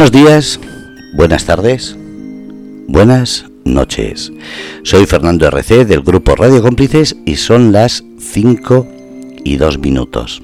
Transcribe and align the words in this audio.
Buenos 0.00 0.12
días, 0.12 0.60
buenas 1.12 1.44
tardes, 1.44 1.94
buenas 2.88 3.44
noches. 3.66 4.32
Soy 4.82 5.04
Fernando 5.04 5.46
RC 5.46 5.84
del 5.84 6.00
grupo 6.00 6.34
Radio 6.36 6.62
Cómplices 6.62 7.16
y 7.26 7.36
son 7.36 7.70
las 7.70 8.02
5 8.18 8.88
y 9.44 9.58
2 9.58 9.78
minutos. 9.78 10.40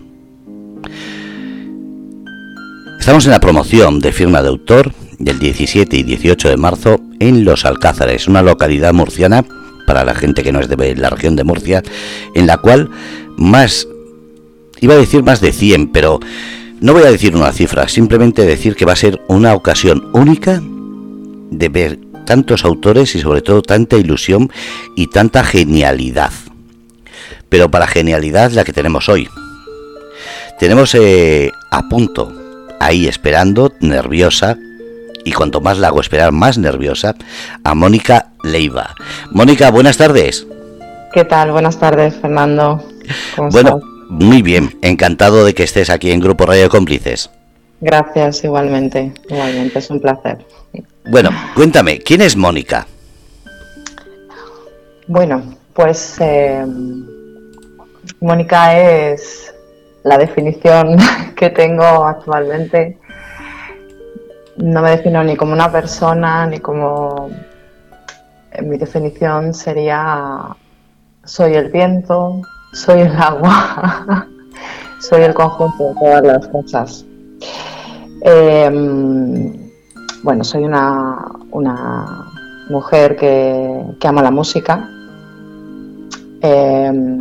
Estamos 3.00 3.24
en 3.24 3.30
la 3.30 3.40
promoción 3.40 4.00
de 4.00 4.12
firma 4.12 4.42
de 4.42 4.48
autor 4.48 4.92
del 5.18 5.38
17 5.38 5.96
y 5.96 6.02
18 6.02 6.50
de 6.50 6.56
marzo 6.58 7.00
en 7.18 7.46
Los 7.46 7.64
Alcázares, 7.64 8.28
una 8.28 8.42
localidad 8.42 8.92
murciana 8.92 9.42
para 9.86 10.04
la 10.04 10.14
gente 10.14 10.42
que 10.42 10.52
no 10.52 10.60
es 10.60 10.68
de 10.68 10.96
la 10.96 11.08
región 11.08 11.34
de 11.34 11.44
Murcia, 11.44 11.82
en 12.34 12.46
la 12.46 12.58
cual 12.58 12.90
más, 13.38 13.88
iba 14.82 14.92
a 14.92 14.98
decir 14.98 15.22
más 15.22 15.40
de 15.40 15.54
100, 15.54 15.92
pero 15.92 16.20
no 16.80 16.92
voy 16.92 17.02
a 17.04 17.10
decir 17.10 17.34
una 17.34 17.52
cifra, 17.52 17.88
simplemente 17.88 18.44
decir 18.44 18.76
que 18.76 18.84
va 18.84 18.92
a 18.92 18.96
ser 18.96 19.20
una 19.28 19.54
ocasión 19.54 20.10
única 20.12 20.60
de 20.62 21.68
ver 21.68 21.98
tantos 22.24 22.64
autores 22.64 23.14
y 23.14 23.20
sobre 23.20 23.40
todo 23.40 23.62
tanta 23.62 23.96
ilusión 23.96 24.50
y 24.94 25.06
tanta 25.08 25.44
genialidad. 25.44 26.32
Pero 27.48 27.70
para 27.70 27.86
genialidad 27.86 28.50
la 28.52 28.64
que 28.64 28.72
tenemos 28.72 29.08
hoy. 29.08 29.28
Tenemos 30.58 30.94
eh, 30.94 31.50
a 31.70 31.88
punto, 31.88 32.32
ahí 32.80 33.06
esperando, 33.06 33.72
nerviosa, 33.80 34.58
y 35.24 35.32
cuanto 35.32 35.60
más 35.60 35.78
la 35.78 35.88
hago 35.88 36.00
esperar, 36.00 36.32
más 36.32 36.58
nerviosa, 36.58 37.14
a 37.64 37.74
Mónica 37.74 38.32
Leiva. 38.42 38.94
Mónica, 39.30 39.70
buenas 39.70 39.96
tardes. 39.96 40.46
¿Qué 41.12 41.24
tal? 41.24 41.52
Buenas 41.52 41.78
tardes, 41.78 42.14
Fernando. 42.16 42.84
bueno, 43.50 43.80
muy 44.08 44.42
bien, 44.42 44.78
encantado 44.82 45.44
de 45.44 45.54
que 45.54 45.64
estés 45.64 45.90
aquí 45.90 46.10
en 46.10 46.20
Grupo 46.20 46.46
Radio 46.46 46.68
Cómplices. 46.68 47.30
Gracias, 47.80 48.44
igualmente, 48.44 49.12
igualmente, 49.28 49.78
es 49.78 49.90
un 49.90 50.00
placer. 50.00 50.38
Bueno, 51.10 51.30
cuéntame, 51.54 51.98
¿quién 51.98 52.22
es 52.22 52.36
Mónica? 52.36 52.86
Bueno, 55.08 55.42
pues 55.72 56.16
eh, 56.20 56.64
Mónica 58.20 58.78
es 58.78 59.54
la 60.04 60.18
definición 60.18 60.96
que 61.36 61.50
tengo 61.50 61.84
actualmente. 61.84 62.98
No 64.56 64.82
me 64.82 64.90
defino 64.90 65.22
ni 65.22 65.36
como 65.36 65.52
una 65.52 65.70
persona, 65.70 66.46
ni 66.46 66.58
como... 66.60 67.30
Mi 68.62 68.78
definición 68.78 69.52
sería 69.52 70.56
soy 71.26 71.54
el 71.54 71.70
viento, 71.70 72.40
soy 72.76 73.00
el 73.00 73.16
agua, 73.16 74.28
soy 75.00 75.22
el 75.22 75.32
conjunto 75.32 75.88
de 75.88 75.94
todas 75.94 76.22
las 76.22 76.48
cosas. 76.48 77.06
Em, 78.20 79.70
bueno, 80.22 80.44
soy 80.44 80.64
una, 80.64 81.16
mujer 82.68 83.16
que, 83.16 83.82
ama 84.04 84.22
la 84.22 84.30
música. 84.30 84.88
Em, 86.42 87.18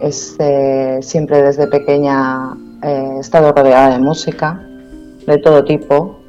eh, 0.00 0.98
siempre 1.02 1.42
desde 1.42 1.66
pequeña 1.66 2.56
he 2.82 3.18
estado 3.18 3.52
rodeada 3.52 3.90
de 3.90 3.98
música, 3.98 4.62
de 5.26 5.38
todo 5.38 5.64
tipo. 5.64 6.20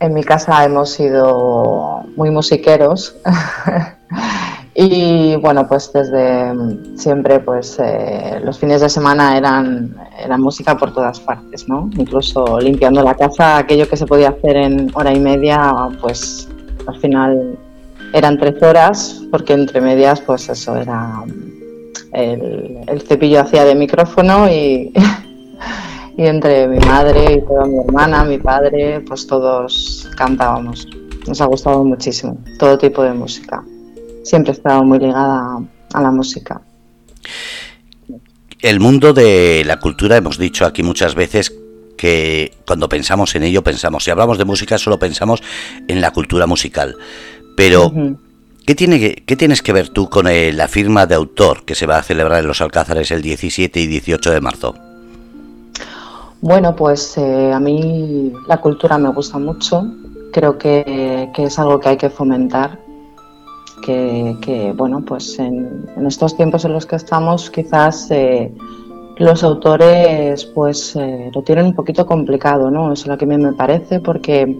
En 0.00 0.12
mi 0.12 0.22
casa 0.22 0.62
hemos 0.64 0.90
sido 0.90 2.04
muy 2.16 2.30
musiqueros. 2.30 3.16
Y 4.80 5.34
bueno, 5.34 5.66
pues 5.66 5.92
desde 5.92 6.54
siempre, 6.96 7.40
pues 7.40 7.80
eh, 7.80 8.38
los 8.44 8.60
fines 8.60 8.80
de 8.80 8.88
semana 8.88 9.36
eran, 9.36 9.96
música 10.38 10.76
por 10.76 10.94
todas 10.94 11.18
partes, 11.18 11.68
¿no? 11.68 11.90
Incluso 11.98 12.60
limpiando 12.60 13.02
la 13.02 13.16
casa, 13.16 13.58
aquello 13.58 13.88
que 13.88 13.96
se 13.96 14.06
podía 14.06 14.28
hacer 14.28 14.56
en 14.56 14.88
hora 14.94 15.12
y 15.12 15.18
media, 15.18 15.74
pues 16.00 16.48
al 16.86 16.96
final 17.00 17.58
eran 18.12 18.38
tres 18.38 18.62
horas, 18.62 19.20
porque 19.32 19.54
entre 19.54 19.80
medias, 19.80 20.20
pues 20.20 20.48
eso 20.48 20.76
era 20.76 21.24
el, 22.12 22.78
el 22.86 23.02
cepillo 23.02 23.40
hacía 23.40 23.64
de 23.64 23.74
micrófono 23.74 24.48
y, 24.48 24.92
y 26.16 26.24
entre 26.24 26.68
mi 26.68 26.78
madre 26.78 27.32
y 27.32 27.40
toda 27.40 27.66
mi 27.66 27.80
hermana, 27.80 28.22
mi 28.22 28.38
padre, 28.38 29.00
pues 29.00 29.26
todos 29.26 30.08
cantábamos. 30.16 30.86
Nos 31.26 31.40
ha 31.40 31.46
gustado 31.46 31.82
muchísimo 31.82 32.38
todo 32.60 32.78
tipo 32.78 33.02
de 33.02 33.12
música 33.12 33.64
siempre 34.28 34.52
he 34.52 34.56
estado 34.56 34.84
muy 34.84 34.98
ligada 34.98 35.58
a 35.92 36.02
la 36.02 36.10
música. 36.10 36.60
El 38.60 38.80
mundo 38.80 39.12
de 39.12 39.62
la 39.64 39.78
cultura, 39.78 40.16
hemos 40.16 40.38
dicho 40.38 40.66
aquí 40.66 40.82
muchas 40.82 41.14
veces 41.14 41.52
que 41.96 42.52
cuando 42.66 42.88
pensamos 42.88 43.34
en 43.34 43.44
ello, 43.44 43.62
pensamos, 43.62 44.04
si 44.04 44.10
hablamos 44.10 44.38
de 44.38 44.44
música, 44.44 44.78
solo 44.78 44.98
pensamos 44.98 45.42
en 45.86 46.00
la 46.00 46.12
cultura 46.12 46.46
musical. 46.46 46.96
Pero, 47.56 47.92
¿qué, 48.66 48.74
tiene 48.74 49.16
¿qué 49.26 49.36
tienes 49.36 49.62
que 49.62 49.72
ver 49.72 49.88
tú 49.88 50.08
con 50.08 50.28
eh, 50.28 50.52
la 50.52 50.68
firma 50.68 51.06
de 51.06 51.14
autor 51.14 51.64
que 51.64 51.74
se 51.74 51.86
va 51.86 51.98
a 51.98 52.02
celebrar 52.02 52.40
en 52.40 52.46
los 52.46 52.60
Alcázares 52.60 53.10
el 53.10 53.22
17 53.22 53.80
y 53.80 53.86
18 53.86 54.30
de 54.30 54.40
marzo? 54.40 54.74
Bueno, 56.40 56.76
pues 56.76 57.18
eh, 57.18 57.52
a 57.52 57.58
mí 57.58 58.32
la 58.46 58.58
cultura 58.58 58.96
me 58.98 59.08
gusta 59.08 59.38
mucho. 59.38 59.84
Creo 60.32 60.56
que, 60.56 61.30
que 61.34 61.44
es 61.44 61.58
algo 61.58 61.80
que 61.80 61.88
hay 61.88 61.96
que 61.96 62.10
fomentar 62.10 62.78
que, 63.80 64.72
bueno, 64.76 65.02
pues 65.04 65.38
en, 65.38 65.86
estos 66.06 66.36
tiempos 66.36 66.64
en 66.64 66.72
los 66.72 66.86
que 66.86 66.96
estamos 66.96 67.50
quizás 67.50 68.10
eh, 68.10 68.52
los 69.18 69.42
autores 69.42 70.44
pues 70.46 70.94
eh, 70.96 71.30
lo 71.34 71.42
tienen 71.42 71.66
un 71.66 71.74
poquito 71.74 72.06
complicado, 72.06 72.70
¿no? 72.70 72.92
Eso 72.92 73.04
es 73.04 73.08
lo 73.08 73.18
que 73.18 73.24
a 73.24 73.28
mí 73.28 73.36
me 73.36 73.52
parece 73.52 74.00
porque 74.00 74.56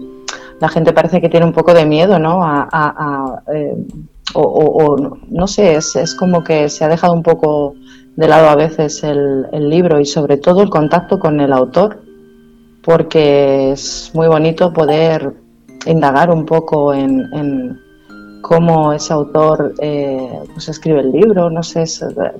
la 0.59 0.67
gente 0.67 0.93
parece 0.93 1.21
que 1.21 1.29
tiene 1.29 1.45
un 1.45 1.53
poco 1.53 1.73
de 1.73 1.85
miedo, 1.85 2.19
¿no? 2.19 2.39
A, 2.43 3.41
eh, 3.53 3.75
o, 4.35 4.95
no 5.29 5.47
sé, 5.47 5.75
es, 5.75 6.15
como 6.15 6.43
que 6.43 6.69
se 6.69 6.85
ha 6.85 6.87
dejado 6.87 7.13
un 7.13 7.23
poco 7.23 7.73
de 8.15 8.27
lado 8.27 8.49
a 8.49 8.55
veces 8.55 9.03
el, 9.03 9.47
libro 9.69 9.99
y 9.99 10.05
sobre 10.05 10.37
todo 10.37 10.61
el 10.61 10.69
contacto 10.69 11.19
con 11.19 11.39
el 11.39 11.51
autor 11.51 12.01
porque 12.83 13.71
es 13.71 14.11
muy 14.13 14.27
bonito 14.27 14.71
poder 14.71 15.33
indagar 15.85 16.29
un 16.29 16.45
poco 16.45 16.93
en 16.93 17.79
cómo 18.41 18.93
ese 18.93 19.13
autor 19.13 19.73
eh, 19.79 20.39
pues 20.53 20.69
escribe 20.69 21.01
el 21.01 21.11
libro, 21.11 21.49
no 21.49 21.63
sé, 21.63 21.83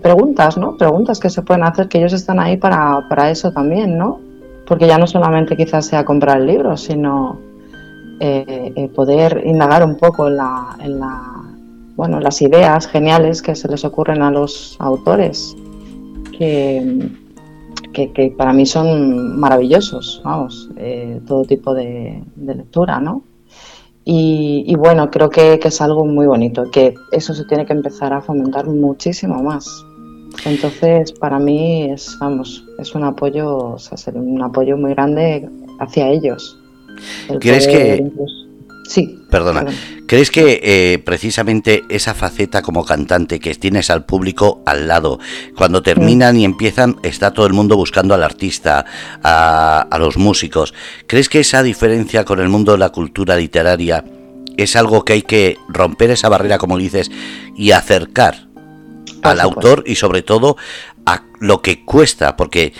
preguntas, 0.01 0.57
¿no? 0.57 0.77
Preguntas 0.77 1.19
que 1.19 1.29
se 1.29 1.41
pueden 1.41 1.63
hacer, 1.63 1.87
que 1.87 1.97
ellos 1.97 2.13
están 2.13 2.39
ahí 2.39 2.57
para, 2.57 3.07
para 3.09 3.29
eso 3.29 3.51
también, 3.51 3.97
¿no? 3.97 4.19
Porque 4.65 4.87
ya 4.87 4.97
no 4.97 5.07
solamente 5.07 5.57
quizás 5.57 5.87
sea 5.87 6.05
comprar 6.05 6.37
el 6.37 6.47
libro, 6.47 6.77
sino 6.77 7.39
eh, 8.19 8.73
eh, 8.75 8.87
poder 8.89 9.43
indagar 9.45 9.83
un 9.83 9.97
poco 9.97 10.27
en 10.27 10.37
la, 10.37 10.77
en 10.79 10.99
la, 10.99 11.21
bueno, 11.95 12.19
las 12.19 12.41
ideas 12.41 12.87
geniales 12.87 13.41
que 13.41 13.55
se 13.55 13.67
les 13.67 13.83
ocurren 13.83 14.21
a 14.21 14.31
los 14.31 14.77
autores, 14.79 15.55
que, 16.37 17.09
que, 17.93 18.33
para 18.37 18.53
mí 18.53 18.65
son 18.65 19.39
maravillosos, 19.39 20.21
vamos, 20.23 20.69
todo 21.27 21.43
tipo 21.43 21.73
de 21.73 22.23
lectura, 22.37 22.99
¿no? 22.99 23.23
Y, 24.11 24.75
bueno, 24.75 25.11
creo 25.11 25.29
que, 25.29 25.59
es 25.63 25.81
algo 25.81 26.03
muy 26.03 26.25
bonito, 26.25 26.63
que 26.71 26.95
eso 27.11 27.35
se 27.35 27.45
tiene 27.45 27.67
que 27.67 27.73
empezar 27.73 28.11
a 28.11 28.21
fomentar 28.21 28.65
muchísimo 28.65 29.43
más. 29.43 29.85
Entonces, 30.45 31.11
para 31.11 31.37
mí 31.37 31.91
es, 31.91 32.17
vamos, 32.19 32.65
es 32.79 32.95
un 32.95 33.03
apoyo, 33.03 33.55
o 33.55 33.77
sea, 33.77 34.11
un 34.15 34.41
apoyo 34.41 34.77
muy 34.77 34.95
grande 34.95 35.47
hacia 35.79 36.09
ellos. 36.09 36.57
¿Crees 37.39 37.67
que, 37.67 38.11
Sí. 38.89 39.19
Perdona. 39.29 39.65
¿Crees 40.07 40.31
que 40.31 40.61
eh, 40.63 40.97
precisamente 40.97 41.83
esa 41.89 42.15
faceta 42.15 42.63
como 42.63 42.83
cantante 42.83 43.39
que 43.39 43.53
tienes 43.53 43.91
al 43.91 44.03
público 44.03 44.63
al 44.65 44.87
lado, 44.87 45.19
cuando 45.55 45.83
terminan 45.83 46.35
y 46.37 46.43
empiezan, 46.43 46.95
está 47.03 47.31
todo 47.31 47.45
el 47.45 47.53
mundo 47.53 47.75
buscando 47.75 48.15
al 48.15 48.23
artista, 48.23 48.83
a, 49.23 49.95
los 49.99 50.17
músicos? 50.17 50.73
¿Crees 51.05 51.29
que 51.29 51.41
esa 51.41 51.61
diferencia 51.61 52.25
con 52.25 52.39
el 52.39 52.49
mundo 52.49 52.71
de 52.71 52.79
la 52.79 52.89
cultura 52.89 53.35
literaria 53.35 54.03
es 54.57 54.75
algo 54.75 55.05
que 55.05 55.13
hay 55.13 55.21
que 55.21 55.59
romper 55.67 56.09
esa 56.09 56.27
barrera, 56.27 56.57
como 56.57 56.75
dices, 56.79 57.11
y 57.55 57.69
acercar 57.69 58.47
al 59.21 59.39
autor 59.39 59.83
y 59.85 59.97
sobre 59.97 60.23
todo 60.23 60.57
a 61.05 61.25
lo 61.39 61.61
que 61.61 61.85
cuesta? 61.85 62.35
Porque 62.35 62.73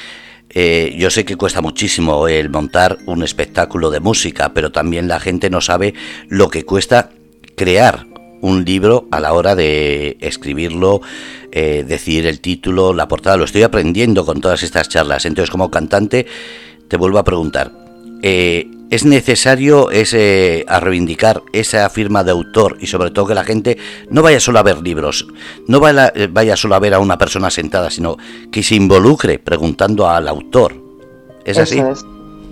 eh, 0.49 0.95
yo 0.97 1.09
sé 1.09 1.25
que 1.25 1.35
cuesta 1.35 1.61
muchísimo 1.61 2.27
el 2.27 2.49
montar 2.49 2.97
un 3.05 3.23
espectáculo 3.23 3.91
de 3.91 3.99
música, 3.99 4.53
pero 4.53 4.71
también 4.71 5.07
la 5.07 5.19
gente 5.19 5.49
no 5.49 5.61
sabe 5.61 5.93
lo 6.27 6.49
que 6.49 6.65
cuesta 6.65 7.11
crear 7.55 8.07
un 8.41 8.63
libro 8.65 9.07
a 9.11 9.19
la 9.19 9.33
hora 9.33 9.55
de 9.55 10.17
escribirlo, 10.21 11.01
eh, 11.51 11.83
decir 11.87 12.25
el 12.25 12.39
título, 12.39 12.93
la 12.93 13.07
portada. 13.07 13.37
Lo 13.37 13.43
estoy 13.43 13.63
aprendiendo 13.63 14.25
con 14.25 14.41
todas 14.41 14.63
estas 14.63 14.89
charlas. 14.89 15.25
Entonces, 15.25 15.51
como 15.51 15.69
cantante, 15.69 16.25
te 16.87 16.97
vuelvo 16.97 17.19
a 17.19 17.23
preguntar. 17.23 17.71
Eh, 18.21 18.69
es 18.89 19.05
necesario 19.05 19.91
ese, 19.91 20.65
a 20.67 20.79
reivindicar 20.79 21.43
esa 21.53 21.89
firma 21.89 22.23
de 22.23 22.31
autor 22.31 22.77
y 22.79 22.87
sobre 22.87 23.11
todo 23.11 23.27
que 23.27 23.35
la 23.35 23.43
gente 23.43 23.77
no 24.09 24.21
vaya 24.21 24.39
solo 24.39 24.59
a 24.59 24.63
ver 24.63 24.81
libros, 24.81 25.27
no 25.67 25.79
vaya, 25.79 26.11
vaya 26.31 26.55
solo 26.55 26.75
a 26.75 26.79
ver 26.79 26.93
a 26.93 26.99
una 26.99 27.17
persona 27.17 27.49
sentada, 27.49 27.89
sino 27.89 28.17
que 28.51 28.63
se 28.63 28.75
involucre 28.75 29.39
preguntando 29.39 30.09
al 30.09 30.27
autor. 30.27 30.75
¿Es 31.45 31.57
así? 31.57 31.81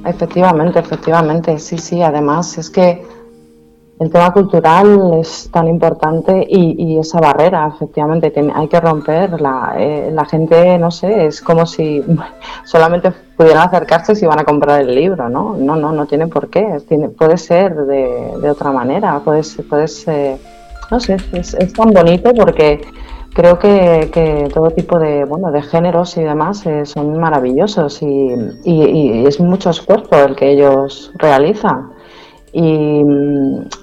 efectivamente, 0.06 0.80
efectivamente, 0.80 1.60
sí, 1.60 1.78
sí. 1.78 2.02
Además 2.02 2.58
es 2.58 2.70
que 2.70 3.06
el 4.00 4.12
tema 4.12 4.32
cultural 4.32 5.16
es 5.20 5.50
tan 5.52 5.68
importante 5.68 6.46
y, 6.48 7.00
esa 7.00 7.20
barrera, 7.20 7.72
efectivamente, 7.76 8.32
que 8.32 8.48
hay 8.54 8.68
que 8.68 8.80
romper. 8.80 9.42
La, 9.42 9.74
eh, 9.78 10.12
la, 10.14 10.26
gente, 10.26 10.78
no 10.78 10.92
sé, 10.92 11.26
es 11.26 11.42
como 11.42 11.66
si 11.66 12.04
solamente 12.66 13.12
pudieran 13.36 13.68
acercarse 13.68 14.16
si 14.16 14.26
van 14.26 14.40
a 14.40 14.44
comprar 14.44 14.82
el 14.82 14.94
libro, 14.94 15.30
¿no? 15.30 15.56
No, 15.58 15.76
no, 15.76 15.92
no 15.92 16.06
tiene 16.06 16.28
por 16.28 16.50
qué. 16.50 16.78
Tiene, 16.88 17.10
puede 17.10 17.38
ser 17.38 17.76
de, 17.76 18.50
otra 18.50 18.72
manera, 18.72 19.20
puede 19.20 19.44
ser, 19.44 19.68
puede 19.68 19.88
ser 19.88 20.38
no 20.90 21.00
sé, 21.00 21.18
es, 21.34 21.74
tan 21.74 21.92
bonito 21.92 22.34
porque 22.34 22.82
creo 23.34 23.60
que, 23.60 24.10
que, 24.14 24.48
todo 24.54 24.72
tipo 24.72 25.00
de, 25.00 25.26
bueno, 25.26 25.52
de 25.52 25.62
géneros 25.62 26.16
y 26.18 26.24
demás 26.24 26.66
eh, 26.66 26.86
son 26.86 27.20
maravillosos 27.20 28.02
y, 28.02 28.34
y, 28.64 29.26
es 29.26 29.40
mucho 29.40 29.72
esfuerzo 29.72 30.24
el 30.24 30.36
que 30.36 30.52
ellos 30.52 31.12
realizan. 31.16 31.97
Y, 32.54 33.04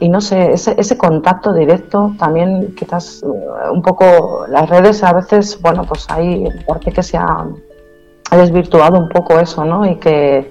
y, 0.00 0.08
no 0.08 0.20
sé, 0.20 0.52
ese, 0.52 0.74
ese 0.78 0.96
contacto 0.96 1.52
directo 1.52 2.14
también 2.18 2.74
quizás 2.74 3.22
eh, 3.22 3.70
un 3.70 3.82
poco 3.82 4.46
las 4.48 4.68
redes 4.68 5.04
a 5.04 5.12
veces, 5.12 5.60
bueno, 5.60 5.84
pues 5.84 6.06
ahí 6.08 6.48
parece 6.66 6.92
que 6.92 7.02
se 7.02 7.16
ha, 7.18 7.46
desvirtuado 8.30 8.98
un 8.98 9.08
poco 9.08 9.38
eso, 9.38 9.64
¿no? 9.64 9.86
Y 9.86 9.96
que, 9.96 10.50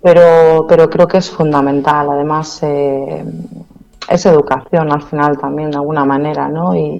pero, 0.00 0.66
pero 0.68 0.88
creo 0.88 1.08
que 1.08 1.18
es 1.18 1.28
fundamental. 1.28 2.08
Además, 2.08 2.62
eh, 2.62 3.24
es 4.10 4.26
educación 4.26 4.92
al 4.92 5.02
final 5.02 5.38
también 5.38 5.70
de 5.70 5.76
alguna 5.76 6.04
manera, 6.04 6.48
¿no? 6.48 6.74
Y, 6.74 6.98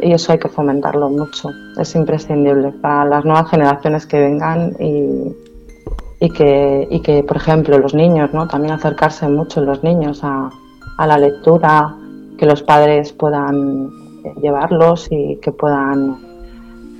eso 0.00 0.32
hay 0.32 0.38
que 0.38 0.48
fomentarlo 0.48 1.10
mucho, 1.10 1.50
es 1.78 1.94
imprescindible 1.94 2.72
para 2.72 3.04
las 3.04 3.24
nuevas 3.24 3.50
generaciones 3.50 4.06
que 4.06 4.20
vengan 4.20 4.74
y, 4.78 5.34
que, 6.30 6.88
y 6.90 7.00
que, 7.00 7.22
por 7.22 7.36
ejemplo, 7.36 7.78
los 7.78 7.94
niños, 7.94 8.32
¿no? 8.32 8.48
También 8.48 8.74
acercarse 8.74 9.28
mucho 9.28 9.60
los 9.60 9.82
niños 9.82 10.20
a, 10.22 10.50
la 10.98 11.18
lectura, 11.18 11.94
que 12.38 12.46
los 12.46 12.62
padres 12.62 13.12
puedan 13.12 13.90
eh, 14.24 14.32
llevarlos 14.40 15.08
y 15.10 15.36
que 15.42 15.52
puedan, 15.52 16.16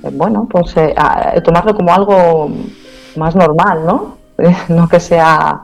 eh, 0.03 0.09
bueno, 0.13 0.47
pues 0.49 0.75
eh, 0.77 0.93
tomarlo 1.43 1.75
como 1.75 1.93
algo 1.93 2.51
más 3.15 3.35
normal, 3.35 3.85
¿no? 3.85 4.17
no 4.69 4.87
que 4.87 4.99
sea 4.99 5.63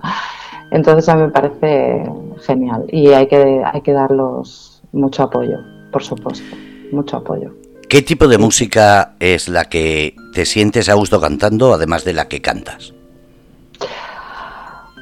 entonces 0.73 1.07
a 1.07 1.15
mí 1.15 1.21
me 1.21 1.29
parece 1.29 2.03
genial 2.41 2.85
y 2.91 3.09
hay 3.09 3.27
que, 3.27 3.61
hay 3.63 3.81
que 3.81 3.94
darlos 3.94 4.81
mucho 4.91 5.21
apoyo, 5.23 5.59
por 5.91 6.03
supuesto, 6.03 6.56
mucho 6.91 7.17
apoyo. 7.17 7.53
¿Qué 7.88 8.01
tipo 8.01 8.27
de 8.27 8.39
música 8.39 9.13
es 9.19 9.49
la 9.49 9.65
que 9.65 10.15
te 10.33 10.47
sientes 10.47 10.89
a 10.89 10.95
gusto 10.95 11.21
cantando, 11.21 11.75
además 11.75 12.03
de 12.03 12.13
la 12.13 12.27
que 12.27 12.41
cantas? 12.41 12.91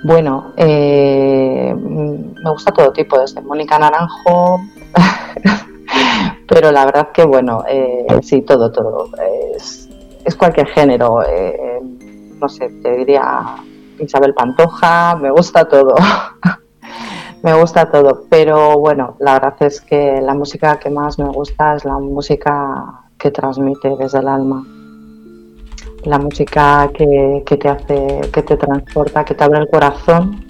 Bueno, 0.03 0.53
eh, 0.57 1.75
me 1.75 2.49
gusta 2.49 2.71
todo 2.71 2.91
tipo, 2.91 3.19
desde 3.19 3.41
Mónica 3.41 3.77
Naranjo, 3.77 4.61
pero 6.47 6.71
la 6.71 6.85
verdad 6.85 7.09
que 7.13 7.23
bueno, 7.23 7.63
eh, 7.67 8.07
sí, 8.23 8.41
todo, 8.41 8.71
todo. 8.71 9.09
Es, 9.55 9.87
cualquier 10.37 10.67
género. 10.67 11.21
Eh, 11.23 11.79
no 12.39 12.49
sé, 12.49 12.69
te 12.81 12.97
diría 12.97 13.57
Isabel 13.99 14.33
Pantoja, 14.33 15.15
me 15.17 15.29
gusta 15.29 15.65
todo. 15.65 15.93
me 17.43 17.53
gusta 17.53 17.91
todo, 17.91 18.25
pero 18.27 18.79
bueno, 18.79 19.17
la 19.19 19.33
verdad 19.33 19.55
es 19.59 19.81
que 19.81 20.19
la 20.19 20.33
música 20.33 20.79
que 20.79 20.89
más 20.89 21.19
me 21.19 21.29
gusta 21.29 21.75
es 21.75 21.85
la 21.85 21.99
música 21.99 23.03
que 23.19 23.29
transmite 23.29 23.95
desde 23.99 24.17
el 24.17 24.27
alma. 24.27 24.65
La 26.03 26.17
música 26.17 26.89
que, 26.93 27.43
te 27.45 27.69
hace, 27.69 28.21
que 28.33 28.41
te 28.41 28.57
transporta, 28.57 29.23
que 29.23 29.35
te 29.35 29.43
abre 29.43 29.59
el 29.59 29.69
corazón, 29.69 30.43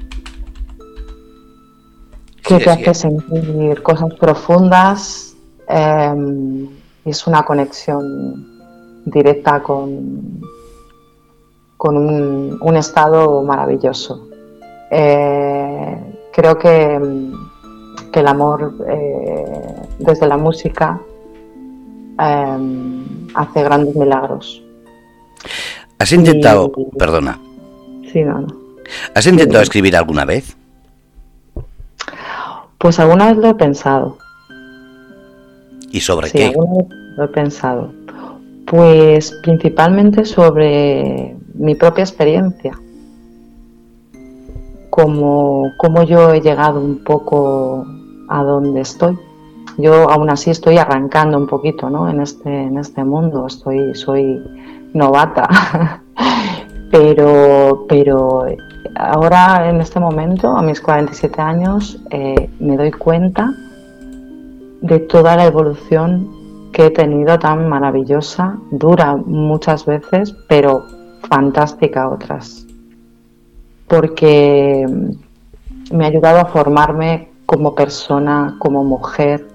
que 2.41 2.57
te 2.57 2.69
hace 2.69 2.93
sentir 2.93 3.81
cosas 3.83 4.13
profundas. 4.15 5.35
Em, 5.67 6.67
es 7.05 7.27
una 7.27 7.43
conexión 7.43 8.45
directa 9.05 9.61
con, 9.63 10.41
con 11.77 11.97
un, 11.97 12.75
estado 12.75 13.41
maravilloso. 13.43 14.27
Eh, 14.91 16.29
creo 16.31 16.57
que, 16.57 16.99
que, 18.11 18.19
el 18.19 18.27
amor 18.27 18.75
eh, 18.87 19.87
desde 19.99 20.27
la 20.27 20.37
música 20.37 21.01
eh, 22.19 22.57
hace 23.33 23.63
grandes 23.63 23.95
milagros. 23.95 24.60
¿Has 25.99 26.11
intentado, 26.11 26.71
perdona? 26.97 27.39
Sí, 28.11 28.23
no, 28.23 28.41
no. 28.41 28.47
¿Has 29.15 29.25
intentado 29.27 29.61
escribir 29.61 29.95
alguna 29.95 30.25
vez? 30.25 30.55
Pues 32.77 32.99
alguna 32.99 33.27
vez 33.27 33.37
lo 33.37 33.49
he 33.49 33.55
pensado. 33.55 34.17
¿Y 35.91 35.99
sobre 35.99 36.29
sí, 36.29 36.37
qué? 36.37 36.45
Alguna 36.47 36.79
vez 36.79 36.87
lo 37.17 37.23
he 37.23 37.27
pensado. 37.27 37.93
Pues 38.65 39.31
principalmente 39.43 40.25
sobre 40.25 41.35
mi 41.53 41.75
propia 41.75 42.03
experiencia, 42.03 42.77
como, 44.89 45.71
como 45.77 46.03
yo 46.03 46.33
he 46.33 46.41
llegado 46.41 46.79
un 46.79 47.03
poco 47.03 47.85
a 48.29 48.43
donde 48.43 48.81
estoy. 48.81 49.17
Yo 49.77 50.09
aún 50.09 50.29
así 50.29 50.51
estoy 50.51 50.77
arrancando 50.77 51.37
un 51.37 51.47
poquito 51.47 51.89
¿no? 51.89 52.09
en, 52.09 52.21
este, 52.21 52.49
en 52.49 52.77
este 52.77 53.03
mundo, 53.03 53.47
soy 53.49 54.41
novata, 54.93 55.47
pero, 56.91 57.85
pero 57.87 58.45
ahora 58.95 59.69
en 59.69 59.81
este 59.81 59.99
momento, 59.99 60.49
a 60.49 60.61
mis 60.61 60.81
47 60.81 61.41
años, 61.41 61.99
eh, 62.09 62.49
me 62.59 62.77
doy 62.77 62.91
cuenta 62.91 63.53
de 64.81 64.99
toda 64.99 65.35
la 65.35 65.45
evolución 65.45 66.69
que 66.73 66.87
he 66.87 66.89
tenido 66.91 67.37
tan 67.37 67.67
maravillosa, 67.69 68.57
dura 68.71 69.15
muchas 69.15 69.85
veces, 69.85 70.35
pero 70.47 70.85
fantástica 71.29 72.09
otras, 72.09 72.65
porque 73.87 74.85
me 75.91 76.05
ha 76.05 76.07
ayudado 76.07 76.39
a 76.39 76.45
formarme 76.45 77.29
como 77.45 77.75
persona, 77.75 78.55
como 78.59 78.83
mujer, 78.83 79.50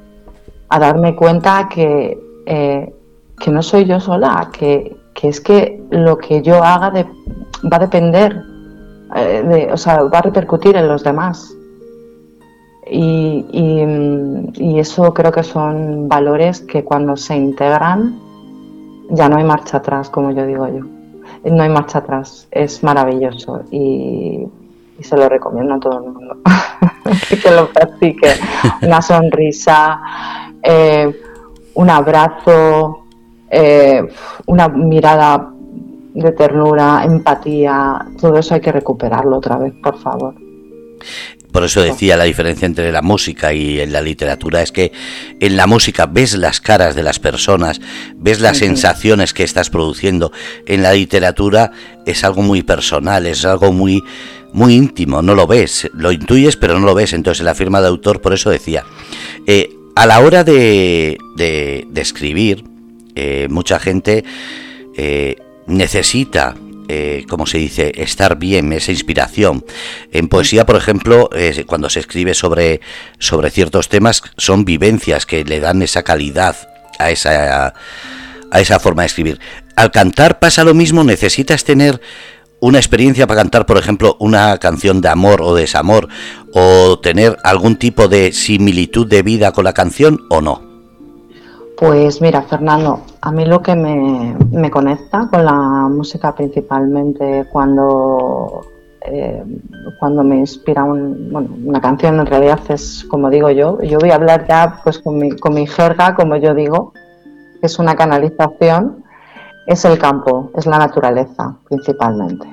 a 0.69 0.79
darme 0.79 1.15
cuenta 1.15 1.69
que, 1.69 2.19
eh, 2.47 2.95
que 3.39 3.51
no 3.51 3.63
soy 3.63 3.85
yo 3.85 4.01
sola, 4.01 4.51
que, 4.53 4.97
es 5.23 5.41
que 5.41 5.83
lo 5.91 6.19
que 6.19 6.43
yo 6.43 6.63
haga 6.63 6.91
va 6.91 7.77
a 7.77 7.81
depender, 7.81 8.43
eh, 9.15 9.43
de, 9.47 9.73
o 9.73 9.77
sea, 9.77 10.03
va 10.03 10.19
a 10.19 10.23
repercutir 10.23 10.77
en 10.77 10.89
los 10.89 11.03
demás. 11.03 11.53
Y, 12.89 13.45
y, 13.51 14.79
eso 14.79 15.13
creo 15.13 15.33
que 15.33 15.43
son 15.43 16.09
valores 16.09 16.61
que 16.61 16.85
cuando 16.85 17.17
se 17.17 17.35
integran 17.35 18.21
ya 19.11 19.29
no 19.29 19.39
hay 19.39 19.45
marcha 19.45 19.79
atrás, 19.79 20.09
como 20.11 20.31
yo 20.31 20.47
digo 20.47 20.69
yo 20.69 20.85
no 21.51 21.63
hay 21.63 21.69
marcha 21.69 21.99
atrás, 21.99 22.49
es 22.51 22.83
maravilloso 22.83 23.63
y, 23.71 24.47
se 25.01 25.15
lo 25.15 25.29
recomiendo 25.29 25.75
a 25.75 25.79
todo 25.79 25.99
el 25.99 26.11
mundo 26.11 26.39
que 27.43 27.51
lo 27.51 27.69
practique. 27.69 28.33
Una 28.81 29.03
sonrisa, 29.03 30.01
eh, 30.67 31.21
un 31.75 31.91
abrazo, 31.91 33.05
eh, 33.51 34.03
una 34.47 34.69
mirada 34.69 35.51
de 36.15 36.33
ternura, 36.33 37.05
empatía, 37.05 38.07
todo 38.21 38.39
eso 38.39 38.55
hay 38.55 38.61
que 38.61 38.73
recuperarlo 38.73 39.37
otra 39.37 39.59
vez, 39.59 39.75
por 39.83 39.99
favor. 39.99 40.35
Por 41.53 41.65
eso 41.65 41.81
decía 41.81 42.19
la 42.19 42.25
diferencia 42.25 42.67
entre 42.67 42.93
la 42.93 43.01
música 43.01 43.55
y 43.55 43.87
la 43.87 44.03
literatura 44.03 44.61
es 44.61 44.73
que 44.73 44.93
en 45.41 45.57
la 45.57 45.67
música 45.67 46.05
ves 46.05 46.35
las 46.37 46.61
caras 46.61 46.95
de 46.95 47.03
las 47.03 47.19
personas, 47.19 47.81
ves 48.17 48.41
las 48.41 48.59
sensaciones 48.59 49.33
que 49.33 49.43
estás 49.43 49.71
produciendo. 49.71 50.33
En 50.67 50.83
la 50.83 50.93
literatura 50.93 51.71
es 52.05 52.25
algo 52.25 52.43
muy 52.43 52.63
personal, 52.63 53.25
es 53.25 53.45
algo 53.47 53.73
muy 53.73 54.05
muy 54.53 54.75
íntimo, 54.75 55.23
no 55.23 55.35
lo 55.35 55.47
ves, 55.47 55.91
lo 55.95 56.13
intuyes 56.13 56.57
pero 56.57 56.79
no 56.79 56.85
lo 56.85 56.95
ves. 56.95 57.15
Entonces 57.15 57.41
en 57.41 57.47
la 57.47 57.55
firma 57.55 57.81
de 57.81 57.89
autor 57.89 58.21
por 58.21 58.35
eso 58.35 58.51
decía, 58.51 58.85
eh, 59.47 59.76
a 59.97 60.07
la 60.07 60.21
hora 60.21 60.45
de, 60.45 61.19
de, 61.37 61.87
escribir, 61.97 62.65
eh, 63.15 63.49
mucha 63.51 63.81
gente 63.81 64.25
eh, 64.95 65.37
necesita 65.67 66.55
eh, 66.89 67.25
como 67.29 67.47
se 67.47 67.59
dice, 67.59 67.93
estar 67.97 68.39
bien, 68.39 68.73
esa 68.73 68.93
inspiración. 68.93 69.65
En 70.13 70.29
poesía, 70.29 70.67
por 70.67 70.77
ejemplo, 70.77 71.29
cuando 71.67 71.91
se 71.91 71.99
escribe 71.99 72.33
sobre, 72.35 72.81
sobre 73.19 73.51
ciertos 73.51 73.89
temas, 73.89 74.23
son 74.37 74.65
vivencias 74.65 75.27
que 75.27 75.45
le 75.45 75.59
dan 75.59 75.83
esa 75.83 76.05
calidad 76.05 76.57
a 77.01 77.11
esa, 77.11 77.75
a 78.53 78.61
esa 78.61 78.79
forma 78.79 79.03
de 79.03 79.07
escribir. 79.07 79.41
Al 79.75 79.91
cantar 79.91 80.39
pasa 80.39 80.63
lo 80.63 80.75
mismo, 80.75 81.03
necesitas 81.03 81.65
tener 81.65 82.01
una 82.67 82.79
experiencia 82.79 83.29
para 83.29 83.43
cantar, 83.43 83.65
por 83.65 83.79
ejemplo, 83.79 84.17
una 84.19 84.59
canción 84.59 85.01
de 85.01 85.09
amor 85.09 85.41
o 85.41 85.55
desamor, 85.55 86.09
o 86.53 86.99
tener 86.99 87.37
algún 87.45 87.77
tipo 87.77 88.09
de 88.09 88.33
similitud 88.33 89.07
de 89.07 89.23
vida 89.23 89.53
con 89.53 89.65
la 89.65 89.73
canción 89.73 90.19
o 90.31 90.41
no. 90.41 90.61
Pues 91.79 92.21
mira, 92.21 92.43
Fernando, 92.43 93.03
a 93.21 93.31
mí 93.31 93.45
lo 93.45 93.63
que 93.63 93.77
me, 93.77 94.71
conecta 94.71 95.29
con 95.31 95.45
la 95.45 95.53
música 95.53 96.35
principalmente 96.35 97.47
cuando 97.53 98.63
eh, 99.03 99.45
cuando 100.01 100.25
me 100.25 100.39
inspira 100.39 100.83
una 100.83 101.81
canción, 101.81 102.19
en 102.19 102.27
realidad 102.27 102.59
es 102.69 103.05
como 103.09 103.31
digo 103.31 103.51
yo, 103.51 103.81
yo 103.83 103.99
voy 103.99 104.11
a 104.11 104.17
hablar 104.17 104.47
ya 104.49 104.81
pues 104.83 104.99
con 104.99 105.19
mi, 105.19 105.31
con 105.37 105.55
mi 105.55 105.69
jerga, 105.69 106.17
como 106.17 106.35
yo 106.37 106.53
digo, 106.55 106.93
es 107.63 107.79
una 107.79 107.95
canalización, 107.95 109.05
es 109.67 109.85
el 109.85 109.99
campo, 109.99 110.51
es 110.57 110.67
la 110.67 110.79
naturaleza 110.79 111.57
principalmente. 111.69 112.47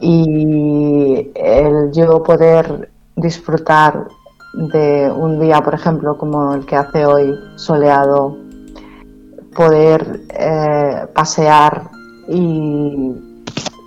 Y 0.00 1.30
el 1.34 1.92
yo 1.92 2.22
poder 2.22 2.90
disfrutar 3.16 4.08
de 4.54 5.10
un 5.14 5.38
día, 5.38 5.60
por 5.60 5.74
ejemplo, 5.74 6.16
como 6.16 6.54
el 6.54 6.64
que 6.64 6.76
hace 6.76 7.04
hoy, 7.04 7.34
soleado, 7.56 8.36
poder 9.54 10.20
eh, 10.30 11.06
pasear 11.14 11.90
y 12.28 13.14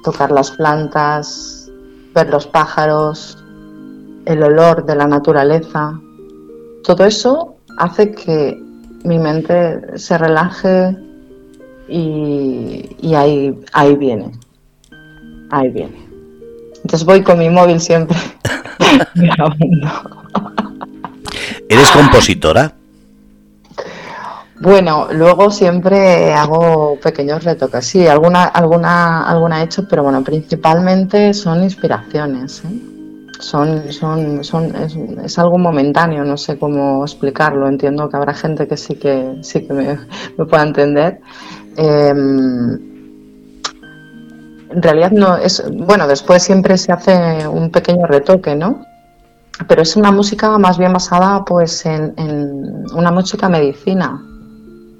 tocar 0.03 0.31
las 0.31 0.51
plantas, 0.51 1.69
ver 2.13 2.29
los 2.29 2.47
pájaros, 2.47 3.37
el 4.25 4.43
olor 4.43 4.85
de 4.85 4.95
la 4.95 5.07
naturaleza. 5.07 5.99
Todo 6.83 7.05
eso 7.05 7.55
hace 7.77 8.11
que 8.11 8.59
mi 9.03 9.17
mente 9.17 9.97
se 9.97 10.17
relaje 10.17 10.97
y, 11.89 13.13
ahí, 13.13 13.53
ahí 13.73 13.95
viene, 13.95 14.31
ahí 15.49 15.69
viene. 15.69 16.07
Entonces 16.75 17.05
voy 17.05 17.21
con 17.21 17.39
mi 17.39 17.49
móvil 17.49 17.79
siempre 17.79 18.17
¿Eres 21.69 21.91
compositora? 21.91 22.73
Bueno, 24.61 25.07
luego 25.11 25.51
siempre 25.51 26.33
hago 26.33 26.97
pequeños 27.01 27.45
retoques. 27.45 27.85
Sí, 27.85 28.07
alguna, 28.07 28.43
alguna, 28.43 29.23
alguna 29.23 29.61
he 29.61 29.65
hecho, 29.65 29.87
pero 29.87 30.03
bueno, 30.03 30.21
principalmente 30.21 31.33
son 31.33 31.63
inspiraciones. 31.63 32.61
¿eh? 32.65 32.67
Son, 33.39 33.89
son, 33.93 34.43
son, 34.43 34.73
es, 35.23 35.39
algo 35.39 35.57
momentáneo, 35.57 36.25
no 36.25 36.35
sé 36.35 36.59
cómo 36.59 37.05
explicarlo. 37.05 37.69
Entiendo 37.69 38.09
que 38.09 38.17
habrá 38.17 38.33
gente 38.33 38.67
que 38.67 38.75
sí 38.75 38.95
que 38.95 39.37
sí 39.43 39.65
que 39.65 39.73
me, 39.73 40.45
pueda 40.45 40.63
entender. 40.63 41.21
Em, 41.77 42.89
en 44.71 44.81
realidad 44.83 45.11
no 45.11 45.37
es, 45.37 45.63
bueno, 45.71 46.07
después 46.07 46.43
siempre 46.43 46.77
se 46.77 46.91
hace 46.91 47.47
un 47.47 47.71
pequeño 47.71 48.05
retoque, 48.05 48.55
¿no? 48.55 48.85
Pero 49.67 49.81
es 49.81 49.95
una 49.95 50.11
música 50.11 50.57
más 50.57 50.77
bien 50.77 50.93
basada 50.93 51.43
pues 51.43 51.85
en, 51.85 52.13
una 52.93 53.11
música 53.11 53.49
medicina, 53.49 54.23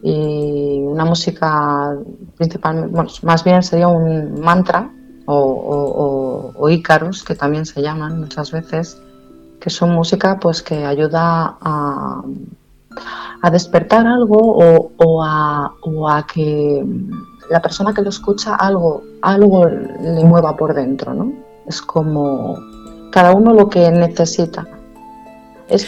y 0.02 0.80
una 0.86 1.06
música 1.06 1.94
principalmente, 2.38 2.92
bueno, 2.92 3.10
más 3.24 3.44
bien 3.44 3.62
sería 3.62 3.88
un 3.90 4.40
mantra 4.40 4.90
o, 5.26 6.54
o, 6.58 6.70
ícaros, 6.70 7.24
que 7.24 7.36
también 7.36 7.66
se 7.66 7.82
llaman 7.82 8.20
muchas 8.20 8.52
veces, 8.52 8.98
que 9.60 9.70
son 9.70 9.94
música 9.94 10.40
pues 10.40 10.62
que 10.62 10.86
ayuda 10.86 11.58
a, 11.62 12.24
a 13.42 13.50
despertar 13.50 14.06
algo 14.06 14.38
o, 14.98 15.24
a, 15.24 15.74
o 15.82 16.10
a 16.10 16.26
que 16.26 16.86
la 17.50 17.62
persona 17.62 17.94
que 17.94 18.02
lo 18.02 18.10
escucha 18.10 18.56
algo, 18.56 19.04
algo 19.22 19.66
le 19.68 20.24
mueva 20.24 20.56
por 20.56 20.74
dentro, 20.74 21.14
¿no? 21.14 21.34
Es 21.66 21.82
como 21.82 22.58
cada 23.12 23.34
uno 23.34 23.54
lo 23.54 23.70
que 23.70 23.92
necesita. 23.92 24.68
Es 25.68 25.88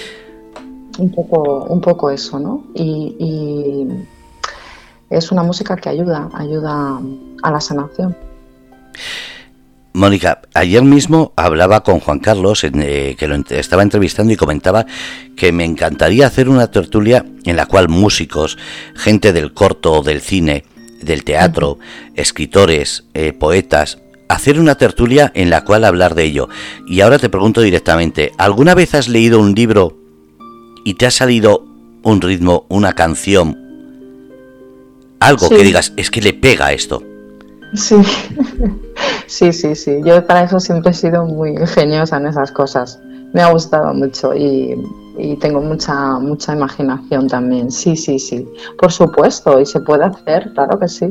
un 0.98 1.12
poco, 1.12 1.65
un 1.65 1.82
poco 1.82 2.10
eso, 2.10 2.39
¿no? 2.39 2.63
Y, 2.74 3.88
es 5.10 5.30
una 5.30 5.44
música 5.44 5.75
que 5.75 5.89
ayuda, 5.89 6.30
ayuda 6.34 7.01
a 7.44 7.51
la 7.51 7.60
sanación. 7.60 8.15
Mónica, 10.01 10.41
ayer 10.55 10.81
mismo 10.81 11.31
hablaba 11.36 11.84
con 11.84 12.00
Juan 12.00 12.17
Carlos, 12.17 12.63
eh, 12.63 13.15
que 13.20 13.27
lo 13.27 13.36
estaba 13.36 13.84
entrevistando 13.84 14.34
y 14.34 14.36
comentaba 14.36 14.88
que 15.38 15.51
me 15.51 15.63
encantaría 15.63 16.25
hacer 16.25 16.50
una 16.50 16.72
tertulia 16.72 17.24
en 17.46 17.55
la 17.55 17.67
cual 17.67 17.88
músicos, 17.88 18.58
gente 18.96 19.31
del 19.31 19.53
corto, 19.53 20.01
del 20.01 20.22
cine, 20.22 20.65
del 21.03 21.24
teatro, 21.24 21.77
escritores, 22.15 23.03
eh, 23.13 23.31
poetas, 23.31 24.00
hacer 24.27 24.60
una 24.60 24.74
tertulia 24.74 25.31
en 25.36 25.51
la 25.51 25.63
cual 25.65 25.86
hablar 25.86 26.15
de 26.15 26.24
ello. 26.24 26.50
Y 26.88 27.01
ahora 27.01 27.20
te 27.20 27.29
pregunto 27.29 27.62
directamente, 27.62 28.31
¿alguna 28.39 28.74
vez 28.74 28.96
has 28.96 29.08
leído 29.08 29.39
un 29.39 29.53
libro 29.53 30.00
y 30.84 30.96
te 30.96 31.05
ha 31.05 31.12
salido 31.12 31.63
un 32.01 32.22
ritmo, 32.22 32.65
una 32.70 32.93
canción, 32.93 33.55
algo 35.20 35.48
que 35.48 35.63
digas, 35.63 35.93
es 35.96 36.10
que 36.10 36.22
le 36.22 36.34
pega 36.34 36.74
esto. 36.74 37.03
Sí, 37.74 37.96
sí, 39.28 39.54
sí, 39.54 39.75
sí. 39.75 40.01
Yo 40.04 40.25
para 40.25 40.44
eso 40.44 40.60
siempre 40.60 40.92
he 40.92 40.94
sido 40.94 41.25
muy 41.25 41.51
ingeniosa 41.51 42.18
en 42.18 42.28
esas 42.28 42.51
cosas. 42.51 43.00
Me 43.34 43.42
ha 43.42 43.51
gustado 43.51 43.94
mucho 43.94 44.34
y, 44.36 44.75
tengo 45.40 45.62
mucha, 45.62 46.20
mucha 46.20 46.54
imaginación 46.54 47.28
también. 47.28 47.72
Sí, 47.72 47.96
sí, 47.96 48.20
sí. 48.20 48.48
Por 48.78 48.92
supuesto, 48.92 49.60
y 49.60 49.66
se 49.66 49.80
puede 49.80 50.04
hacer, 50.04 50.51
claro 50.54 50.80
que 50.80 50.88
sí. 50.88 51.08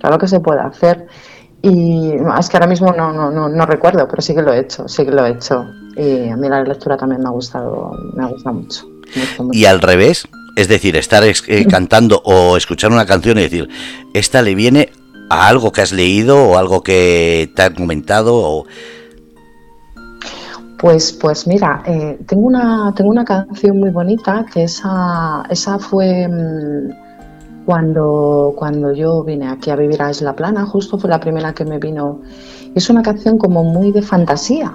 Claro 0.00 0.18
que 0.18 0.28
se 0.28 0.40
puede 0.40 0.60
hacer. 0.60 1.06
Y 1.60 2.12
es 2.38 2.48
que 2.48 2.56
ahora 2.56 2.68
mismo 2.68 2.92
no, 2.92 3.12
no, 3.12 3.30
no, 3.30 3.48
no 3.48 3.66
recuerdo, 3.66 4.06
pero 4.08 4.22
sí 4.22 4.34
que 4.34 4.42
lo 4.42 4.52
he 4.52 4.60
hecho, 4.60 4.86
sí 4.88 5.04
que 5.04 5.10
lo 5.10 5.26
he 5.26 5.32
hecho. 5.32 5.66
Y 5.96 6.28
a 6.28 6.36
mí 6.36 6.48
la 6.48 6.62
lectura 6.62 6.96
también 6.96 7.20
me 7.20 7.28
ha 7.28 7.32
gustado, 7.32 7.92
me 8.14 8.24
ha 8.24 8.28
gustado 8.28 8.54
mucho. 8.56 8.86
Y 9.52 9.64
al 9.64 9.80
revés, 9.80 10.28
es 10.56 10.68
decir, 10.68 10.96
estar 10.96 11.24
eh, 11.24 11.66
cantando 11.66 12.22
o 12.24 12.56
escuchar 12.56 12.92
una 12.92 13.06
canción 13.06 13.38
y 13.38 13.42
decir, 13.42 13.68
esta 14.14 14.40
le 14.40 14.54
viene 14.54 14.90
a 15.28 15.48
algo 15.48 15.72
que 15.72 15.82
has 15.82 15.92
leído 15.92 16.50
o 16.50 16.58
algo 16.58 16.82
que 16.82 17.50
te 17.54 17.62
han 17.62 17.74
comentado 17.74 18.36
o... 18.36 18.66
Pues, 20.78 21.12
pues 21.12 21.46
mira, 21.48 21.82
eh, 21.86 22.18
tengo 22.26 22.46
una 22.46 22.94
tengo 22.94 23.10
una 23.10 23.24
canción 23.24 23.80
muy 23.80 23.90
bonita 23.90 24.46
que 24.52 24.62
esa 24.62 25.42
esa 25.50 25.76
fue 25.80 26.28
mm, 26.28 27.64
cuando 27.66 28.54
cuando 28.56 28.92
yo 28.92 29.24
vine 29.24 29.48
aquí 29.48 29.70
a 29.70 29.76
vivir 29.76 30.00
a 30.00 30.10
Isla 30.10 30.36
Plana, 30.36 30.64
justo 30.66 30.96
fue 30.96 31.10
la 31.10 31.18
primera 31.18 31.52
que 31.52 31.64
me 31.64 31.78
vino. 31.78 32.20
Es 32.76 32.88
una 32.90 33.02
canción 33.02 33.38
como 33.38 33.64
muy 33.64 33.90
de 33.90 34.02
fantasía, 34.02 34.72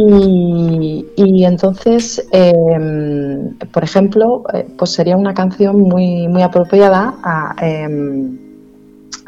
y, 0.00 1.44
entonces, 1.44 2.24
em, 2.30 3.58
por 3.72 3.82
ejemplo, 3.82 4.44
eh, 4.52 4.66
pues 4.78 4.92
sería 4.92 5.16
una 5.16 5.34
canción 5.34 5.80
muy, 5.80 6.28
muy 6.28 6.42
apropiada 6.42 7.14
em, 7.60 8.38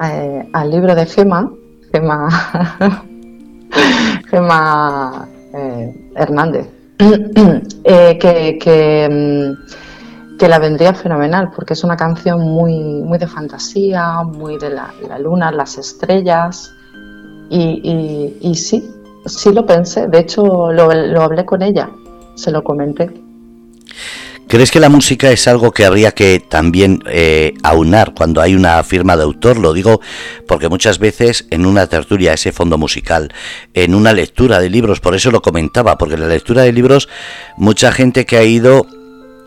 eh, 0.03 0.49
al 0.53 0.71
libro 0.71 0.95
de 0.95 1.07
Gema, 1.07 1.50
Gema, 1.93 2.29
Gema 4.31 5.29
eh, 5.55 6.12
Hernández, 6.15 6.69
que, 6.99 8.59
em, 9.05 9.57
que, 10.39 10.49
la 10.49 10.59
vendría 10.61 10.95
fenomenal, 10.95 11.50
porque 11.55 11.73
es 11.73 11.83
una 11.83 11.97
canción 11.97 12.41
muy, 12.41 13.03
muy 13.03 13.19
de 13.19 13.27
fantasía, 13.27 14.23
muy 14.23 14.57
de 14.59 14.71
la, 14.71 15.19
luna, 15.19 15.50
las 15.50 15.79
estrellas, 15.79 16.73
y, 17.53 18.39
y 18.41 18.55
sí, 18.55 18.89
Sí 19.27 19.53
lo 19.53 19.67
pensé, 19.67 20.07
de 20.07 20.19
hecho 20.19 20.73
lo, 20.73 20.91
hablé 21.21 21.45
con 21.45 21.62
ella, 21.62 21.91
se 22.35 22.50
lo 22.50 22.65
comenté. 22.65 23.11
¿Crees 24.49 24.73
que 24.73 24.81
la 24.81 24.89
música 24.89 25.31
es 25.31 25.47
algo 25.47 25.71
que 25.71 25.85
habría 25.85 26.11
que 26.11 26.41
también 26.41 27.05
eh, 27.07 27.55
aunar 27.62 28.15
cuando 28.15 28.41
hay 28.41 28.57
una 28.57 28.83
firma 28.83 29.17
de 29.17 29.23
autor? 29.23 29.59
Lo 29.59 29.73
digo 29.73 30.00
porque 30.49 30.69
muchas 30.69 30.99
veces 30.99 31.47
en 31.50 31.67
una 31.67 31.87
tertulia, 31.87 32.33
ese 32.33 32.50
fondo 32.50 32.77
musical, 32.77 33.33
en 33.75 33.95
una 33.95 34.12
lectura 34.12 34.59
de 34.59 34.69
libros, 34.69 34.99
por 34.99 35.15
eso 35.15 35.31
lo 35.31 35.41
comentaba, 35.41 35.97
porque 35.99 36.15
en 36.15 36.21
la 36.23 36.29
lectura 36.29 36.62
de 36.62 36.73
libros 36.73 37.09
mucha 37.57 37.93
gente 37.93 38.27
que 38.27 38.39
ha 38.39 38.43
ido, 38.43 38.87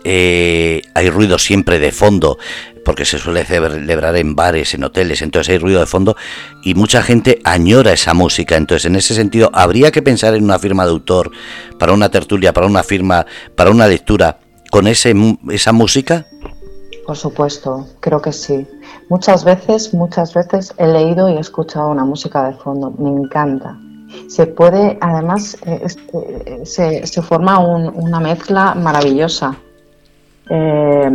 eh, 0.04 0.82
hay 0.94 1.10
ruido 1.10 1.38
siempre 1.40 1.80
de 1.80 1.92
fondo, 1.92 2.38
porque 2.84 3.06
se 3.06 3.18
suele 3.18 3.46
celebrar 3.46 4.16
en 4.18 4.36
bares, 4.36 4.74
en 4.74 4.84
hoteles, 4.84 5.22
entonces 5.22 5.54
hay 5.54 5.58
ruido 5.58 5.80
de 5.80 5.86
fondo 5.86 6.16
y 6.64 6.74
mucha 6.76 7.02
gente 7.02 7.40
añora 7.44 7.94
esa 7.94 8.14
música. 8.14 8.58
Entonces, 8.58 8.86
en 8.86 8.96
ese 8.96 9.14
sentido, 9.14 9.50
¿habría 9.54 9.92
que 9.92 10.02
pensar 10.02 10.36
en 10.36 10.44
una 10.44 10.60
firma 10.60 10.84
de 10.86 10.92
autor, 10.92 11.32
para 11.80 11.94
una 11.94 12.10
tertulia, 12.10 12.54
para 12.54 12.68
una 12.68 12.84
firma, 12.84 13.26
para 13.56 13.72
una 13.72 13.88
lectura, 13.88 14.40
con 14.72 14.88
ese, 14.88 15.14
esa 15.50 15.72
música? 15.72 16.26
Por 17.06 17.18
supuesto, 17.18 17.88
creo 18.00 18.22
que 18.22 18.32
sí. 18.32 18.66
Muchas 19.10 19.44
veces, 19.44 19.94
muchas 19.94 20.34
veces 20.34 20.74
he 20.78 20.88
leído 20.88 21.30
y 21.30 21.34
he 21.34 21.40
escuchado 21.40 21.90
una 21.90 22.06
música 22.06 22.50
de 22.50 22.54
fondo, 22.56 22.92
me 22.98 23.10
encanta. 23.10 23.78
Se 24.28 24.46
puede, 24.46 24.98
además, 25.02 25.58
eh, 25.66 25.86
eh, 25.86 26.62
se, 26.66 27.06
se, 27.08 27.22
forma 27.22 27.58
una 27.60 28.20
mezcla 28.20 28.76
maravillosa 28.76 29.58
eh, 30.50 31.10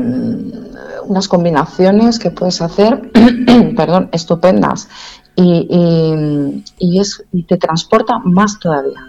unas 1.04 1.28
combinaciones 1.28 2.18
que 2.18 2.30
puedes 2.30 2.60
hacer, 2.60 3.10
perdón, 3.76 4.08
estupendas 4.12 4.88
y, 5.36 6.62
y, 6.78 7.00
es, 7.00 7.24
y 7.32 7.44
te 7.44 7.56
transporta 7.56 8.18
más 8.24 8.58
todavía. 8.58 9.04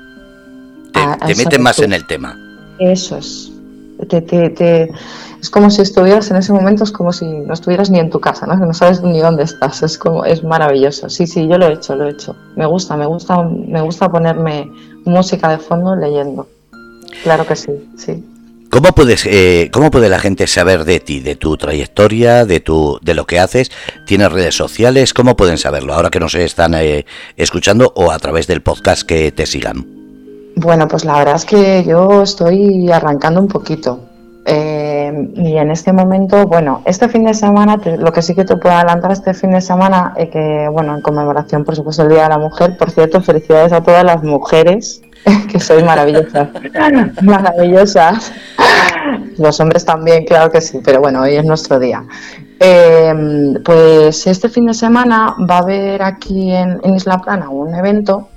Te, 1.25 1.35
mete 1.35 1.59
más 1.59 1.79
en 1.79 1.93
el 1.93 2.05
tema. 2.05 2.35
Eso 2.79 3.17
es, 3.17 3.51
te, 4.07 4.89
es 5.41 5.49
como 5.49 5.69
si 5.69 5.81
estuvieras 5.81 6.29
en 6.31 6.37
ese 6.37 6.51
momento, 6.51 6.83
es 6.83 6.91
como 6.91 7.13
si 7.13 7.25
no 7.25 7.53
estuvieras 7.53 7.89
ni 7.89 7.99
en 7.99 8.09
tu 8.09 8.19
casa, 8.19 8.45
¿no? 8.45 8.55
no 8.55 8.73
sabes 8.73 9.01
ni 9.01 9.19
dónde 9.19 9.43
estás, 9.43 9.81
es 9.83 9.97
como, 9.97 10.25
es 10.25 10.43
maravilloso. 10.43 11.09
Sí, 11.09 11.27
sí, 11.27 11.47
yo 11.47 11.57
lo 11.57 11.67
he 11.67 11.73
hecho, 11.73 11.95
lo 11.95 12.07
he 12.07 12.11
hecho. 12.11 12.35
Me 12.55 12.65
gusta, 12.65 12.97
me 12.97 13.05
gusta, 13.05 13.41
me 13.43 13.81
gusta 13.81 14.09
ponerme 14.09 14.69
música 15.05 15.49
de 15.49 15.57
fondo 15.57 15.95
leyendo. 15.95 16.47
Claro 17.23 17.47
que 17.47 17.55
sí, 17.55 17.71
sí. 17.97 18.23
¿Cómo 18.69 18.89
eh, 19.25 19.69
cómo 19.73 19.89
puede 19.89 20.09
la 20.09 20.19
gente 20.19 20.45
saber 20.45 20.85
de 20.85 20.99
ti, 20.99 21.21
de 21.21 21.35
tu 21.35 21.57
trayectoria, 21.57 22.45
de 22.45 22.59
tu, 22.59 22.99
de 23.01 23.15
lo 23.15 23.25
que 23.25 23.39
haces? 23.39 23.71
¿Tienes 24.05 24.31
redes 24.31 24.55
sociales? 24.55 25.13
¿Cómo 25.15 25.35
pueden 25.35 25.57
saberlo 25.57 25.95
ahora 25.95 26.11
que 26.11 26.19
nos 26.19 26.35
están 26.35 26.75
eh, 26.75 27.05
escuchando 27.35 27.91
o 27.95 28.11
a 28.11 28.19
través 28.19 28.45
del 28.45 28.61
podcast 28.61 29.03
que 29.03 29.31
te 29.31 29.47
sigan? 29.47 29.87
Bueno, 30.55 30.87
pues 30.87 31.03
la 31.03 31.17
verdad 31.17 31.35
es 31.37 31.45
que 31.45 31.83
yo 31.83 32.21
estoy 32.21 32.91
arrancando 32.91 33.39
un 33.39 33.47
poquito. 33.47 34.08
Eh, 34.45 35.31
y 35.35 35.57
en 35.57 35.71
este 35.71 35.93
momento, 35.93 36.47
bueno, 36.47 36.81
este 36.85 37.09
fin 37.09 37.25
de 37.25 37.33
semana, 37.33 37.77
lo 37.97 38.11
que 38.11 38.21
sí 38.21 38.33
que 38.35 38.45
te 38.45 38.55
puedo 38.55 38.75
adelantar 38.75 39.11
este 39.11 39.33
fin 39.33 39.51
de 39.51 39.61
semana, 39.61 40.13
es 40.17 40.29
que, 40.29 40.67
bueno, 40.71 40.95
en 40.95 41.01
conmemoración, 41.01 41.63
por 41.65 41.75
supuesto, 41.75 42.03
el 42.03 42.09
Día 42.09 42.23
de 42.23 42.29
la 42.29 42.37
Mujer, 42.37 42.77
por 42.77 42.89
cierto, 42.89 43.21
felicidades 43.21 43.73
a 43.73 43.81
todas 43.81 44.03
las 44.03 44.23
mujeres 44.23 45.01
que 45.51 45.59
soy 45.59 45.83
maravillosa. 45.83 46.49
Maravillosas. 47.21 48.31
Los 49.37 49.59
hombres 49.59 49.85
también, 49.85 50.25
claro 50.25 50.51
que 50.51 50.61
sí, 50.61 50.79
pero 50.83 50.99
bueno, 50.99 51.21
hoy 51.21 51.35
es 51.35 51.45
nuestro 51.45 51.79
día. 51.79 52.03
Eh, 52.59 53.53
pues 53.63 54.27
este 54.27 54.49
fin 54.49 54.65
de 54.65 54.73
semana 54.73 55.35
va 55.49 55.55
a 55.55 55.59
haber 55.59 56.03
aquí 56.03 56.51
en, 56.51 56.81
Isla 56.93 57.19
Plana 57.19 57.49
un 57.49 57.73
evento 57.73 58.27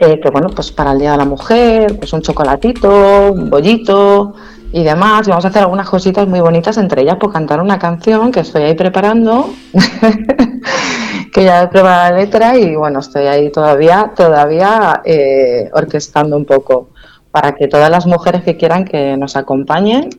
eh, 0.00 0.18
que, 0.20 0.30
bueno, 0.30 0.48
pues 0.48 0.72
para 0.72 0.92
el 0.92 0.98
Día 0.98 1.12
de 1.12 1.18
la 1.18 1.24
Mujer, 1.24 1.96
pues 1.98 2.12
un 2.12 2.22
chocolatito, 2.22 3.32
un 3.32 3.48
bollito 3.48 4.34
y 4.76 4.84
demás. 4.84 5.26
Vamos 5.26 5.46
a 5.46 5.48
hacer 5.48 5.62
algunas 5.62 5.88
cositas 5.88 6.28
muy 6.28 6.40
bonitas, 6.40 6.76
entre 6.76 7.00
ellas 7.00 7.14
por 7.14 7.30
pues 7.30 7.32
cantar 7.32 7.62
una 7.62 7.78
canción 7.78 8.30
que 8.30 8.40
estoy 8.40 8.64
ahí 8.64 8.74
preparando. 8.74 9.48
que 11.32 11.44
ya 11.44 11.62
he 11.62 11.68
probado 11.68 12.12
la 12.12 12.18
letra 12.18 12.58
y 12.58 12.76
bueno, 12.76 12.98
estoy 13.00 13.26
ahí 13.26 13.50
todavía, 13.50 14.12
todavía 14.14 15.00
eh, 15.04 15.70
orquestando 15.72 16.36
un 16.36 16.44
poco 16.44 16.90
para 17.30 17.54
que 17.54 17.68
todas 17.68 17.90
las 17.90 18.06
mujeres 18.06 18.42
que 18.42 18.58
quieran 18.58 18.84
que 18.84 19.16
nos 19.16 19.36
acompañen, 19.36 20.10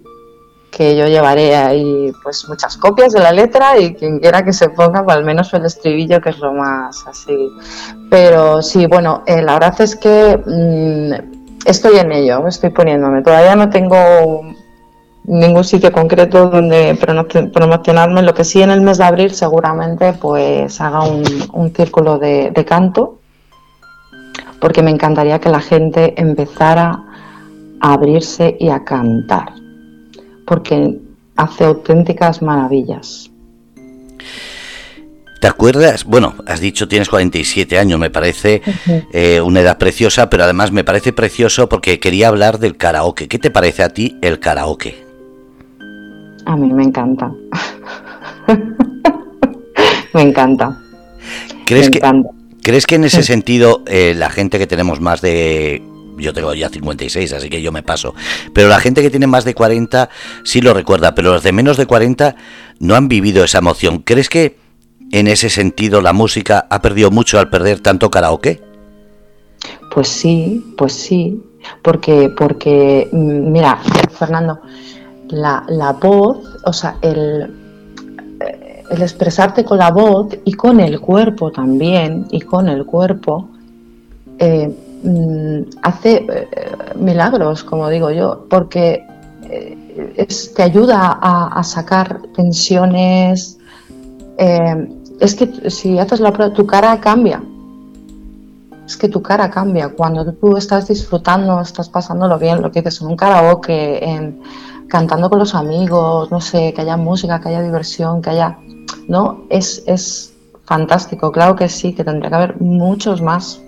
que 0.71 0.97
yo 0.97 1.05
llevaré 1.05 1.55
ahí 1.55 2.11
pues 2.23 2.49
muchas 2.49 2.77
copias 2.77 3.13
de 3.13 3.19
la 3.19 3.31
letra 3.31 3.77
y 3.77 3.93
quien 3.93 4.17
quiera 4.17 4.43
que 4.43 4.53
se 4.53 4.69
ponga, 4.69 5.03
pues, 5.03 5.17
al 5.17 5.23
menos 5.23 5.53
el 5.53 5.65
estribillo, 5.65 6.19
que 6.19 6.29
es 6.29 6.39
lo 6.39 6.53
más 6.53 7.05
así. 7.05 7.49
Pero 8.09 8.63
sí, 8.63 8.87
bueno, 8.87 9.23
eh, 9.27 9.43
la 9.43 9.53
verdad 9.53 9.81
es 9.81 9.95
que 9.95 10.39
mm, 10.45 11.37
estoy 11.67 11.97
en 11.97 12.12
ello, 12.12 12.47
estoy 12.47 12.69
poniéndome. 12.71 13.21
Todavía 13.21 13.55
no 13.55 13.69
tengo 13.69 14.41
ningún 15.25 15.63
sitio 15.63 15.91
concreto 15.91 16.50
donde 16.50 16.97
promocionarme. 17.53 18.24
Lo 18.24 18.33
que 18.33 18.43
sí 18.43 18.62
en 18.62 18.71
el 18.71 18.81
mes 18.81 18.97
de 18.97 19.03
abril 19.03 19.31
seguramente 19.31 20.13
pues 20.13 20.81
haga 20.81 21.01
un, 21.03 21.74
círculo 21.75 22.17
de, 22.17 22.65
canto, 22.67 23.19
porque 24.59 24.81
me 24.81 24.91
encantaría 24.91 25.39
que 25.39 25.50
la 25.50 25.59
gente 25.59 26.19
empezara 26.19 27.03
a 27.81 27.93
abrirse 27.93 28.55
y 28.59 28.69
a 28.69 28.83
cantar, 28.83 29.53
porque 30.47 30.97
hace 31.36 31.65
auténticas 31.65 32.41
maravillas. 32.41 33.29
¿Te 35.39 35.48
acuerdas? 35.48 36.03
Bueno, 36.06 36.36
has 36.48 36.60
dicho 36.60 36.88
tienes 36.88 37.10
47 37.10 37.77
años, 37.77 38.00
me 38.00 38.10
parece 38.10 38.62
eh, 39.12 39.39
una 39.41 39.62
edad 39.62 39.77
preciosa, 39.77 40.29
pero 40.29 40.44
además 40.44 40.72
me 40.72 40.84
parece 40.84 41.13
precioso 41.13 41.70
porque 41.70 42.00
quería 42.00 42.29
hablar 42.29 42.58
del 42.60 42.75
karaoke. 42.75 43.27
¿Qué 43.27 43.38
te 43.38 43.51
parece 43.51 43.84
a 43.84 43.89
ti 43.89 44.17
el 44.22 44.39
karaoke? 44.39 45.06
A 46.45 46.56
mí 46.56 46.71
me 46.71 46.84
encanta. 46.84 47.32
me 50.13 50.21
encanta. 50.21 50.80
¿Crees, 51.65 51.89
que, 51.89 52.02
¿Crees 52.63 52.88
que 52.88 52.95
en 52.95 53.04
ese 53.04 53.21
sentido 53.21 53.84
eh, 53.86 54.15
la 54.15 54.30
gente 54.30 54.58
que 54.58 54.67
tenemos 54.67 55.02
más 55.02 55.21
de... 55.21 55.84
Yo 56.17 56.34
tengo 56.34 56.52
ya 56.56 56.69
56, 56.69 57.32
así 57.34 57.50
que 57.50 57.62
yo 57.62 57.71
me 57.71 57.84
paso. 57.84 58.15
Pero 58.54 58.69
la 58.69 58.80
gente 58.80 59.04
que 59.04 59.12
tiene 59.12 59.28
más 59.28 59.45
de 59.45 59.54
40 59.54 60.10
sí 60.43 60.62
lo 60.62 60.73
recuerda, 60.73 61.13
pero 61.13 61.34
los 61.34 61.43
de 61.43 61.52
menos 61.52 61.78
de 61.78 61.86
40 61.86 62.36
no 62.80 62.95
han 62.95 63.08
vivido 63.08 63.43
esa 63.43 63.60
emoción. 63.60 64.00
¿Crees 64.00 64.30
que 64.30 64.66
en 65.12 65.28
ese 65.28 65.50
sentido 65.50 66.02
la 66.02 66.13
música 66.13 66.67
ha 66.70 66.82
perdido 66.82 67.12
mucho 67.12 67.39
al 67.39 67.50
perder 67.50 67.80
tanto 67.80 68.10
karaoke? 68.10 68.62
Pues 69.93 70.08
sí, 70.08 70.74
pues 70.78 70.93
sí. 70.93 71.41
Porque, 71.82 72.30
porque, 72.30 73.10
mm, 73.12 73.52
mira, 73.52 73.80
Fernando, 74.12 74.60
la, 75.30 75.63
la 75.67 75.93
voz, 75.93 76.38
o 76.63 76.74
sea, 76.74 76.98
el, 77.02 77.52
eh, 78.39 78.84
el 78.89 79.02
expresarte 79.02 79.63
con 79.63 79.80
la 79.80 79.91
voz 79.91 80.38
y 80.46 80.54
con 80.54 80.80
el 80.80 81.00
cuerpo 81.00 81.52
también, 81.52 82.28
y 82.32 82.41
con 82.41 82.70
el 82.70 82.86
cuerpo, 82.86 83.50
eh, 84.39 84.74
mm, 85.04 85.62
hace 85.82 86.26
eh, 86.30 86.48
milagros, 86.96 87.63
como 87.63 87.89
digo 87.89 88.12
yo, 88.12 88.46
porque 88.50 89.06
te 90.56 90.63
ayuda 90.63 91.17
a, 91.22 91.63
sacar 91.63 92.22
tensiones. 92.36 93.58
Es 95.19 95.36
que 95.36 95.69
si 95.69 95.97
haces 95.99 96.19
la 96.19 96.32
prueba, 96.32 96.53
tu 96.53 96.65
cara 96.65 96.99
cambia. 96.99 97.41
Es 98.86 98.95
que 98.95 99.10
tu 99.10 99.21
cara 99.21 99.49
cambia. 99.49 99.89
Cuando 99.89 100.32
tú 100.34 100.58
estás 100.58 100.88
disfrutando, 100.88 101.60
estás 101.60 101.89
pasándolo 101.89 102.38
bien, 102.39 102.62
lo 102.62 102.71
que 102.71 102.82
dices 102.82 103.01
en 103.01 103.08
un 103.08 103.17
karaoke, 103.17 104.03
en, 104.03 104.41
cantando 104.88 105.30
con 105.30 105.39
los 105.39 105.56
amigos, 105.56 106.32
no 106.32 106.39
sé, 106.39 106.73
que 106.73 106.82
haya 106.82 106.97
música, 106.97 107.41
que 107.41 107.49
haya 107.49 107.62
diversión, 107.62 108.21
que 108.21 108.30
haya... 108.32 108.58
¿No? 109.08 109.45
Es, 109.49 109.84
es 109.88 110.34
fantástico, 110.65 111.32
claro 111.32 111.56
que 111.56 111.69
sí, 111.69 111.93
que 111.93 112.03
tendría 112.03 112.30
que 112.30 112.36
haber 112.36 112.62
muchos 112.62 113.21
más. 113.21 113.62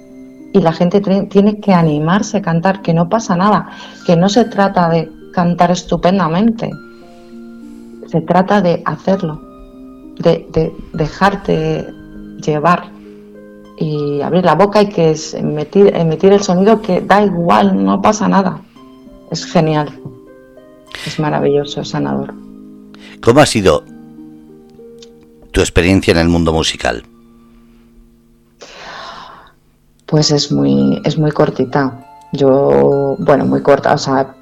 Y 0.53 0.61
la 0.61 0.73
gente 0.73 1.01
tiene 1.01 1.59
que 1.59 1.73
animarse 1.73 2.37
a 2.37 2.41
cantar, 2.41 2.81
que 2.81 2.93
no 2.93 3.07
pasa 3.07 3.35
nada, 3.35 3.69
que 4.05 4.15
no 4.15 4.29
se 4.29 4.45
trata 4.45 4.89
de 4.89 5.09
cantar 5.33 5.71
estupendamente, 5.71 6.69
se 8.07 8.21
trata 8.21 8.61
de 8.61 8.81
hacerlo, 8.85 9.39
de, 10.19 10.47
de 10.51 10.73
dejarte 10.93 11.87
llevar 12.43 12.91
y 13.77 14.21
abrir 14.21 14.43
la 14.43 14.55
boca 14.55 14.81
y 14.81 14.89
que 14.89 15.11
es 15.11 15.33
emitir, 15.33 15.95
emitir 15.95 16.33
el 16.33 16.41
sonido 16.41 16.81
que 16.81 17.01
da 17.01 17.23
igual, 17.23 17.83
no 17.83 18.01
pasa 18.01 18.27
nada. 18.27 18.61
Es 19.31 19.45
genial. 19.45 19.89
Es 21.05 21.19
maravilloso, 21.19 21.83
sanador. 21.85 22.33
¿Cómo 23.21 23.39
ha 23.39 23.45
sido 23.45 23.83
tu 25.51 25.61
experiencia 25.61 26.11
en 26.11 26.17
el 26.17 26.29
mundo 26.29 26.51
musical? 26.51 27.03
Pues 30.05 30.31
es 30.31 30.51
muy, 30.51 31.01
es 31.05 31.17
muy 31.17 31.31
cortita. 31.31 32.05
Yo, 32.33 33.15
bueno, 33.19 33.45
muy 33.45 33.61
corta, 33.61 33.93
o 33.93 33.97
sea, 33.97 34.35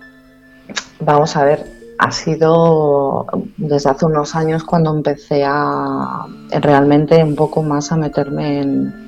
vamos 0.99 1.35
a 1.35 1.43
ver, 1.43 1.76
ha 1.97 2.11
sido 2.11 3.25
desde 3.57 3.89
hace 3.89 4.05
unos 4.05 4.35
años 4.35 4.63
cuando 4.63 4.93
empecé 4.95 5.43
a 5.45 6.25
realmente 6.61 7.23
un 7.23 7.35
poco 7.35 7.63
más 7.63 7.91
a 7.91 7.97
meterme 7.97 8.61
en, 8.61 9.07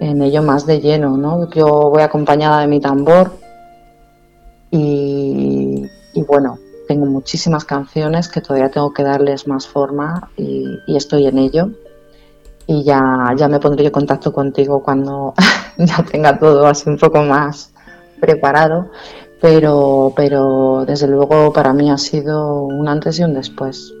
ello 0.00 0.42
más 0.42 0.66
de 0.66 0.80
lleno, 0.80 1.16
¿no? 1.16 1.50
Yo 1.50 1.66
voy 1.90 2.02
acompañada 2.02 2.60
de 2.60 2.66
mi 2.66 2.78
tambor 2.78 3.32
y, 4.70 5.88
y 6.12 6.22
bueno, 6.22 6.58
tengo 6.86 7.06
muchísimas 7.06 7.64
canciones 7.64 8.28
que 8.28 8.40
todavía 8.40 8.70
tengo 8.70 8.92
que 8.92 9.02
darles 9.02 9.46
más 9.46 9.66
forma 9.66 10.30
y, 10.36 10.78
estoy 10.96 11.26
en 11.26 11.38
ello. 11.38 11.70
Y 12.66 12.82
ya, 12.82 13.00
ya 13.36 13.48
me 13.48 13.60
pondré 13.60 13.84
en 13.84 13.92
contacto 13.92 14.32
contigo 14.32 14.82
cuando 14.82 15.34
ya 15.78 16.02
tenga 16.10 16.38
todo 16.38 16.66
así 16.66 16.88
un 16.88 16.98
poco 16.98 17.22
más 17.22 17.72
preparado. 18.20 18.90
Pero, 19.44 20.14
pero 20.16 20.86
desde 20.86 21.06
luego 21.06 21.52
para 21.52 21.74
mí 21.74 21.90
ha 21.90 21.98
sido 21.98 22.62
un 22.62 22.88
antes 22.88 23.18
y 23.18 23.24
un 23.24 23.34
después. 23.34 23.92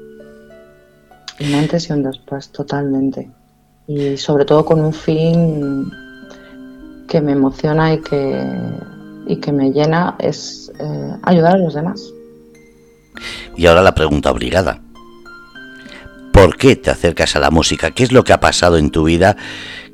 Un 1.38 1.54
antes 1.54 1.90
y 1.90 1.92
un 1.92 2.02
después, 2.02 2.48
totalmente. 2.48 3.30
Y 3.86 4.16
sobre 4.16 4.46
todo 4.46 4.64
con 4.64 4.80
un 4.80 4.94
fin 4.94 5.92
que 7.06 7.20
me 7.20 7.32
emociona 7.32 7.92
y 7.92 8.00
que, 8.00 8.42
y 9.26 9.36
que 9.36 9.52
me 9.52 9.70
llena 9.70 10.16
es 10.18 10.72
eh, 10.80 11.12
ayudar 11.24 11.56
a 11.56 11.58
los 11.58 11.74
demás. 11.74 12.02
Y 13.54 13.66
ahora 13.66 13.82
la 13.82 13.94
pregunta 13.94 14.30
obligada. 14.30 14.80
¿Por 16.32 16.56
qué 16.56 16.74
te 16.76 16.88
acercas 16.88 17.36
a 17.36 17.40
la 17.40 17.50
música? 17.50 17.90
¿Qué 17.90 18.04
es 18.04 18.12
lo 18.12 18.24
que 18.24 18.32
ha 18.32 18.40
pasado 18.40 18.78
en 18.78 18.90
tu 18.90 19.04
vida 19.04 19.36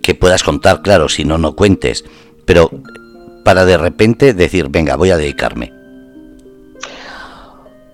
que 0.01 0.15
puedas 0.15 0.45
contar? 0.45 0.83
Claro, 0.83 1.09
si 1.09 1.25
no, 1.25 1.39
no 1.39 1.57
cuentes. 1.57 2.05
Pero 2.45 2.71
para 3.51 3.65
de 3.65 3.77
repente 3.77 4.33
decir, 4.33 4.69
venga, 4.69 4.95
voy 4.95 5.11
a 5.11 5.17
dedicarme. 5.17 5.73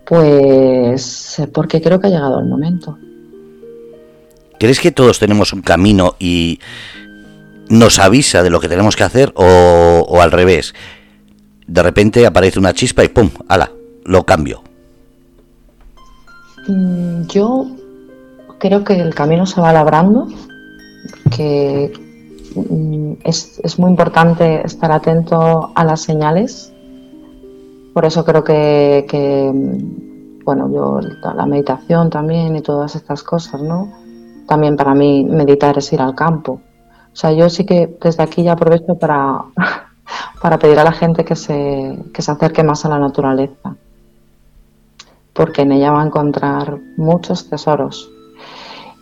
Pues 0.04 1.40
porque 1.50 1.80
creo 1.80 1.98
que 1.98 2.08
ha 2.08 2.10
llegado 2.10 2.40
el 2.40 2.44
momento. 2.44 2.98
¿Crees 4.60 4.80
que 4.80 4.92
todos 4.92 5.18
tenemos 5.18 5.54
un 5.54 5.62
camino 5.62 6.14
y 6.18 6.60
nos 7.70 7.98
avisa 7.98 8.42
de 8.42 8.50
lo 8.50 8.60
que 8.60 8.68
tenemos 8.68 8.96
que 8.96 9.04
hacer 9.04 9.32
o, 9.34 10.04
o 10.06 10.20
al 10.20 10.30
revés? 10.30 10.74
De 11.66 11.82
repente 11.82 12.26
aparece 12.26 12.58
una 12.58 12.74
chispa 12.74 13.02
y 13.02 13.08
¡pum! 13.08 13.30
¡Hala! 13.48 13.70
Lo 14.04 14.26
cambio. 14.26 14.62
Mm, 16.68 17.28
yo 17.28 17.66
creo 18.58 18.84
que 18.84 19.00
el 19.00 19.14
camino 19.14 19.46
se 19.46 19.62
va 19.62 19.72
labrando, 19.72 20.28
que 21.34 22.05
mm, 22.56 23.12
es, 23.24 23.78
muy 23.78 23.90
importante 23.90 24.64
estar 24.64 24.90
atento 24.90 25.70
a 25.74 25.84
las 25.84 26.00
señales. 26.00 26.72
Por 27.94 28.04
eso 28.04 28.24
creo 28.24 28.44
que, 28.44 29.50
bueno, 30.44 30.70
yo 30.72 31.00
la 31.34 31.46
meditación 31.46 32.10
también 32.10 32.56
y 32.56 32.62
todas 32.62 32.94
estas 32.96 33.22
cosas, 33.22 33.62
¿no? 33.62 33.92
También 34.46 34.76
para 34.76 34.94
mí 34.94 35.24
meditar 35.24 35.78
es 35.78 35.92
ir 35.92 36.00
al 36.00 36.14
campo. 36.14 36.60
O 37.12 37.16
sea, 37.16 37.32
yo 37.32 37.48
sí 37.48 37.64
que 37.64 37.96
desde 38.00 38.22
aquí 38.22 38.42
ya 38.42 38.52
aprovecho 38.52 38.96
para, 38.96 39.44
para 40.42 40.58
pedir 40.58 40.78
a 40.78 40.84
la 40.84 40.92
gente 40.92 41.24
que 41.24 41.36
se, 41.36 41.98
que 42.12 42.22
se 42.22 42.30
acerque 42.30 42.62
más 42.62 42.84
a 42.84 42.90
la 42.90 42.98
naturaleza, 42.98 43.76
porque 45.32 45.62
en 45.62 45.72
ella 45.72 45.92
va 45.92 46.02
a 46.02 46.06
encontrar 46.06 46.78
muchos 46.96 47.48
tesoros 47.48 48.10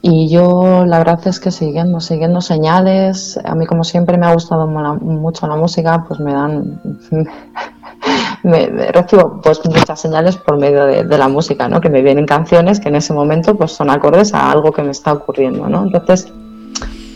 y 0.06 0.28
yo 0.28 0.84
la 0.84 0.98
verdad 0.98 1.18
es 1.26 1.40
que 1.40 1.50
siguiendo, 1.50 1.98
siguiendo 1.98 2.42
señales, 2.42 3.40
a 3.42 3.54
mí 3.54 3.64
como 3.64 3.84
siempre 3.84 4.18
me 4.18 4.26
ha 4.26 4.34
gustado 4.34 4.66
mucho 4.66 5.46
la 5.46 5.56
música, 5.56 6.04
pues 6.06 6.20
me 6.20 6.30
dan, 6.30 6.78
me, 8.42 8.66
recibo 8.92 9.40
pues 9.42 9.62
muchas 9.64 9.98
señales 9.98 10.36
por 10.36 10.58
medio 10.58 10.84
de, 10.84 11.16
la 11.16 11.26
música, 11.28 11.70
¿no? 11.70 11.80
Que 11.80 11.88
me 11.88 12.02
vienen 12.02 12.26
canciones 12.26 12.80
que 12.80 12.90
en 12.90 12.96
ese 12.96 13.14
momento 13.14 13.56
pues 13.56 13.72
son 13.72 13.88
acordes 13.88 14.34
a 14.34 14.50
algo 14.50 14.72
que 14.72 14.82
me 14.82 14.90
está 14.90 15.14
ocurriendo, 15.14 15.70
¿no? 15.70 15.84
Entonces 15.84 16.30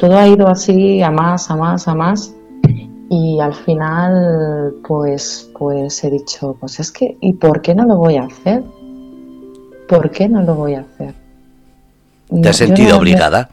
todo 0.01 0.17
ha 0.17 0.27
ido 0.27 0.49
así 0.49 1.03
a 1.03 1.11
más, 1.11 1.51
a 1.51 1.57
más, 1.57 1.87
a 1.89 1.95
más 1.95 2.35
y 3.11 3.39
al 3.39 3.53
final 3.53 4.77
pues 4.89 5.51
pues 5.59 6.03
he 6.05 6.11
dicho 6.11 6.57
pues 6.59 6.81
es 6.81 6.91
que 6.91 7.19
¿y 7.21 7.35
por 7.35 7.61
qué 7.61 7.75
no 7.75 7.85
lo 7.85 7.99
voy 7.99 8.17
a 8.17 8.23
hacer? 8.23 8.63
¿Por 9.87 10.11
qué 10.11 10.27
no 10.27 10.41
lo 10.41 10.55
voy 10.55 10.73
a 10.73 10.81
hacer? 10.81 11.28
¿Te 12.43 12.49
has 12.49 12.57
sentido 12.57 12.99
obligada? 12.99 13.51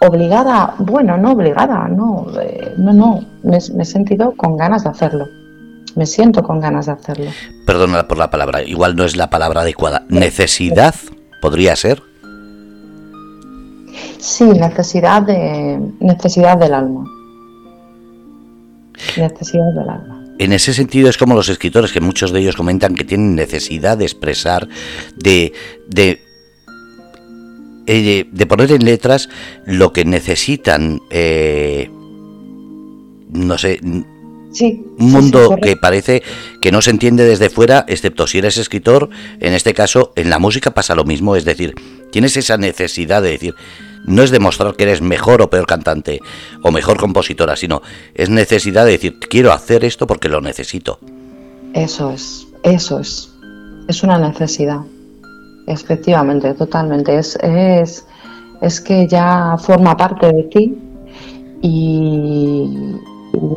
Obligada, 0.00 0.74
bueno, 0.78 1.16
no 1.16 1.32
obligada, 1.32 1.86
no, 1.88 2.26
eh, 2.40 2.74
no, 2.76 2.92
no, 2.92 3.24
me, 3.44 3.58
he 3.58 3.84
sentido 3.84 4.32
con 4.36 4.56
ganas 4.56 4.84
de 4.84 4.90
hacerlo. 4.90 5.26
Me 5.94 6.06
siento 6.06 6.42
con 6.42 6.60
ganas 6.60 6.86
de 6.86 6.92
hacerlo. 6.92 7.30
Perdona 7.66 8.08
por 8.08 8.18
la 8.18 8.30
palabra, 8.30 8.62
igual 8.62 8.96
no 8.96 9.04
es 9.04 9.16
la 9.16 9.30
palabra 9.30 9.60
adecuada. 9.60 10.04
¿Necesidad 10.08 10.94
podría 11.40 11.76
ser? 11.76 12.02
Sí, 14.18 14.44
necesidad 14.44 15.22
de 15.22 15.78
necesidad 16.00 16.56
del 16.56 16.74
alma. 16.74 17.04
Necesidad 19.16 19.72
del 19.74 19.88
alma. 19.88 20.24
En 20.38 20.52
ese 20.52 20.72
sentido 20.72 21.08
es 21.08 21.18
como 21.18 21.34
los 21.34 21.48
escritores 21.48 21.92
que 21.92 22.00
muchos 22.00 22.32
de 22.32 22.40
ellos 22.40 22.56
comentan 22.56 22.94
que 22.94 23.04
tienen 23.04 23.36
necesidad 23.36 23.98
de 23.98 24.04
expresar, 24.04 24.66
de, 25.16 25.52
de 25.88 26.20
eh, 27.86 28.26
de 28.30 28.46
poner 28.46 28.72
en 28.72 28.84
letras 28.84 29.28
lo 29.66 29.92
que 29.92 30.04
necesitan, 30.04 31.00
eh, 31.10 31.90
no 33.30 33.58
sé, 33.58 33.80
un 33.82 34.06
mundo 34.98 35.56
que 35.60 35.76
parece 35.76 36.22
que 36.60 36.72
no 36.72 36.82
se 36.82 36.90
entiende 36.90 37.24
desde 37.24 37.50
fuera, 37.50 37.84
excepto 37.88 38.26
si 38.26 38.38
eres 38.38 38.58
escritor. 38.58 39.08
En 39.40 39.54
este 39.54 39.74
caso, 39.74 40.12
en 40.16 40.30
la 40.30 40.38
música 40.38 40.72
pasa 40.72 40.94
lo 40.94 41.04
mismo, 41.04 41.36
es 41.36 41.44
decir, 41.44 41.74
tienes 42.10 42.36
esa 42.36 42.56
necesidad 42.56 43.22
de 43.22 43.30
decir, 43.30 43.54
no 44.04 44.22
es 44.22 44.30
demostrar 44.30 44.74
que 44.74 44.84
eres 44.84 45.00
mejor 45.00 45.42
o 45.42 45.50
peor 45.50 45.66
cantante 45.66 46.20
o 46.62 46.70
mejor 46.70 46.98
compositora, 46.98 47.56
sino 47.56 47.82
es 48.14 48.28
necesidad 48.28 48.84
de 48.84 48.92
decir, 48.92 49.18
quiero 49.18 49.52
hacer 49.52 49.84
esto 49.84 50.06
porque 50.06 50.28
lo 50.28 50.40
necesito. 50.40 50.98
Eso 51.72 52.10
es, 52.10 52.46
eso 52.62 52.98
es, 52.98 53.32
es 53.88 54.02
una 54.02 54.18
necesidad. 54.18 54.80
Efectivamente, 55.66 56.54
totalmente. 56.54 57.18
Es, 57.18 57.36
es, 57.36 58.06
es 58.60 58.80
que 58.80 59.06
ya 59.06 59.56
forma 59.58 59.96
parte 59.96 60.32
de 60.32 60.42
ti 60.44 60.78
y, 61.62 62.96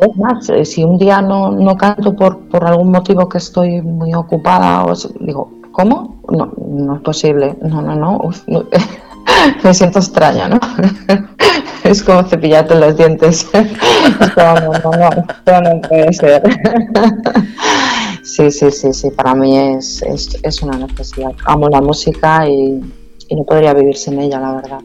es 0.02 0.18
más, 0.18 0.50
eh, 0.50 0.64
si 0.64 0.84
un 0.84 0.98
día 0.98 1.22
no, 1.22 1.52
no 1.52 1.76
canto 1.76 2.16
por, 2.16 2.40
por, 2.48 2.66
algún 2.66 2.92
motivo 2.92 3.28
que 3.28 3.40
estoy 3.40 3.82
muy 3.82 4.14
ocupada, 4.14 4.86
os 4.86 5.12
digo, 5.20 5.52
¿cómo? 5.72 6.22
No, 6.30 6.54
no 6.58 6.96
es 6.96 7.02
posible. 7.02 7.58
No, 7.62 7.82
no, 7.82 7.96
no. 7.96 8.20
Me 9.64 9.74
siento 9.74 10.00
extraña, 10.00 10.48
¿no? 10.48 10.60
es 11.84 12.04
como 12.04 12.24
cepillarte 12.24 12.76
los 12.76 12.96
dientes. 12.96 13.50
no, 14.38 14.56
no, 14.56 15.10
no, 15.46 15.62
no 15.62 15.82
puede 15.82 16.14
ser. 16.14 16.44
Sí, 18.26 18.50
sí, 18.50 18.72
sí, 18.72 18.92
sí, 18.92 19.12
para 19.12 19.36
mí 19.36 19.56
es, 19.56 20.02
es, 20.42 20.62
una 20.64 20.80
necesidad. 20.80 21.32
Amo 21.46 21.70
la 21.70 21.80
música 21.80 22.50
y, 22.50 22.82
no 23.30 23.44
podría 23.44 23.72
vivir 23.76 23.96
sin 23.96 24.20
ella, 24.20 24.40
la 24.40 24.54
verdad. 24.54 24.82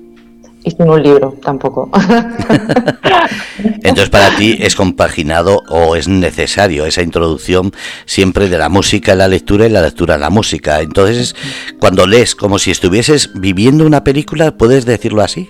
Y 0.62 0.70
sin 0.70 0.87
un 0.87 1.03
libro 1.03 1.35
tampoco. 1.42 1.90
Entonces 3.83 4.11
para 4.11 4.37
ti 4.37 4.59
es 4.61 4.76
compaginado 4.76 5.62
o 5.70 5.96
es 5.96 6.07
necesario 6.07 6.85
esa 6.85 7.00
introducción 7.00 7.72
siempre 8.05 8.50
de 8.50 8.59
la 8.59 8.68
música 8.68 9.12
en 9.12 9.18
la 9.18 9.29
lectura 9.29 9.66
y 9.66 9.70
la 9.70 9.81
lectura 9.81 10.16
en 10.16 10.20
la 10.20 10.31
música. 10.31 10.83
Entonces 10.83 11.35
cuando 11.79 12.07
lees 12.07 12.35
como 12.35 12.59
si 12.59 12.70
estuvieses 12.70 13.31
viviendo 13.35 13.87
una 13.87 14.05
película, 14.05 14.59
¿puedes 14.59 14.85
decirlo 14.85 15.22
así? 15.22 15.48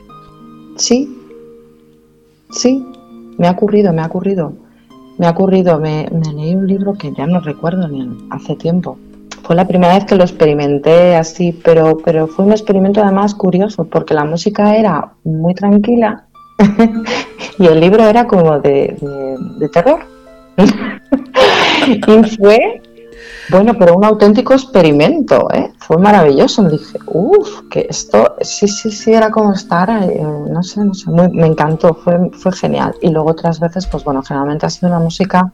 Sí, 0.77 1.13
sí, 2.53 2.87
me 3.37 3.49
ha 3.49 3.51
ocurrido, 3.51 3.93
me 3.93 4.03
ha 4.03 4.07
ocurrido 4.07 4.70
me 5.21 5.27
ha 5.27 5.33
ocurrido, 5.33 5.79
me, 5.79 6.09
leí 6.35 6.55
un 6.55 6.67
libro 6.67 6.95
que 6.95 7.13
ya 7.13 7.27
no 7.27 7.41
recuerdo 7.41 7.87
ni 7.89 8.09
hace 8.31 8.57
tiempo. 8.57 8.97
Fue 9.43 9.55
la 9.55 9.69
primera 9.69 9.93
vez 9.93 10.07
que 10.07 10.15
lo 10.15 10.23
experimenté 10.23 11.15
así, 11.15 11.53
pero, 11.63 11.99
pero 11.99 12.27
fue 12.27 12.47
un 12.47 12.53
experimento 12.53 13.03
además 13.03 13.35
curioso, 13.35 13.85
porque 13.85 14.15
la 14.15 14.25
música 14.25 14.75
era 14.77 15.13
muy 15.25 15.53
tranquila 15.53 16.25
y 17.59 17.67
el 17.67 17.81
libro 17.81 18.05
era 18.05 18.27
como 18.27 18.61
de, 18.61 18.97
de 19.59 19.69
terror. 19.69 20.01
y 21.87 22.23
fue 22.39 22.81
bueno, 23.51 23.75
pero 23.79 23.95
un 23.97 24.05
auténtico 24.05 24.55
experimento, 24.55 25.49
¿eh? 25.53 25.73
Fue 25.79 25.99
maravilloso. 25.99 26.63
Me 26.63 26.71
dije, 26.71 26.99
uff, 27.07 27.63
que 27.71 27.87
esto, 27.89 28.37
sí, 28.41 28.69
sí, 28.69 28.91
sí, 28.91 29.13
era 29.13 29.31
como 29.31 29.53
estar, 29.53 29.91
eh, 30.03 30.23
no 30.23 30.63
sé, 30.63 30.85
no 30.85 30.95
sé, 30.95 31.11
me 31.11 31.47
encantó, 31.47 31.95
fue, 31.95 32.31
fue 32.33 32.53
genial. 32.53 32.95
Y 33.03 33.11
luego 33.11 33.31
otras 33.31 33.61
veces, 33.61 33.87
pues 33.87 34.05
bueno, 34.05 34.23
generalmente 34.23 34.67
ha 34.67 34.71
sido 34.71 34.89
una 34.89 35.01
música 35.01 35.53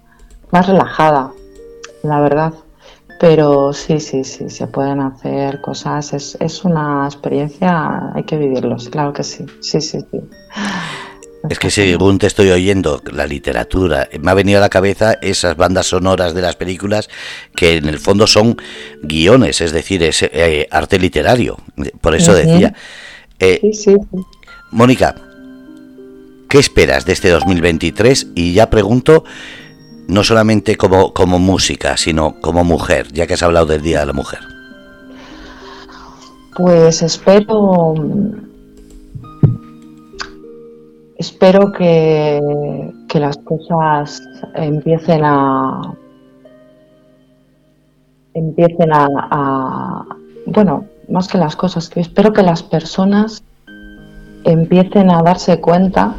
más 0.50 0.66
relajada, 0.66 1.32
la 2.02 2.20
verdad. 2.20 2.52
Pero 3.18 3.72
sí, 3.72 3.98
sí, 3.98 4.24
sí, 4.24 4.50
se 4.50 4.66
pueden 4.66 5.00
hacer 5.00 5.62
cosas, 5.62 6.12
es, 6.12 6.37
es 6.38 6.64
una 6.64 7.06
experiencia, 7.06 8.12
hay 8.14 8.24
que 8.24 8.37
vivirlos, 8.37 8.90
claro 8.90 9.14
que 9.14 9.22
sí, 9.22 9.46
sí, 9.61 9.80
sí, 9.80 10.00
sí. 10.11 10.20
Es 11.50 11.59
que 11.59 11.70
según 11.70 12.18
te 12.18 12.26
estoy 12.26 12.50
oyendo 12.50 13.02
la 13.12 13.26
literatura, 13.26 14.09
me 14.20 14.30
ha 14.30 14.35
venido 14.35 14.59
a 14.59 14.61
la 14.61 14.68
cabeza 14.68 15.14
esas 15.20 15.56
bandas 15.56 15.87
sonoras 15.87 16.35
de 16.35 16.42
las 16.42 16.56
películas 16.56 17.09
que 17.54 17.76
en 17.76 17.88
el 17.88 17.98
fondo 17.98 18.26
son 18.26 18.56
guiones, 19.02 19.61
es 19.61 19.72
decir, 19.72 20.02
es 20.02 20.22
eh, 20.22 20.66
arte 20.70 20.98
literario. 20.98 21.56
Por 22.00 22.14
eso 22.14 22.35
decía. 22.35 22.74
Eh, 23.38 23.61
Mónica, 24.70 25.14
¿qué 26.48 26.59
esperas 26.59 27.04
de 27.04 27.12
este 27.12 27.30
2023? 27.30 28.28
Y 28.35 28.52
ya 28.52 28.70
pregunto, 28.70 29.24
no 30.09 30.24
solamente 30.24 30.76
como, 30.76 31.12
como 31.12 31.38
música, 31.38 31.96
sino 31.96 32.40
como 32.40 32.64
mujer, 32.64 33.12
ya 33.12 33.26
que 33.26 33.35
has 33.35 33.42
hablado 33.42 33.66
del 33.66 33.82
Día 33.82 34.00
de 34.00 34.06
la 34.06 34.12
Mujer. 34.12 34.40
Pues 36.56 37.02
espero 37.02 37.94
espero 41.18 41.72
que, 41.72 42.40
las 43.14 43.38
cosas 43.38 44.22
empiecen 44.55 45.22
a 45.24 45.81
empiecen 48.35 48.92
a, 48.92 50.05
bueno 50.44 50.85
más 51.09 51.26
que 51.26 51.38
las 51.38 51.57
cosas 51.57 51.88
que 51.88 52.00
espero 52.00 52.35
que 52.35 52.42
las 52.42 52.62
personas 52.62 53.42
empiecen 54.44 55.09
a 55.09 55.22
darse 55.22 55.62
cuenta 55.62 56.14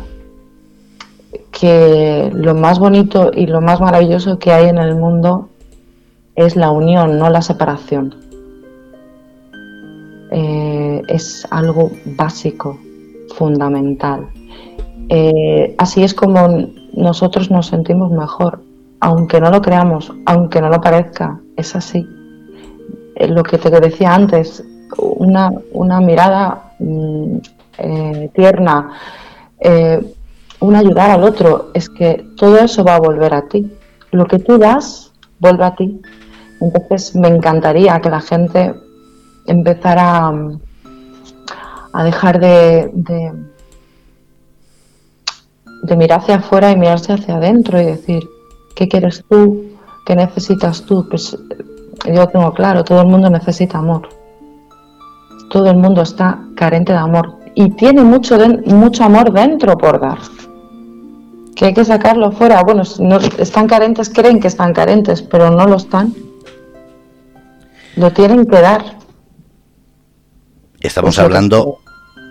que 1.52 2.32
lo 2.34 2.56
más 2.56 2.80
bonito 2.80 3.30
y 3.32 3.46
lo 3.46 3.62
más 3.62 3.80
maravilloso 3.80 4.40
que 4.40 4.52
hay 4.52 4.70
en 4.70 4.80
el 4.80 4.96
mundo 4.96 5.50
es 6.36 6.56
la 6.56 6.72
unión, 6.72 7.18
no 7.20 7.30
la 7.30 7.42
separación. 7.44 8.16
Eh, 10.32 11.02
es 11.08 11.48
algo 11.52 11.92
básico, 12.06 12.80
fundamental. 13.36 14.28
Eh, 15.10 15.76
así 15.78 16.04
es 16.04 16.14
como 16.14 16.70
nosotros 16.94 17.50
nos 17.50 17.68
sentimos 17.68 18.12
mejor, 18.12 18.62
aunque 19.00 19.40
no 19.40 19.50
lo 19.50 19.62
creamos, 19.62 20.12
aunque 20.26 20.62
no 20.62 20.70
lo 20.70 20.82
parezca, 20.82 21.40
es 21.56 21.76
así. 21.76 22.06
Eh, 23.16 23.28
lo 23.28 23.44
que 23.44 23.58
te 23.58 23.70
decía 23.70 24.14
antes, 24.14 24.64
una, 24.98 25.52
una 25.72 26.02
mirada 26.02 26.72
mm, 26.80 27.38
eh, 27.78 28.32
tierna, 28.34 28.92
un 30.60 30.76
ayudar 30.76 31.12
al 31.12 31.24
otro, 31.24 31.70
es 31.74 31.90
que 31.90 32.26
todo 32.36 32.58
eso 32.58 32.84
va 32.84 32.96
a 32.96 33.00
volver 33.00 33.34
a 33.34 33.48
ti. 33.48 33.72
Lo 34.12 34.26
que 34.26 34.40
tú 34.40 34.58
das, 34.58 35.12
vuelve 35.40 35.66
a 35.66 35.76
ti. 35.76 36.02
Entonces 36.60 37.16
me 37.16 37.28
encantaría 37.28 38.00
que 38.02 38.10
la 38.10 38.22
gente 38.22 38.74
empezar 39.46 39.98
a, 40.00 40.34
a 41.94 42.04
dejar 42.04 42.40
de, 42.40 42.90
de, 42.94 43.32
de 45.84 45.96
mirar 45.96 46.20
hacia 46.20 46.36
afuera 46.36 46.72
y 46.72 46.78
mirarse 46.78 47.14
hacia 47.14 47.36
adentro 47.36 47.82
y 47.82 47.86
decir, 47.86 48.28
¿qué 48.76 48.88
quieres 48.88 49.24
tú? 49.30 49.66
¿Qué 50.06 50.16
necesitas 50.16 50.84
tú? 50.84 51.08
Pues 51.10 51.38
yo 52.06 52.28
tengo 52.28 52.54
claro, 52.54 52.84
todo 52.84 53.02
el 53.02 53.08
mundo 53.08 53.30
necesita 53.30 53.80
amor. 53.80 54.10
Todo 55.50 55.70
el 55.70 55.78
mundo 55.78 56.02
está 56.02 56.40
carente 56.56 56.92
de 56.92 57.00
amor 57.00 57.38
y 57.56 57.72
tiene 57.72 58.04
mucho, 58.04 58.38
mucho 58.66 59.04
amor 59.04 59.32
dentro 59.32 59.78
por 59.78 60.00
dar. 60.00 60.20
Que 61.56 61.66
hay 61.66 61.74
que 61.74 61.84
sacarlo 61.84 62.32
fuera. 62.32 62.62
Bueno, 62.64 62.84
no, 63.00 63.18
están 63.18 63.68
carentes, 63.68 64.10
creen 64.10 64.40
que 64.40 64.48
están 64.48 64.74
carentes, 64.74 65.24
pero 65.24 65.50
no 65.50 65.66
lo 65.66 65.78
están. 65.78 66.14
Lo 67.96 68.12
tienen 68.14 68.46
que 68.46 68.62
dar. 68.62 68.98
Estamos 70.80 71.18
hablando 71.18 71.80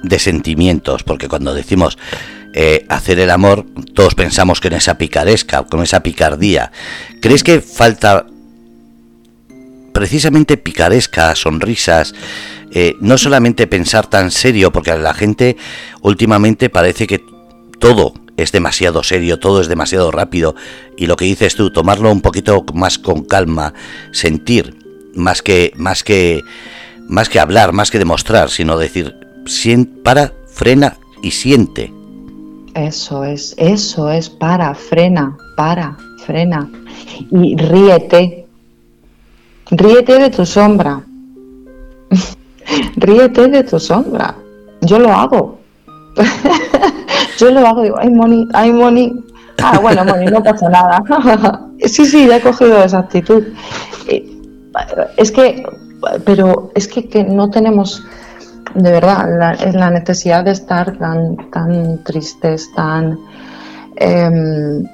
de 0.04 0.18
sentimientos, 0.20 1.02
porque 1.02 1.28
cuando 1.28 1.54
decimos 1.54 1.98
eh, 2.58 2.86
hacer 2.88 3.20
el 3.20 3.28
amor, 3.28 3.66
todos 3.92 4.14
pensamos 4.14 4.62
que 4.62 4.68
en 4.68 4.74
esa 4.74 4.96
picaresca, 4.96 5.64
con 5.64 5.82
esa 5.82 6.02
picardía. 6.02 6.72
¿Crees 7.20 7.44
que 7.44 7.60
falta 7.60 8.24
precisamente 9.92 10.56
picaresca, 10.56 11.34
sonrisas, 11.34 12.14
eh, 12.72 12.94
no 13.00 13.18
solamente 13.18 13.66
pensar 13.66 14.06
tan 14.06 14.30
serio, 14.30 14.72
porque 14.72 14.90
a 14.90 14.96
la 14.96 15.12
gente 15.12 15.58
últimamente 16.00 16.70
parece 16.70 17.06
que 17.06 17.20
todo 17.78 18.14
es 18.38 18.52
demasiado 18.52 19.02
serio, 19.02 19.38
todo 19.38 19.60
es 19.60 19.68
demasiado 19.68 20.10
rápido, 20.10 20.54
y 20.96 21.08
lo 21.08 21.16
que 21.16 21.26
dices 21.26 21.56
tú, 21.56 21.70
tomarlo 21.70 22.10
un 22.10 22.22
poquito 22.22 22.64
más 22.72 22.98
con 22.98 23.24
calma, 23.24 23.74
sentir, 24.12 24.78
más 25.14 25.42
que, 25.42 25.72
más 25.76 26.02
que, 26.02 26.42
más 27.06 27.28
que 27.28 27.38
hablar, 27.38 27.74
más 27.74 27.90
que 27.90 27.98
demostrar, 27.98 28.48
sino 28.48 28.78
decir, 28.78 29.14
para, 30.02 30.32
frena 30.54 30.96
y 31.22 31.32
siente. 31.32 31.95
Eso 32.76 33.24
es, 33.24 33.54
eso 33.56 34.10
es, 34.10 34.28
para, 34.28 34.74
frena, 34.74 35.34
para, 35.56 35.96
frena. 36.26 36.68
Y 37.30 37.56
ríete, 37.56 38.46
ríete 39.70 40.18
de 40.18 40.28
tu 40.28 40.44
sombra. 40.44 41.00
ríete 42.96 43.48
de 43.48 43.64
tu 43.64 43.80
sombra. 43.80 44.34
Yo 44.82 44.98
lo 44.98 45.10
hago. 45.10 45.58
Yo 47.38 47.50
lo 47.50 47.66
hago, 47.66 47.80
digo, 47.80 47.96
ay, 47.98 48.10
Moni, 48.10 48.46
ay, 48.52 48.70
Moni. 48.70 49.24
Ah, 49.62 49.78
bueno, 49.80 50.04
Moni, 50.04 50.26
no 50.26 50.42
pasa 50.42 50.68
nada. 50.68 51.02
sí, 51.78 52.04
sí, 52.04 52.26
ya 52.26 52.36
he 52.36 52.40
cogido 52.42 52.84
esa 52.84 52.98
actitud. 52.98 53.42
Eh, 54.06 54.22
es 55.16 55.32
que, 55.32 55.64
pero 56.26 56.72
es 56.74 56.88
que, 56.88 57.08
que 57.08 57.24
no 57.24 57.48
tenemos 57.48 58.04
de 58.76 58.90
verdad, 58.90 59.56
la, 59.74 59.90
necesidad 59.90 60.44
de 60.44 60.52
estar 60.52 60.96
tan, 60.98 61.50
tan 61.50 62.04
tristes, 62.04 62.72
tan... 62.74 63.18
Em, 63.96 64.84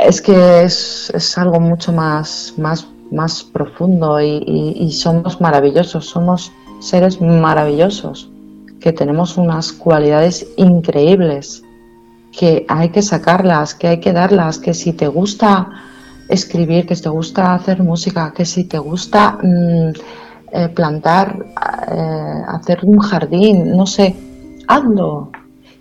es 0.00 0.20
que 0.20 0.64
es, 0.64 1.38
algo 1.38 1.60
mucho 1.60 1.92
más, 1.92 2.54
más, 2.58 2.86
más 3.10 3.44
profundo 3.44 4.20
y, 4.20 4.90
somos 4.92 5.40
maravillosos, 5.40 6.06
somos 6.06 6.52
seres 6.80 7.20
maravillosos, 7.20 8.28
que 8.80 8.92
tenemos 8.92 9.36
unas 9.36 9.72
cualidades 9.72 10.46
increíbles, 10.56 11.62
que 12.32 12.66
hay 12.68 12.90
que 12.90 13.02
sacarlas, 13.02 13.74
que 13.74 13.88
hay 13.88 14.00
que 14.00 14.12
darlas, 14.12 14.58
que 14.58 14.74
si 14.74 14.92
te 14.92 15.08
gusta 15.08 15.70
escribir, 16.28 16.86
que 16.86 16.96
si 16.96 17.02
te 17.02 17.08
gusta 17.08 17.54
hacer 17.54 17.82
música, 17.82 18.32
que 18.36 18.44
si 18.44 18.64
te 18.64 18.78
gusta... 18.78 19.38
Mm, 19.42 19.92
eh, 20.52 20.68
plantar, 20.68 21.44
eh, 21.90 22.42
hacer 22.48 22.80
un 22.84 22.98
jardín, 22.98 23.76
no 23.76 23.84
sé, 23.84 24.14
hazlo. 24.68 25.32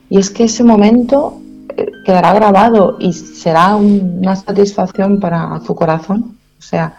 Y 0.09 0.17
es 0.17 0.31
que 0.31 0.45
ese 0.45 0.63
momento 0.63 1.39
eh, 1.77 1.85
quedará 2.03 2.33
grabado 2.33 2.97
y 2.99 3.13
será 3.13 3.75
una 3.75 4.35
satisfacción 4.35 5.19
para 5.19 5.59
tu 5.65 5.75
corazón. 5.75 6.37
O 6.57 6.61
sea, 6.61 6.95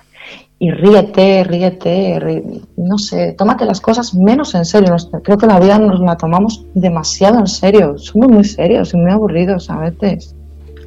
y 0.61 0.71
ríete, 0.71 1.43
ríete, 1.43 2.65
no 2.77 2.99
sé, 2.99 3.33
tómate 3.33 3.65
las 3.65 3.81
cosas 3.81 4.15
menos 4.15 4.55
en 4.55 4.65
serio. 4.65 4.95
creo 5.25 5.37
que 5.37 5.47
la 5.47 5.59
vida 5.59 5.79
nos 5.79 5.99
la 6.01 6.17
tomamos 6.17 6.65
demasiado 6.75 7.41
en 7.41 7.49
serio. 7.49 7.99
Somos 7.99 8.29
muy 8.29 8.45
serios 8.45 8.95
y 8.95 8.97
muy 8.97 9.11
aburridos 9.11 9.69
a 9.71 9.79
veces. 9.79 10.37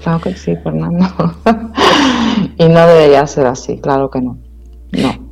Claro 0.02 0.22
que 0.22 0.34
sí, 0.34 0.56
Fernando. 0.56 1.06
y 2.58 2.64
no 2.70 2.88
debería 2.88 3.28
ser 3.28 3.48
así, 3.48 3.80
claro 3.80 4.10
que 4.10 4.22
no. 4.22 4.38
No 4.94 5.29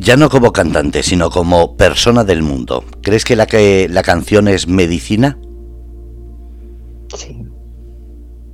ya 0.00 0.16
no 0.16 0.30
como 0.30 0.52
cantante, 0.52 1.02
sino 1.02 1.30
como 1.30 1.76
persona 1.76 2.24
del 2.24 2.42
mundo, 2.42 2.84
¿crees 3.02 3.24
que 3.24 3.36
la, 3.36 3.46
que 3.46 3.88
la 3.88 4.02
canción 4.02 4.48
es 4.48 4.66
medicina? 4.66 5.38
Sí. 7.14 7.36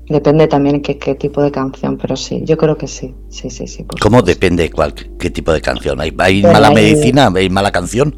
Depende 0.09 0.47
también 0.49 0.83
qué, 0.83 0.99
qué 0.99 1.15
tipo 1.15 1.41
de 1.43 1.53
canción, 1.53 1.99
pero 1.99 2.17
sí, 2.17 2.43
yo 2.45 2.57
creo 2.57 2.77
que 2.77 2.89
sí. 2.89 3.15
Sí, 3.29 3.51
sí, 3.51 3.67
sí. 3.67 3.85
¿Cómo 4.01 4.23
depende 4.23 4.71
cuál, 4.71 4.95
qué 4.95 5.31
tipo 5.31 5.53
de 5.53 5.61
canción? 5.61 6.01
¿Hay, 6.01 6.13
mala 6.43 6.71
medicina? 6.71 7.31
¿Hay 7.35 7.49
mala 7.49 7.73
canción? 7.73 8.15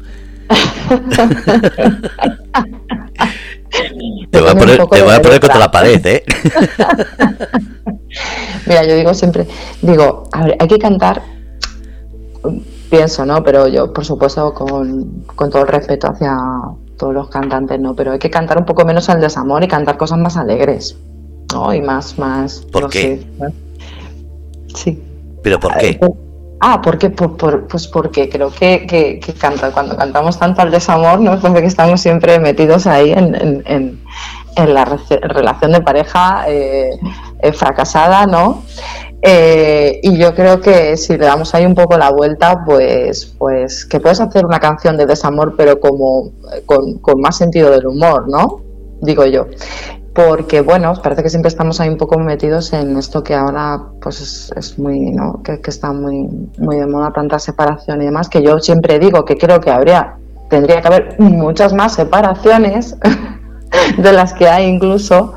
te 4.31 4.39
voy 4.39 4.49
a 4.49 4.55
poner, 4.55 4.77
te 4.87 5.03
voy 5.03 5.13
a 5.13 5.21
poner 5.21 5.39
contra 5.39 5.59
la 5.59 5.71
pared, 5.71 6.03
¿eh? 6.05 6.23
Mira, 8.65 8.83
yo 8.85 8.95
digo 8.95 9.13
siempre, 9.13 9.45
digo, 9.81 10.23
a 10.31 10.45
ver, 10.45 10.57
hay 10.59 10.67
que 10.67 10.79
cantar 10.79 11.21
pienso, 12.89 13.25
¿no? 13.25 13.43
Pero 13.43 13.67
yo, 13.67 13.93
por 13.93 14.05
supuesto, 14.05 14.53
con, 14.53 15.25
todo 15.35 15.61
el 15.61 15.67
respeto 15.67 16.07
hacia 16.07 16.37
todos 16.97 17.13
los 17.13 17.29
cantantes, 17.29 17.79
¿no? 17.79 17.95
Pero 17.95 18.11
hay 18.11 18.19
que 18.19 18.29
cantar 18.29 18.57
un 18.57 18.65
poco 18.65 18.85
menos 18.85 19.09
al 19.09 19.21
desamor 19.21 19.63
y 19.63 19.67
cantar 19.67 19.97
cosas 19.97 20.19
más 20.19 20.37
alegres, 20.37 20.97
¿no? 21.53 21.73
Y 21.73 21.81
más, 21.81 22.17
más... 22.17 22.61
¿Por 22.71 22.89
qué? 22.89 23.25
sí. 24.75 25.01
¿Pero 25.41 25.59
por 25.59 25.77
qué? 25.77 25.99
Ah, 26.61 26.81
porque, 26.81 27.09
por, 27.09 27.67
pues 27.67 27.87
porque 27.87 28.27
creo 28.27 28.51
que, 28.51 28.85
que, 28.85 29.33
canta, 29.33 29.71
cuando 29.71 29.95
cantamos 29.95 30.37
tanto 30.37 30.61
al 30.61 30.71
desamor, 30.71 31.21
¿no? 31.21 31.35
Es 31.35 31.39
porque 31.39 31.65
estamos 31.65 32.01
siempre 32.01 32.37
metidos 32.37 32.85
ahí 32.85 33.11
en, 33.11 33.33
en, 33.65 34.01
en, 34.57 34.73
la 34.73 34.83
relación 34.83 35.71
de 35.71 35.79
pareja 35.79 36.43
eh, 36.49 36.99
eh, 37.41 37.53
fracasada, 37.53 38.25
¿no? 38.25 38.63
Eh, 39.21 39.99
y 40.01 40.17
yo 40.17 40.33
creo 40.33 40.61
que 40.61 40.95
si 40.95 41.17
le 41.17 41.25
damos 41.25 41.53
ahí 41.53 41.65
un 41.65 41.75
poco 41.75 41.97
la 41.97 42.09
vuelta, 42.09 42.63
pues, 42.65 43.33
pues 43.37 43.85
que 43.85 43.99
puedes 43.99 44.21
hacer 44.21 44.45
una 44.45 44.59
canción 44.59 44.97
de 44.97 45.05
desamor, 45.05 45.55
pero 45.57 45.79
como 45.79 46.31
con, 46.65 46.99
más 47.19 47.37
sentido 47.37 47.69
del 47.71 47.87
humor, 47.87 48.29
¿no? 48.29 48.61
Digo 49.01 49.25
yo. 49.25 49.47
Porque, 50.13 50.61
bueno, 50.61 50.93
parece 51.01 51.23
que 51.23 51.29
siempre 51.29 51.49
estamos 51.49 51.79
ahí 51.79 51.89
un 51.89 51.97
poco 51.97 52.17
metidos 52.17 52.73
en 52.73 52.97
esto 52.97 53.23
que 53.23 53.35
ahora 53.35 53.83
pues 54.01 54.51
es, 54.55 54.79
muy, 54.79 55.11
¿no? 55.11 55.41
Que, 55.43 55.61
que, 55.61 55.69
está 55.69 55.91
muy, 55.91 56.27
muy 56.57 56.77
de 56.77 56.87
moda 56.87 57.11
tanta 57.13 57.39
separación 57.39 58.01
y 58.01 58.05
demás, 58.05 58.29
que 58.29 58.41
yo 58.41 58.59
siempre 58.59 58.99
digo 58.99 59.23
que 59.23 59.37
creo 59.37 59.59
que 59.59 59.69
habría, 59.69 60.17
tendría 60.49 60.81
que 60.81 60.87
haber 60.87 61.19
muchas 61.19 61.73
más 61.73 61.93
separaciones 61.93 62.97
de 63.97 64.13
las 64.13 64.33
que 64.33 64.47
hay 64.47 64.65
incluso, 64.67 65.33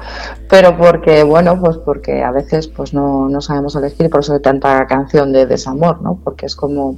pero 0.53 0.77
porque, 0.77 1.23
bueno, 1.23 1.59
pues 1.59 1.79
porque 1.79 2.23
a 2.23 2.31
veces 2.31 2.69
pues 2.69 2.93
no, 2.93 3.27
no 3.31 3.41
sabemos 3.41 3.75
elegir, 3.75 4.11
por 4.11 4.21
eso 4.21 4.35
hay 4.35 4.41
tanta 4.41 4.87
canción 4.87 5.33
de 5.33 5.47
desamor, 5.47 6.03
¿no? 6.03 6.19
Porque 6.23 6.45
es 6.45 6.55
como 6.55 6.97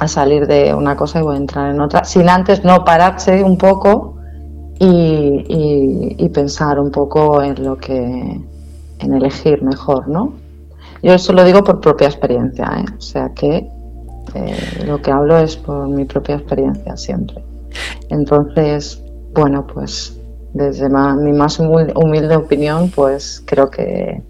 a 0.00 0.06
salir 0.06 0.46
de 0.46 0.74
una 0.74 0.94
cosa 0.94 1.20
y 1.20 1.22
voy 1.22 1.36
a 1.36 1.38
entrar 1.38 1.74
en 1.74 1.80
otra, 1.80 2.04
sin 2.04 2.28
antes 2.28 2.64
no 2.64 2.84
pararse 2.84 3.42
un 3.42 3.56
poco 3.56 4.18
y, 4.78 5.46
y, 6.18 6.28
pensar 6.28 6.78
un 6.78 6.90
poco 6.90 7.42
en 7.42 7.64
lo 7.64 7.78
que, 7.78 8.38
en 8.98 9.14
elegir 9.14 9.62
mejor, 9.62 10.06
¿no? 10.06 10.34
Yo 11.02 11.14
eso 11.14 11.32
lo 11.32 11.44
digo 11.44 11.64
por 11.64 11.80
propia 11.80 12.08
experiencia, 12.08 12.70
¿eh? 12.80 12.84
o 12.98 13.00
sea 13.00 13.30
que 13.30 13.66
eh, 14.34 14.84
lo 14.86 15.00
que 15.00 15.10
hablo 15.10 15.38
es 15.38 15.56
por 15.56 15.88
mi 15.88 16.04
propia 16.04 16.34
experiencia 16.34 16.98
siempre. 16.98 17.42
Entonces, 18.10 19.02
bueno, 19.32 19.66
pues 19.66 20.17
desde 20.52 20.88
mi 20.88 21.32
más 21.32 21.58
humilde 21.58 22.36
opinión, 22.36 22.90
pues 22.90 23.42
creo 23.44 23.70
que, 23.70 24.22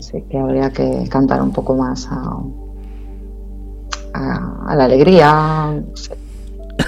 sí, 0.00 0.22
que 0.30 0.38
habría 0.38 0.70
que 0.70 1.08
cantar 1.08 1.42
un 1.42 1.52
poco 1.52 1.74
más 1.74 2.08
a, 2.10 2.38
la 4.74 4.84
alegría, 4.84 5.82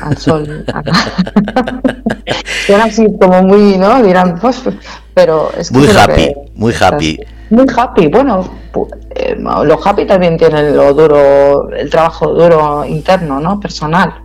al 0.03 0.17
sol. 0.17 0.65
Suena 2.67 2.85
así 2.85 3.07
como 3.19 3.43
muy, 3.43 3.79
¿no? 3.79 4.03
Dirán, 4.03 4.39
pues, 4.41 4.63
pero 5.15 5.51
es 5.57 5.73
Muy 5.73 5.87
happy, 5.87 6.35
muy 6.55 6.75
happy. 6.79 7.19
Muy 7.51 7.67
happy, 7.75 8.09
bueno, 8.09 8.45
eh, 9.15 9.37
lo 9.39 9.81
happy 9.83 10.07
también 10.07 10.37
tiene 10.37 10.71
lo 10.71 10.93
duro, 10.93 11.71
el 11.73 11.89
trabajo 11.89 12.35
duro 12.35 12.85
interno, 12.85 13.41
¿no? 13.41 13.59
Personal. 13.59 14.23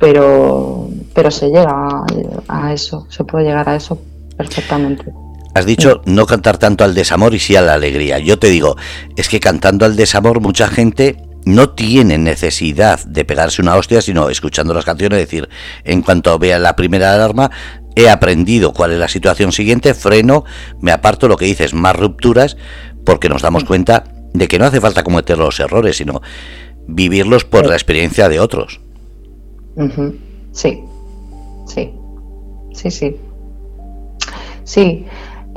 Pero 0.00 0.85
pero 1.16 1.30
se 1.30 1.48
llega 1.48 2.04
a, 2.46 2.72
eso, 2.74 3.06
se 3.08 3.24
puede 3.24 3.46
llegar 3.46 3.66
a 3.70 3.74
eso 3.74 3.98
perfectamente. 4.36 5.06
Has 5.54 5.64
dicho 5.64 6.02
no 6.04 6.26
cantar 6.26 6.58
tanto 6.58 6.84
al 6.84 6.94
desamor 6.94 7.34
y 7.34 7.38
sí 7.38 7.56
a 7.56 7.62
la 7.62 7.72
alegría. 7.72 8.18
Yo 8.18 8.38
te 8.38 8.48
digo, 8.48 8.76
es 9.16 9.30
que 9.30 9.40
cantando 9.40 9.86
al 9.86 9.96
desamor 9.96 10.42
mucha 10.42 10.68
gente 10.68 11.16
no 11.46 11.70
tienen 11.70 12.22
necesidad 12.22 13.02
de 13.06 13.24
pegarse 13.24 13.62
una 13.62 13.76
hostia, 13.76 14.02
sino 14.02 14.28
escuchando 14.28 14.74
las 14.74 14.84
canciones, 14.84 15.18
decir, 15.18 15.48
en 15.84 16.02
cuanto 16.02 16.38
vea 16.38 16.58
la 16.58 16.76
primera 16.76 17.14
alarma, 17.14 17.50
he 17.94 18.10
aprendido 18.10 18.74
cuál 18.74 18.92
es 18.92 18.98
la 18.98 19.08
situación 19.08 19.52
siguiente, 19.52 19.94
freno, 19.94 20.44
me 20.82 20.92
aparto, 20.92 21.28
lo 21.28 21.38
que 21.38 21.46
dices, 21.46 21.72
más 21.72 21.96
rupturas, 21.96 22.58
porque 23.06 23.30
nos 23.30 23.40
damos 23.40 23.64
cuenta 23.64 24.04
de 24.34 24.48
que 24.48 24.58
no 24.58 24.66
hace 24.66 24.82
falta 24.82 25.02
cometer 25.02 25.38
los 25.38 25.58
errores, 25.60 25.96
sino 25.96 26.20
vivirlos 26.86 27.46
por 27.46 27.64
la 27.66 27.74
experiencia 27.74 28.28
de 28.28 28.38
otros. 28.38 28.80
Sí, 30.52 30.82
sí, 31.66 31.92
sí, 32.72 32.90
sí. 32.90 33.16
Sí, 34.64 35.06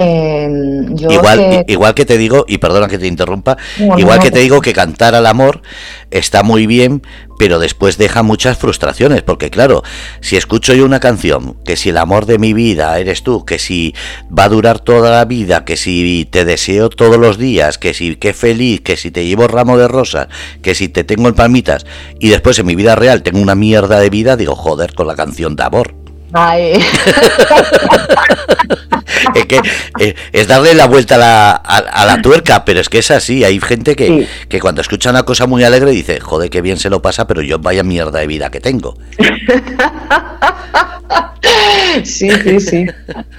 Em, 0.01 0.95
igual, 0.97 1.37
que... 1.37 1.65
igual 1.67 1.93
que 1.93 2.05
te 2.05 2.17
digo, 2.17 2.45
y 2.47 2.57
perdona 2.57 2.87
que 2.87 2.97
te 2.97 3.07
interrumpa, 3.07 3.57
igual 3.97 4.19
que 4.19 4.31
te 4.31 4.39
digo 4.39 4.61
que 4.61 4.71
cantar 4.71 5.13
al 5.13 5.25
amor 5.25 5.61
está 6.09 6.41
muy 6.41 6.67
bien, 6.67 7.01
pero 7.37 7.59
después 7.59 7.97
deja 7.97 8.23
muchas 8.23 8.57
frustraciones, 8.57 9.23
porque 9.23 9.49
claro, 9.49 9.83
si 10.21 10.37
escucho 10.37 10.73
yo 10.73 10.85
una 10.85 11.01
canción, 11.01 11.57
que 11.65 11.75
si 11.75 11.89
el 11.89 11.97
amor 11.97 12.25
de 12.27 12.39
mi 12.39 12.53
vida 12.53 12.97
eres 12.97 13.23
tú, 13.23 13.43
que 13.43 13.59
si 13.59 13.93
va 14.31 14.45
a 14.45 14.49
durar 14.49 14.79
toda 14.79 15.11
la 15.11 15.25
vida, 15.25 15.65
que 15.65 15.75
si 15.75 16.25
te 16.31 16.45
deseo 16.45 16.89
todos 16.89 17.17
los 17.17 17.37
días, 17.37 17.77
que 17.77 17.93
si 17.93 18.15
qué 18.15 18.33
feliz, 18.33 18.79
que 18.79 18.95
si 18.95 19.11
te 19.11 19.25
llevo 19.25 19.49
ramo 19.49 19.77
de 19.77 19.89
rosas, 19.89 20.29
que 20.61 20.75
si 20.75 20.87
te 20.87 21.03
tengo 21.03 21.27
en 21.27 21.35
palmitas, 21.35 21.85
y 22.21 22.29
después 22.29 22.57
en 22.57 22.67
mi 22.67 22.75
vida 22.75 22.95
real 22.95 23.21
tengo 23.21 23.41
una 23.41 23.55
mierda 23.55 23.99
de 23.99 24.09
vida, 24.09 24.37
digo, 24.37 24.55
joder, 24.55 24.93
con 24.93 25.07
la 25.07 25.15
canción 25.15 25.57
de 25.57 25.63
amor. 25.63 26.08
es 29.35 29.45
que 29.47 29.59
eh, 29.99 30.15
es 30.31 30.47
darle 30.47 30.75
la 30.75 30.85
vuelta 30.85 31.15
a 31.15 32.05
la, 32.05 32.21
tuerca, 32.21 32.63
pero 32.65 32.79
es 32.79 32.87
que 32.89 32.99
es 32.99 33.09
así. 33.09 33.43
Hay 33.43 33.59
gente 33.59 33.95
que, 33.95 34.27
que, 34.47 34.59
cuando 34.59 34.81
escucha 34.81 35.09
una 35.09 35.23
cosa 35.23 35.47
muy 35.47 35.63
alegre 35.63 35.89
dice, 35.91 36.19
joder, 36.19 36.51
qué 36.51 36.61
bien 36.61 36.77
se 36.77 36.91
lo 36.91 37.01
pasa, 37.01 37.25
pero 37.25 37.41
yo 37.41 37.57
vaya 37.59 37.81
mierda 37.83 38.19
de 38.19 38.27
vida 38.27 38.51
que 38.51 38.59
tengo. 38.59 38.95
sí, 42.03 42.29
sí, 42.29 42.59
sí. 42.59 42.85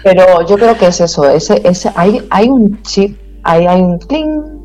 Pero 0.02 0.44
yo 0.48 0.56
creo 0.56 0.76
que 0.76 0.86
es 0.86 1.00
eso. 1.00 1.30
Ese, 1.30 1.62
ese, 1.64 1.92
hay, 1.94 2.26
hay 2.30 2.48
un 2.48 2.82
chip, 2.82 3.16
hay, 3.44 3.66
hay 3.66 3.80
un 3.80 4.00
cling. 4.00 4.58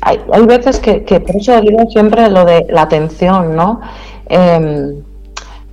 Hay, 0.00 0.20
hay 0.32 0.46
veces 0.46 0.80
que, 0.80 1.04
que, 1.04 1.20
por 1.20 1.36
eso 1.36 1.60
digo 1.60 1.84
siempre 1.90 2.30
lo 2.30 2.46
de 2.46 2.64
la 2.70 2.80
atención, 2.82 3.56
¿no? 3.56 3.80
Eh, 4.28 5.02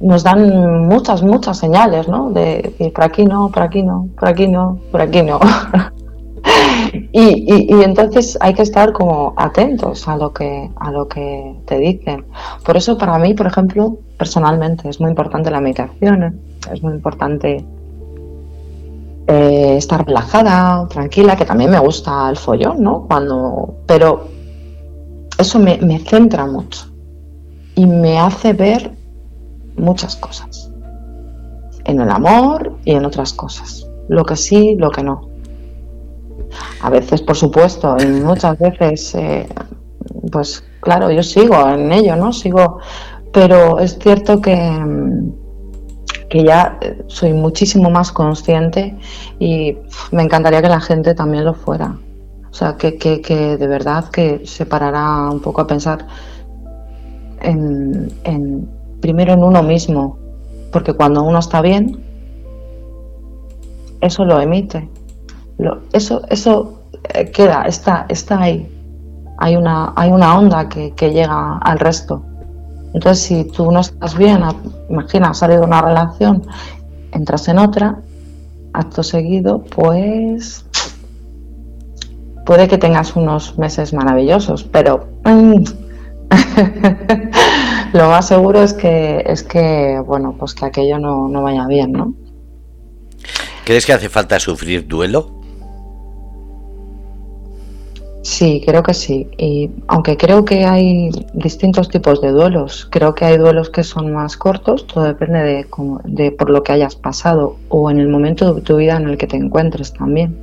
nos 0.02 0.24
dan 0.24 0.88
muchas, 0.88 1.22
muchas 1.24 1.58
señales, 1.58 2.08
¿no? 2.08 2.32
De 2.32 2.62
decir, 2.64 2.94
por 2.94 3.04
aquí 3.04 3.26
no, 3.26 3.50
por 3.50 3.64
aquí 3.64 3.84
no, 3.84 4.10
por 4.18 4.30
aquí 4.30 4.48
no, 4.48 4.80
por 4.92 5.02
aquí 5.02 5.22
no. 5.22 5.40
y, 7.12 7.74
y, 7.74 7.84
entonces 7.84 8.38
hay 8.42 8.54
que 8.54 8.64
estar 8.64 8.94
como 8.94 9.34
atentos 9.38 10.08
a 10.08 10.18
lo 10.18 10.34
que 10.34 10.70
a 10.76 10.92
lo 10.92 11.08
que 11.08 11.56
te 11.66 11.78
dicen. 11.78 12.26
Por 12.66 12.78
eso 12.78 12.98
para 12.98 13.18
mí, 13.20 13.34
por 13.34 13.48
ejemplo, 13.48 13.98
personalmente 14.18 14.90
es 14.90 15.00
muy 15.00 15.10
importante 15.10 15.52
la 15.52 15.62
meditación, 15.62 16.24
¿eh? 16.24 16.34
es 16.72 16.82
muy 16.82 16.94
importante 16.94 17.64
eh, 19.28 19.76
estar 19.78 20.06
relajada, 20.06 20.88
tranquila, 20.88 21.36
que 21.36 21.46
también 21.46 21.70
me 21.70 21.80
gusta 21.80 22.30
el 22.30 22.38
follón, 22.38 22.82
¿no? 22.82 23.06
Cuando, 23.08 23.76
pero 23.86 24.28
eso 25.38 25.60
me, 25.60 25.78
me 25.78 26.00
centra 26.00 26.46
mucho 26.46 26.88
y 27.76 27.86
me 27.86 28.20
hace 28.20 28.54
ver 28.54 29.01
muchas 29.76 30.16
cosas. 30.16 30.72
En 31.86 32.00
el 32.00 32.10
amor 32.10 32.78
y 32.86 32.92
en 32.92 33.06
otras 33.06 33.34
cosas. 33.34 33.88
Lo 34.08 34.24
que 34.26 34.36
sí, 34.36 34.76
lo 34.78 34.92
que 34.92 35.04
no. 35.04 35.30
A 36.82 36.90
veces, 36.90 37.22
por 37.22 37.36
supuesto, 37.36 37.96
y 38.00 38.06
muchas 38.06 38.58
veces, 38.60 39.16
eh, 39.16 39.48
pues 40.32 40.64
claro, 40.82 41.10
yo 41.12 41.24
sigo 41.24 41.68
en 41.70 41.92
ello, 41.92 42.16
¿no? 42.16 42.34
Sigo, 42.34 42.80
pero 43.32 43.80
es 43.80 43.98
cierto 44.00 44.42
que, 44.42 44.54
que 46.30 46.44
ya 46.44 46.78
soy 47.08 47.34
muchísimo 47.34 47.90
más 47.90 48.12
consciente 48.12 48.98
y 49.40 49.78
me 50.12 50.24
encantaría 50.24 50.62
que 50.62 50.70
la 50.70 50.82
gente 50.82 51.14
también 51.14 51.46
lo 51.46 51.54
fuera. 51.54 51.98
O 52.50 52.54
sea, 52.54 52.76
que, 52.76 52.98
que, 52.98 53.22
que 53.22 53.58
de 53.58 53.68
verdad 53.68 54.10
que 54.10 54.42
se 54.46 54.66
parará 54.66 55.30
un 55.30 55.40
poco 55.40 55.62
a 55.62 55.68
pensar 55.68 56.06
en, 57.42 58.12
en 58.26 58.70
primero 59.02 59.34
en 59.34 59.44
uno 59.44 59.64
mismo, 59.64 60.18
porque 60.72 60.94
cuando 60.94 61.24
uno 61.24 61.40
está 61.40 61.62
bien, 61.62 62.04
eso 64.02 64.26
lo 64.26 64.40
emite. 64.40 64.90
eso 65.94 66.22
eso 66.30 66.82
eh, 67.14 67.32
queda, 67.32 67.64
está, 67.64 68.06
está 68.10 68.42
ahí. 68.42 68.70
Hay 69.38 69.56
una, 69.56 69.94
hay 69.96 70.12
una 70.12 70.38
onda 70.38 70.70
que, 70.70 70.94
llega 71.00 71.58
al 71.58 71.80
resto. 71.80 72.24
Entonces, 72.94 73.24
si 73.24 73.46
tú 73.46 73.72
no 73.72 73.80
estás 73.80 74.18
bien, 74.18 74.42
imagina, 74.90 75.34
salido 75.34 75.62
de 75.62 75.66
una 75.66 75.82
relación, 75.82 76.44
entras 77.12 77.48
en 77.48 77.58
otra, 77.58 78.00
acto 78.74 79.02
seguido, 79.02 79.64
pues 79.64 80.66
puede 82.46 82.68
que 82.68 82.78
tengas 82.78 83.16
unos 83.16 83.58
meses 83.58 83.94
maravillosos, 83.94 84.64
pero 84.64 85.08
mm, 85.24 85.64
lo 87.94 88.10
más 88.10 88.28
seguro 88.28 88.62
es 88.62 88.74
que, 88.74 89.24
es 89.26 89.44
que, 89.44 90.02
bueno, 90.06 90.36
pues 90.38 90.54
que 90.54 90.66
aquello 90.66 91.00
no, 91.00 91.28
no 91.28 91.44
vaya 91.44 91.68
bien, 91.68 91.92
¿no? 91.92 92.14
¿Crees 93.66 93.86
que 93.86 93.94
hace 93.94 94.10
falta 94.10 94.40
sufrir 94.40 94.88
duelo? 94.88 95.42
Sí, 98.24 98.62
creo 98.66 98.84
que 98.84 98.94
sí. 98.94 99.28
Y 99.38 99.72
aunque 99.88 100.16
creo 100.16 100.46
que 100.46 100.66
hay 100.66 101.10
distintos 101.34 101.90
tipos 101.90 102.22
de 102.22 102.30
duelos, 102.30 102.88
creo 102.92 103.16
que 103.16 103.26
hay 103.26 103.38
duelos 103.38 103.70
que 103.70 103.84
son 103.84 104.14
más 104.14 104.38
cortos, 104.38 104.88
todo 104.88 105.06
depende 105.06 105.40
de, 105.40 105.68
de 106.06 106.32
por 106.32 106.50
lo 106.50 106.64
que 106.64 106.72
hayas 106.72 106.96
pasado 106.96 107.58
o 107.70 107.90
en 107.90 108.00
el 108.00 108.08
momento 108.08 108.54
de 108.54 108.62
tu 108.62 108.78
vida 108.78 108.98
en 108.98 109.10
el 109.10 109.18
que 109.18 109.28
te 109.28 109.38
encuentres 109.38 109.94
también. 109.94 110.38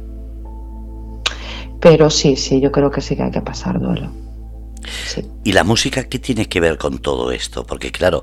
Pero 1.80 2.10
sí, 2.10 2.36
sí, 2.36 2.60
yo 2.60 2.72
creo 2.72 2.90
que 2.90 3.00
sí 3.00 3.14
que 3.14 3.22
hay 3.22 3.30
que 3.30 3.40
pasar 3.40 3.78
duelo. 3.78 4.10
¿Y 5.44 5.52
la 5.52 5.64
música 5.64 6.04
qué 6.04 6.18
tiene 6.18 6.46
que 6.46 6.60
ver 6.60 6.78
con 6.78 6.98
todo 6.98 7.30
esto? 7.32 7.64
Porque 7.64 7.90
claro, 7.90 8.22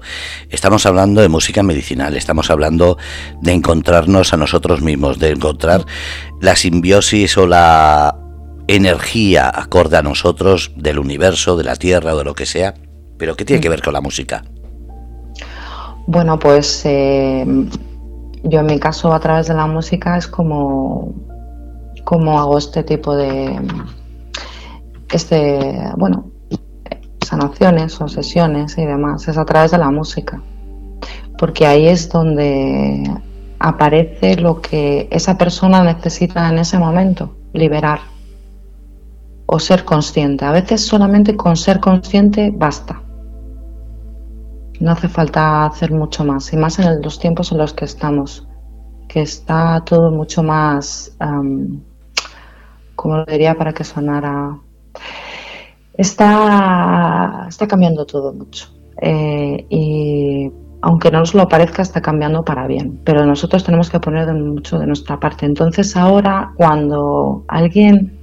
estamos 0.50 0.86
hablando 0.86 1.22
de 1.22 1.30
música 1.30 1.64
medicinal, 1.64 2.16
estamos 2.16 2.50
hablando 2.50 2.98
de 3.42 3.54
encontrarnos 3.54 4.34
a 4.34 4.38
nosotros 4.38 4.82
mismos, 4.82 5.20
de 5.20 5.32
encontrar 5.32 5.86
la 6.42 6.56
simbiosis 6.56 7.38
o 7.38 7.48
la 7.48 8.18
energía 8.68 9.52
acorde 9.54 9.98
a 9.98 10.02
nosotros 10.02 10.72
del 10.76 11.00
universo, 11.00 11.58
de 11.58 11.64
la 11.64 11.76
Tierra 11.76 12.14
o 12.14 12.18
de 12.18 12.24
lo 12.24 12.36
que 12.36 12.46
sea. 12.46 12.74
Pero 13.18 13.36
¿qué 13.36 13.46
tiene 13.46 13.62
que 13.62 13.70
ver 13.70 13.82
con 13.82 13.94
la 13.94 14.02
música? 14.02 14.44
Bueno, 16.08 16.38
pues 16.38 16.82
eh, 16.86 17.46
yo 18.44 18.60
en 18.60 18.66
mi 18.66 18.80
caso 18.80 19.14
a 19.14 19.20
través 19.20 19.48
de 19.48 19.56
la 19.56 19.66
música 19.66 20.18
es 20.18 20.28
como, 20.28 21.14
como 22.04 22.40
hago 22.40 22.58
este 22.58 22.84
tipo 22.84 23.16
de 23.16 23.60
este 25.12 25.92
bueno 25.98 26.35
sanaciones 27.28 28.00
o 28.02 28.08
sesiones 28.08 28.78
y 28.78 28.86
demás, 28.86 29.28
es 29.28 29.38
a 29.38 29.46
través 29.46 29.72
de 29.72 29.78
la 29.78 29.92
música, 29.92 30.42
porque 31.38 31.66
ahí 31.66 31.88
es 31.88 32.10
donde 32.10 33.04
aparece 33.60 34.36
lo 34.38 34.62
que 34.62 35.08
esa 35.12 35.38
persona 35.38 35.84
necesita 35.84 36.50
en 36.50 36.60
ese 36.60 36.78
momento, 36.78 37.36
liberar 37.54 38.00
o 39.46 39.60
ser 39.60 39.86
consciente. 39.86 40.46
A 40.46 40.52
veces 40.52 40.86
solamente 40.86 41.36
con 41.36 41.56
ser 41.56 41.80
consciente 41.80 42.52
basta. 42.56 43.02
No 44.80 44.92
hace 44.92 45.08
falta 45.08 45.66
hacer 45.66 45.92
mucho 45.92 46.26
más, 46.26 46.52
y 46.52 46.58
más 46.58 46.80
en 46.80 47.02
los 47.02 47.18
tiempos 47.18 47.52
en 47.52 47.60
los 47.60 47.74
que 47.74 47.86
estamos, 47.86 48.48
que 49.08 49.22
está 49.22 49.82
todo 49.86 50.12
mucho 50.12 50.44
más, 50.44 51.16
como 52.96 53.18
lo 53.18 53.26
diría 53.26 53.56
para 53.56 53.72
que 53.72 53.84
sonara 53.84 54.58
está, 55.98 57.46
está 57.48 57.68
cambiando 57.68 58.06
todo 58.06 58.34
mucho. 58.34 58.68
Eh, 59.02 59.66
y 59.70 60.52
aunque 60.82 61.10
no 61.12 61.20
nos 61.20 61.34
lo 61.34 61.48
parezca, 61.48 61.82
está 61.82 62.02
cambiando 62.02 62.44
para 62.44 62.68
bien. 62.68 63.00
Pero 63.04 63.26
nosotros 63.26 63.64
tenemos 63.64 63.90
que 63.90 64.00
poner 64.00 64.32
mucho 64.34 64.78
de 64.78 64.86
nuestra 64.86 65.20
parte. 65.20 65.46
Entonces 65.46 65.96
ahora, 65.96 66.54
cuando 66.58 67.44
alguien 67.48 68.20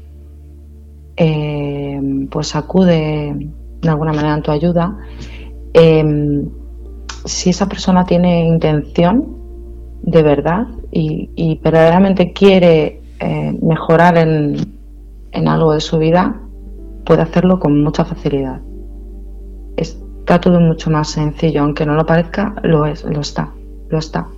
eh, 1.16 2.00
pues 2.30 2.54
acude 2.54 3.50
de 3.80 3.88
alguna 3.88 4.12
manera 4.12 4.34
en 4.34 4.42
tu 4.42 4.50
ayuda, 4.50 4.96
em, 5.74 6.48
si 7.24 7.50
esa 7.50 7.68
persona 7.68 8.04
tiene 8.04 8.46
intención 8.46 9.36
de 10.02 10.22
verdad 10.22 10.66
y, 10.90 11.58
verdaderamente 11.62 12.32
quiere 12.32 13.00
eh, 13.20 13.58
mejorar 13.62 14.16
en, 14.18 14.56
en 15.32 15.48
algo 15.48 15.72
de 15.74 15.80
su 15.80 15.98
vida, 15.98 16.41
puede 17.12 17.24
hacerlo 17.24 17.60
con 17.60 17.82
mucha 17.82 18.06
facilidad. 18.06 18.62
Está 19.76 20.40
todo 20.40 20.60
mucho 20.60 20.88
más 20.88 21.10
sencillo, 21.10 21.60
aunque 21.60 21.84
no 21.84 21.94
lo 21.94 22.06
parezca, 22.06 22.54
lo 22.62 22.86
es, 22.86 23.04
lo 23.04 23.20
está, 23.20 23.52
lo 23.90 23.98
está. 23.98 24.28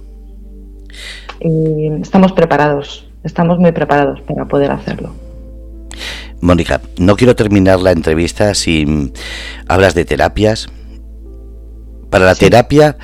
Y 1.41 1.87
estamos 2.03 2.33
preparados, 2.33 3.09
estamos 3.23 3.61
muy 3.61 3.71
preparados 3.71 4.21
para 4.23 4.47
poder 4.47 4.73
hacerlo. 4.73 5.15
Mónica, 6.41 6.81
no 6.99 7.15
quiero 7.15 7.37
terminar 7.37 7.79
la 7.79 7.93
entrevista 7.93 8.53
si 8.55 9.13
hablas 9.69 9.95
de 9.95 10.05
terapias. 10.05 10.67
Para 12.11 12.25
la 12.25 12.35
terapia, 12.35 12.97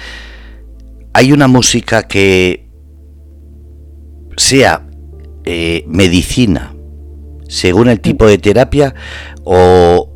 ¿hay 1.12 1.32
una 1.32 1.46
música 1.46 2.02
que 2.08 2.68
sea 4.36 4.82
eh, 5.44 5.84
medicina 5.86 6.72
según 7.50 7.88
el 7.88 8.00
tipo 8.00 8.26
de 8.26 8.38
terapia 8.38 8.94
o, 9.44 10.08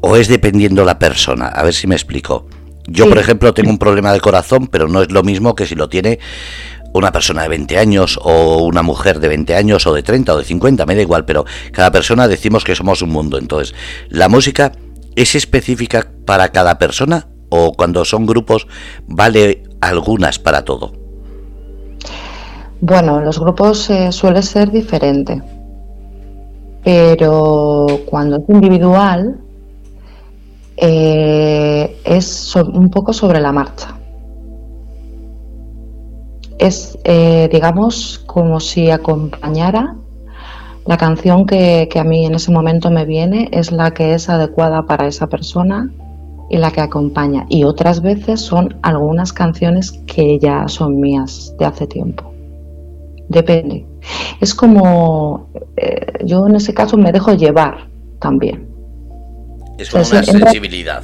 o 0.00 0.16
es 0.16 0.28
dependiendo 0.28 0.84
la 0.84 0.98
persona? 0.98 1.48
A 1.48 1.62
ver 1.62 1.74
si 1.74 1.86
me 1.86 1.94
explico. 1.94 2.46
Yo, 2.88 3.08
por 3.08 3.18
ejemplo, 3.18 3.52
tengo 3.52 3.70
un 3.70 3.78
problema 3.78 4.12
de 4.12 4.20
corazón, 4.20 4.68
pero 4.68 4.86
no 4.86 5.02
es 5.02 5.10
lo 5.10 5.24
mismo 5.24 5.56
que 5.56 5.66
si 5.66 5.74
lo 5.74 5.88
tiene 5.88 6.20
una 6.92 7.12
persona 7.12 7.42
de 7.42 7.48
20 7.48 7.78
años 7.78 8.18
o 8.22 8.58
una 8.64 8.82
mujer 8.82 9.20
de 9.20 9.28
20 9.28 9.54
años 9.54 9.86
o 9.86 9.92
de 9.92 10.02
30 10.02 10.34
o 10.34 10.38
de 10.38 10.44
50, 10.44 10.86
me 10.86 10.94
da 10.94 11.02
igual, 11.02 11.24
pero 11.24 11.44
cada 11.72 11.90
persona 11.90 12.28
decimos 12.28 12.64
que 12.64 12.74
somos 12.74 13.02
un 13.02 13.10
mundo. 13.10 13.38
Entonces, 13.38 13.74
¿la 14.08 14.28
música 14.28 14.72
es 15.14 15.34
específica 15.34 16.06
para 16.24 16.50
cada 16.50 16.78
persona 16.78 17.28
o 17.48 17.72
cuando 17.72 18.04
son 18.04 18.26
grupos 18.26 18.66
vale 19.06 19.64
algunas 19.80 20.38
para 20.38 20.64
todo? 20.64 20.92
Bueno, 22.80 23.20
los 23.20 23.40
grupos 23.40 23.88
eh, 23.90 24.12
suele 24.12 24.42
ser 24.42 24.70
diferente, 24.70 25.42
pero 26.86 27.88
cuando 28.06 28.36
es 28.36 28.48
individual 28.48 29.40
eh, 30.76 31.96
es 32.04 32.54
un 32.54 32.90
poco 32.90 33.12
sobre 33.12 33.40
la 33.40 33.50
marcha. 33.50 33.98
Es, 36.60 36.96
eh, 37.02 37.48
digamos, 37.50 38.22
como 38.26 38.60
si 38.60 38.92
acompañara 38.92 39.96
la 40.84 40.96
canción 40.96 41.44
que, 41.44 41.88
que, 41.90 41.98
a 41.98 42.04
mí 42.04 42.24
en 42.24 42.36
ese 42.36 42.52
momento 42.52 42.88
me 42.92 43.04
viene, 43.04 43.48
es 43.50 43.72
la 43.72 43.90
que 43.90 44.14
es 44.14 44.28
adecuada 44.28 44.86
para 44.86 45.08
esa 45.08 45.26
persona 45.26 45.90
y 46.48 46.56
la 46.58 46.70
que 46.70 46.82
acompaña. 46.82 47.46
Y 47.48 47.64
otras 47.64 48.00
veces 48.00 48.40
son 48.40 48.78
algunas 48.82 49.32
canciones 49.32 49.90
que 50.06 50.38
ya 50.38 50.68
son 50.68 51.00
mías 51.00 51.52
de 51.58 51.64
hace 51.64 51.88
tiempo. 51.88 52.32
Depende. 53.28 53.95
Es 54.40 54.54
como, 54.54 55.48
eh, 55.76 56.24
yo 56.24 56.46
en 56.46 56.56
ese 56.56 56.74
caso 56.74 56.96
me 56.96 57.12
dejo 57.12 57.34
llevar 57.34 57.88
también. 58.20 58.68
Es 59.78 59.90
como 59.90 60.04
una 60.04 60.22
sensibilidad. 60.22 61.02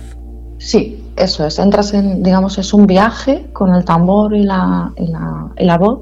Sí, 0.58 1.02
eso 1.16 1.46
es. 1.46 1.58
Entras 1.58 1.92
en, 1.94 2.22
digamos, 2.22 2.58
es 2.58 2.72
un 2.72 2.86
viaje 2.86 3.46
con 3.52 3.74
el 3.74 3.84
tambor 3.84 4.34
y 4.34 4.44
la, 4.44 4.92
y 4.96 5.08
la, 5.08 5.52
y 5.58 5.64
la 5.64 5.78
voz. 5.78 6.00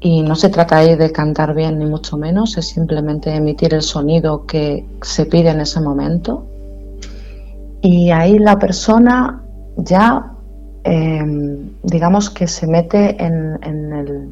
Y 0.00 0.22
no 0.22 0.34
se 0.34 0.48
trata 0.48 0.78
ahí 0.78 0.96
de 0.96 1.12
cantar 1.12 1.54
bien 1.54 1.78
ni 1.78 1.84
mucho 1.84 2.16
menos, 2.16 2.56
es 2.56 2.68
simplemente 2.68 3.34
emitir 3.34 3.74
el 3.74 3.82
sonido 3.82 4.46
que 4.46 4.86
se 5.02 5.26
pide 5.26 5.50
en 5.50 5.60
ese 5.60 5.80
momento. 5.80 6.46
Y 7.82 8.10
ahí 8.10 8.38
la 8.38 8.58
persona 8.58 9.42
ya, 9.76 10.32
em, 10.84 11.70
digamos 11.82 12.30
que 12.30 12.46
se 12.46 12.66
mete 12.66 13.22
en, 13.22 13.58
en, 13.62 13.92
el, 13.92 14.30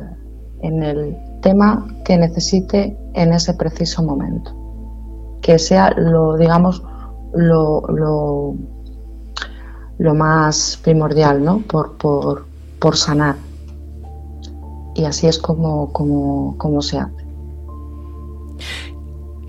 en 0.62 0.82
el 0.82 1.16
tema 1.42 1.86
que 2.04 2.16
necesite 2.16 2.96
en 3.14 3.32
ese 3.32 3.54
preciso 3.54 4.02
momento 4.02 4.58
que 5.48 5.58
sea 5.58 5.90
lo, 5.96 6.36
digamos, 6.36 6.82
lo, 7.32 7.80
lo, 7.88 8.54
lo 9.98 10.14
más 10.14 10.78
primordial, 10.82 11.42
¿no? 11.42 11.60
Por, 11.60 11.96
por, 11.96 12.46
por, 12.78 12.96
sanar. 12.96 13.36
Y 14.94 15.04
así 15.04 15.26
es 15.26 15.38
como, 15.38 15.92
como, 15.92 16.56
como 16.58 16.82
se 16.82 16.98
hace. 16.98 17.24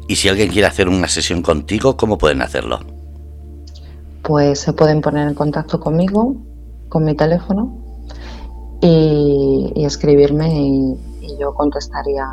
Y 0.07 0.15
si 0.15 0.29
alguien 0.29 0.49
quiere 0.49 0.67
hacer 0.67 0.87
una 0.87 1.07
sesión 1.07 1.41
contigo, 1.41 1.97
¿cómo 1.97 2.17
pueden 2.17 2.41
hacerlo? 2.41 2.79
Pues 4.23 4.59
se 4.59 4.73
pueden 4.73 5.01
poner 5.01 5.27
en 5.27 5.33
contacto 5.33 5.79
conmigo, 5.79 6.35
con 6.87 7.03
mi 7.03 7.13
teléfono, 7.15 7.77
y, 8.81 9.73
escribirme 9.85 10.49
y 11.21 11.37
yo 11.39 11.53
contestaría 11.53 12.25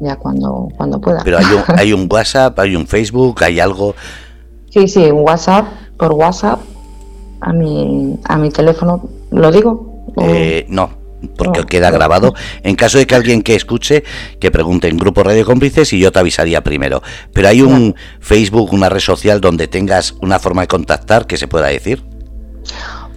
ya 0.00 0.16
cuando, 0.16 0.68
cuando 0.76 1.00
pueda. 1.00 1.20
Pero 1.22 1.38
hay 1.38 1.44
un, 1.44 1.62
hay 1.78 1.92
un 1.92 2.08
WhatsApp, 2.10 2.58
hay 2.58 2.74
un 2.74 2.86
Facebook, 2.86 3.44
hay 3.44 3.60
algo. 3.60 3.94
Sí, 4.70 4.88
sí, 4.88 5.04
un 5.04 5.20
WhatsApp, 5.20 5.66
por 5.96 6.12
WhatsApp, 6.12 6.60
a 7.40 7.52
mi, 7.52 8.18
a 8.24 8.36
mi 8.36 8.50
teléfono, 8.50 9.02
¿lo 9.30 9.50
digo? 9.50 10.04
Eh, 10.22 10.66
no, 10.68 10.90
porque 11.36 11.64
queda 11.64 11.90
grabado. 11.90 12.34
En 12.62 12.76
caso 12.76 12.98
de 12.98 13.06
que 13.06 13.14
alguien 13.14 13.42
que 13.42 13.54
escuche, 13.54 14.04
que 14.38 14.50
pregunte 14.50 14.88
en 14.88 14.96
Grupo 14.96 15.22
Radio 15.22 15.44
Cómplices 15.44 15.92
y 15.92 16.00
yo 16.00 16.12
te 16.12 16.18
avisaría 16.18 16.62
primero. 16.62 17.02
Pero 17.32 17.48
hay 17.48 17.62
un 17.62 17.94
Facebook, 18.20 18.72
una 18.72 18.88
red 18.88 19.00
social 19.00 19.40
donde 19.40 19.68
tengas 19.68 20.14
una 20.20 20.38
forma 20.38 20.62
de 20.62 20.68
contactar 20.68 21.26
que 21.26 21.36
se 21.36 21.48
pueda 21.48 21.66
decir. 21.66 22.02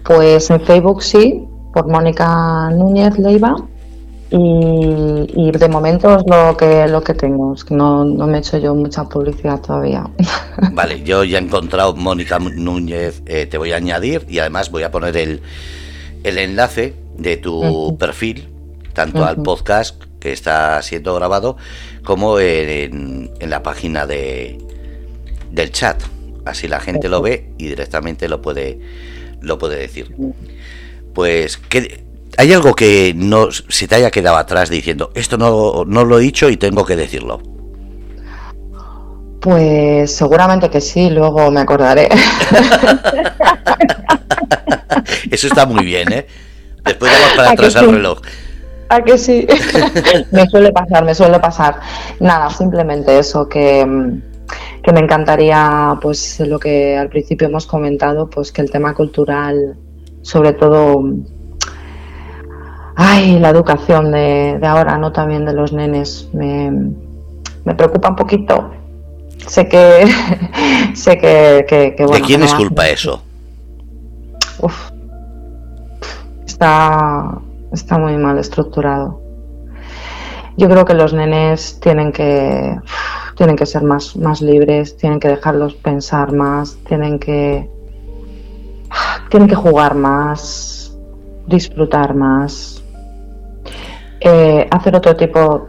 Pues 0.03 0.49
en 0.49 0.59
Facebook 0.61 1.01
sí, 1.01 1.47
por 1.73 1.87
Mónica 1.87 2.69
Núñez 2.69 3.17
Leiva 3.17 3.55
y, 4.35 5.51
de 5.51 5.69
momento 5.69 6.17
es 6.17 6.23
lo 6.25 6.57
que 6.57 6.87
lo 6.87 7.03
que 7.03 7.13
tengo, 7.13 7.53
es 7.53 7.63
que 7.63 7.75
no, 7.75 8.03
no 8.03 8.25
me 8.25 8.37
he 8.37 8.39
hecho 8.39 8.57
yo 8.57 8.73
mucha 8.73 9.03
publicidad 9.03 9.61
todavía. 9.61 10.09
Vale, 10.71 11.03
yo 11.03 11.23
ya 11.23 11.37
he 11.37 11.41
encontrado 11.41 11.95
Mónica 11.95 12.39
Núñez, 12.39 13.21
eh, 13.27 13.45
te 13.45 13.59
voy 13.59 13.73
a 13.73 13.75
añadir 13.75 14.25
y 14.27 14.39
además 14.39 14.71
voy 14.71 14.83
a 14.83 14.91
poner 14.91 15.17
el, 15.17 15.41
el 16.23 16.37
enlace 16.39 16.95
de 17.15 17.37
tu 17.37 17.95
perfil, 17.99 18.49
tanto 18.93 19.23
al 19.23 19.37
podcast 19.43 20.01
que 20.19 20.31
está 20.31 20.81
siendo 20.81 21.13
grabado, 21.13 21.57
como 22.03 22.39
en, 22.39 23.29
en 23.39 23.49
la 23.51 23.61
página 23.61 24.07
de, 24.07 24.57
del 25.51 25.71
chat. 25.71 26.01
Así 26.45 26.67
la 26.67 26.79
gente 26.79 27.07
lo 27.07 27.21
ve 27.21 27.53
y 27.59 27.67
directamente 27.67 28.27
lo 28.27 28.41
puede, 28.41 28.79
lo 29.41 29.59
puede 29.59 29.77
decir. 29.77 30.15
Pues, 31.13 31.57
¿qué, 31.57 32.03
¿Hay 32.37 32.51
algo 32.51 32.73
que 32.73 33.13
no 33.15 33.51
se 33.51 33.87
te 33.87 33.95
haya 33.95 34.09
quedado 34.09 34.37
atrás 34.37 34.69
diciendo, 34.69 35.11
esto 35.13 35.37
no, 35.37 35.85
no 35.85 36.03
lo 36.03 36.17
he 36.17 36.21
dicho 36.21 36.49
y 36.49 36.57
tengo 36.57 36.83
que 36.83 36.95
decirlo? 36.95 37.39
Pues 39.39 40.15
seguramente 40.15 40.69
que 40.69 40.81
sí, 40.81 41.09
luego 41.09 41.51
me 41.51 41.61
acordaré. 41.61 42.09
Eso 45.29 45.47
está 45.47 45.65
muy 45.65 45.85
bien, 45.85 46.11
¿eh? 46.11 46.25
Después 46.83 47.11
vamos 47.11 47.33
para 47.35 47.51
atrás 47.51 47.75
al 47.75 47.91
reloj. 47.91 48.21
¿A 48.89 49.01
que 49.03 49.17
sí? 49.17 49.45
me 50.31 50.47
suele 50.47 50.71
pasar, 50.71 51.03
me 51.03 51.13
suele 51.13 51.39
pasar. 51.39 51.79
Nada, 52.19 52.49
simplemente 52.49 53.17
eso, 53.17 53.47
que, 53.49 53.85
que 54.83 54.91
me 54.91 54.99
encantaría, 54.99 55.97
pues 56.01 56.39
lo 56.41 56.59
que 56.59 56.97
al 56.97 57.09
principio 57.09 57.47
hemos 57.47 57.65
comentado, 57.65 58.29
pues 58.29 58.51
que 58.51 58.61
el 58.61 58.69
tema 58.69 58.93
cultural, 58.93 59.75
sobre 60.23 60.53
todo 60.53 61.03
ay, 62.95 63.39
la 63.39 63.49
educación 63.49 64.11
de, 64.11 64.59
ahora, 64.63 64.97
¿no? 64.97 65.11
También 65.11 65.45
de 65.45 65.53
los 65.53 65.73
nenes, 65.73 66.29
me, 66.33 66.71
me 67.63 67.75
preocupa 67.75 68.09
un 68.09 68.15
poquito. 68.15 68.71
Sé 69.47 69.67
que, 69.67 70.07
sé 70.93 71.17
que, 71.17 71.65
que, 71.67 72.05
¿De 72.05 72.21
quién 72.21 72.43
es 72.43 72.53
culpa 72.53 72.87
eso? 72.87 73.21
Uf, 74.59 74.91
está, 76.45 77.39
está 77.71 77.97
muy 77.97 78.17
mal 78.17 78.37
estructurado. 78.37 79.21
Yo 80.55 80.69
creo 80.69 80.85
que 80.85 80.93
los 80.93 81.13
nenes 81.13 81.79
tienen 81.79 82.11
que, 82.11 82.79
tienen 83.35 83.55
que 83.55 83.65
ser 83.65 83.83
más, 83.83 84.15
más 84.15 84.41
libres, 84.41 84.95
tienen 84.97 85.19
que 85.19 85.27
dejarlos 85.27 85.73
pensar 85.73 86.31
más, 86.31 86.77
tienen 86.87 87.17
que, 87.17 87.67
tienen 89.29 89.47
que 89.49 89.55
jugar 89.55 89.95
más, 89.95 90.95
disfrutar 91.47 92.15
más, 92.15 92.83
eh, 94.19 94.67
hacer 94.71 94.95
otro 94.95 95.15
tipo 95.15 95.67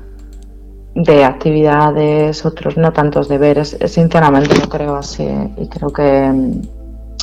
de 0.95 1.25
actividades, 1.25 2.45
otros 2.47 2.77
no 2.77 2.93
tantos 2.93 3.29
deberes. 3.29 3.77
Sinceramente 3.87 4.55
no 4.59 4.69
creo 4.69 4.97
así 4.97 5.27
y 5.57 5.69
creo 5.69 5.91
que 5.91 6.31
mm, 6.33 6.63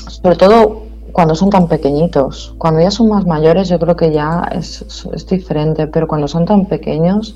sobre 0.08 0.36
todo 0.36 0.84
cuando 1.12 1.36
son 1.36 1.50
tan 1.50 1.68
pequeñitos, 1.68 2.56
cuando 2.58 2.82
ya 2.82 2.92
son 2.92 3.10
más 3.10 3.26
mayores 3.26 3.70
yo 3.70 3.80
creo 3.80 3.96
que 3.96 4.12
ya 4.12 4.44
es 4.52 4.86
diferente, 5.30 5.88
pero 5.88 6.08
cuando 6.08 6.28
son 6.28 6.46
tan 6.46 6.66
pequeños 6.66 7.36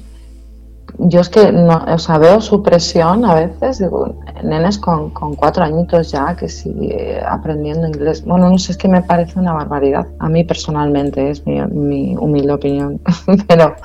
yo 0.97 1.21
es 1.21 1.29
que 1.29 1.51
no, 1.51 1.83
o 1.87 1.97
sea, 1.97 2.17
veo 2.17 2.41
su 2.41 2.63
presión 2.63 3.25
a 3.25 3.35
veces, 3.35 3.79
digo, 3.79 4.15
nenes 4.43 4.77
con, 4.77 5.09
con 5.09 5.35
cuatro 5.35 5.63
añitos 5.63 6.11
ya 6.11 6.35
que 6.35 6.47
sigue 6.47 7.21
aprendiendo 7.21 7.87
inglés. 7.87 8.23
Bueno, 8.25 8.49
no 8.49 8.57
sé, 8.57 8.73
es 8.73 8.77
que 8.77 8.87
me 8.87 9.01
parece 9.01 9.39
una 9.39 9.53
barbaridad. 9.53 10.07
A 10.19 10.29
mí 10.29 10.43
personalmente 10.43 11.29
es 11.29 11.45
mi, 11.45 11.61
mi 11.61 12.15
humilde 12.15 12.53
opinión, 12.53 13.01
pero, 13.47 13.75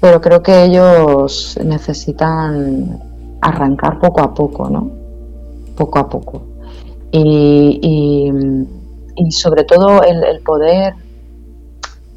pero 0.00 0.20
creo 0.20 0.42
que 0.42 0.64
ellos 0.64 1.58
necesitan 1.64 3.00
arrancar 3.40 3.98
poco 3.98 4.22
a 4.22 4.32
poco, 4.32 4.70
¿no? 4.70 4.90
Poco 5.76 5.98
a 5.98 6.08
poco. 6.08 6.42
Y, 7.10 8.32
y, 9.16 9.30
sobre 9.30 9.64
todo 9.64 10.02
el, 10.02 10.24
el 10.24 10.40
poder 10.40 10.94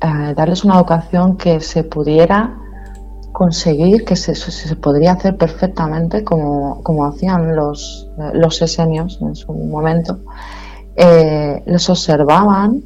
eh, 0.01 0.33
darles 0.35 0.63
una 0.63 0.75
educación 0.75 1.37
que 1.37 1.59
se 1.59 1.83
pudiera 1.83 2.66
conseguir 3.37 4.03
que 4.03 4.15
se, 4.15 4.33
se 4.33 4.75
podría 4.77 5.11
hacer 5.11 5.37
perfectamente 5.37 6.23
como, 6.23 6.81
como 6.81 7.05
hacían 7.05 7.55
los, 7.55 8.09
los 8.33 8.59
esenios 8.63 9.19
en 9.21 9.35
su 9.35 9.53
momento. 9.53 10.17
Eh, 10.95 11.61
les 11.67 11.87
observaban 11.87 12.81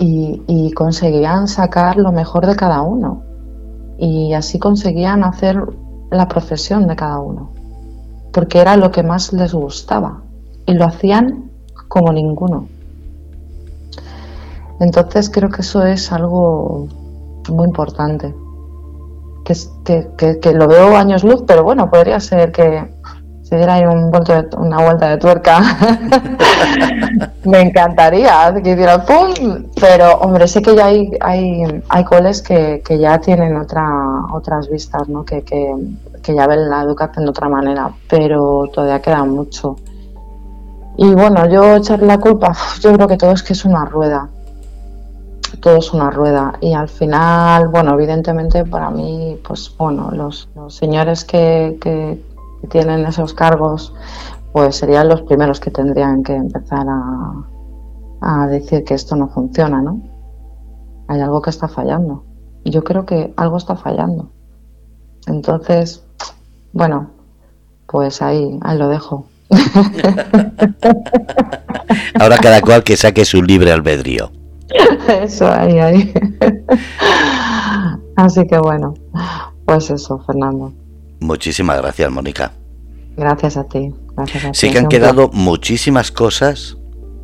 y, 0.00 0.42
y, 0.48 0.72
conseguían 0.72 1.46
sacar 1.46 1.98
lo 1.98 2.10
mejor 2.10 2.48
de 2.48 2.56
cada 2.56 2.82
uno. 2.82 3.22
Y 3.96 4.32
así 4.32 4.58
conseguían 4.58 5.22
hacer 5.22 5.56
la 6.10 6.26
profesión 6.26 6.88
de 6.88 6.96
cada 6.96 7.20
uno. 7.20 7.52
Porque 8.32 8.58
era 8.58 8.76
lo 8.76 8.90
que 8.90 9.04
más 9.04 9.32
les 9.32 9.54
gustaba. 9.54 10.20
Y 10.66 10.74
lo 10.74 10.84
hacían 10.84 11.52
como 11.86 12.12
ninguno. 12.12 12.66
Entonces 14.80 15.30
creo 15.30 15.48
que 15.48 15.62
eso 15.62 15.86
es 15.86 16.10
algo 16.10 16.88
muy 17.48 17.66
importante 17.66 18.34
que, 19.44 20.38
que, 20.40 20.52
lo 20.52 20.66
veo 20.66 20.96
años 20.96 21.22
luz, 21.22 21.44
pero 21.46 21.62
bueno, 21.62 21.90
podría 21.90 22.18
ser 22.18 22.50
que 22.50 22.92
se 23.42 23.56
diera 23.56 23.74
ahí 23.74 23.84
un 23.84 24.10
una 24.56 24.82
vuelta 24.82 25.10
de 25.10 25.18
tuerca. 25.18 25.60
Me 27.44 27.60
encantaría 27.60 28.54
que 28.62 28.70
hiciera 28.70 29.04
pum, 29.04 29.66
pero 29.78 30.14
hombre, 30.20 30.48
sé 30.48 30.62
que 30.62 30.74
ya 30.74 30.86
hay, 30.86 31.10
hay, 31.20 31.82
hay 31.88 32.04
coles 32.04 32.40
que, 32.40 32.82
que 32.82 32.98
ya 32.98 33.20
tienen 33.20 33.56
otra, 33.56 33.86
otras 34.32 34.70
vistas, 34.70 35.08
¿no? 35.08 35.24
Que, 35.24 35.42
que, 35.42 35.74
que 36.22 36.34
ya 36.34 36.46
ven 36.46 36.70
la 36.70 36.80
educación 36.82 37.26
de 37.26 37.30
otra 37.30 37.50
manera, 37.50 37.90
pero 38.08 38.64
todavía 38.72 39.02
queda 39.02 39.24
mucho. 39.24 39.76
Y 40.96 41.12
bueno, 41.14 41.46
yo 41.46 41.76
echarle 41.76 42.06
la 42.06 42.18
culpa, 42.18 42.56
yo 42.80 42.94
creo 42.94 43.08
que 43.08 43.18
todo 43.18 43.32
es 43.32 43.42
que 43.42 43.52
es 43.52 43.64
una 43.66 43.84
rueda 43.84 44.30
todo 45.60 45.78
es 45.78 45.92
una 45.92 46.10
rueda 46.10 46.54
y 46.60 46.72
al 46.72 46.88
final, 46.88 47.68
bueno, 47.68 47.94
evidentemente 47.94 48.64
para 48.64 48.90
mí, 48.90 49.38
pues 49.46 49.74
bueno, 49.76 50.10
los, 50.12 50.48
señores 50.68 51.24
que, 51.24 51.78
que, 51.80 52.22
tienen 52.70 53.04
esos 53.04 53.34
cargos, 53.34 53.92
pues 54.52 54.76
serían 54.76 55.08
los 55.08 55.22
primeros 55.22 55.60
que 55.60 55.70
tendrían 55.70 56.22
que 56.22 56.34
empezar 56.34 56.86
a, 56.88 57.44
a 58.22 58.46
decir 58.46 58.84
que 58.84 58.94
esto 58.94 59.16
no 59.16 59.28
funciona, 59.28 59.82
¿no? 59.82 60.00
Hay 61.08 61.20
algo 61.20 61.42
que 61.42 61.50
está 61.50 61.68
fallando. 61.68 62.24
Yo 62.64 62.82
creo 62.82 63.04
que 63.04 63.34
algo 63.36 63.58
está 63.58 63.76
fallando. 63.76 64.30
Entonces, 65.26 66.02
bueno, 66.72 67.10
pues 67.86 68.22
ahí, 68.22 68.58
ahí 68.62 68.78
lo 68.78 68.88
dejo. 68.88 69.26
Ahora 72.18 72.38
cada 72.38 72.62
cual 72.62 72.82
que 72.82 72.96
saque 72.96 73.24
su 73.24 73.42
libre 73.42 73.72
albedrío. 73.72 74.32
Eso, 75.08 75.50
ahí, 75.50 75.78
ahí. 75.78 76.12
Así 78.16 78.46
que 78.46 78.58
bueno, 78.58 78.94
pues 79.66 79.90
eso, 79.90 80.18
Fernando. 80.26 80.72
Muchísimas 81.20 81.80
gracias, 81.80 82.10
Mónica. 82.10 82.52
Gracias 83.16 83.56
a 83.56 83.64
ti. 83.64 83.92
Gracias 84.16 84.56
sí 84.56 84.70
que 84.70 84.78
han 84.78 84.88
quedado 84.88 85.30
muchísimas 85.32 86.10
cosas 86.10 86.76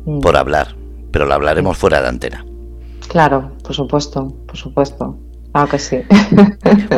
mm. 0.05 0.19
por 0.19 0.35
hablar, 0.37 0.75
pero 1.11 1.25
lo 1.25 1.33
hablaremos 1.33 1.77
fuera 1.77 2.01
de 2.01 2.07
antena. 2.09 2.45
Claro, 3.07 3.51
por 3.63 3.73
supuesto, 3.73 4.27
por 4.47 4.57
supuesto. 4.57 5.17
Claro 5.51 5.69
que 5.69 5.79
sí. 5.79 5.97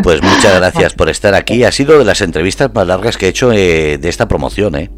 Pues 0.03 0.21
muchas 0.21 0.55
gracias 0.55 0.93
por 0.93 1.09
estar 1.09 1.33
aquí. 1.33 1.63
Ha 1.63 1.71
sido 1.71 1.97
de 1.97 2.05
las 2.05 2.21
entrevistas 2.21 2.71
más 2.73 2.85
largas 2.85 3.17
que 3.17 3.25
he 3.25 3.29
hecho 3.29 3.51
eh, 3.51 3.97
de 3.97 4.09
esta 4.09 4.27
promoción, 4.27 4.75
¿eh? 4.75 4.91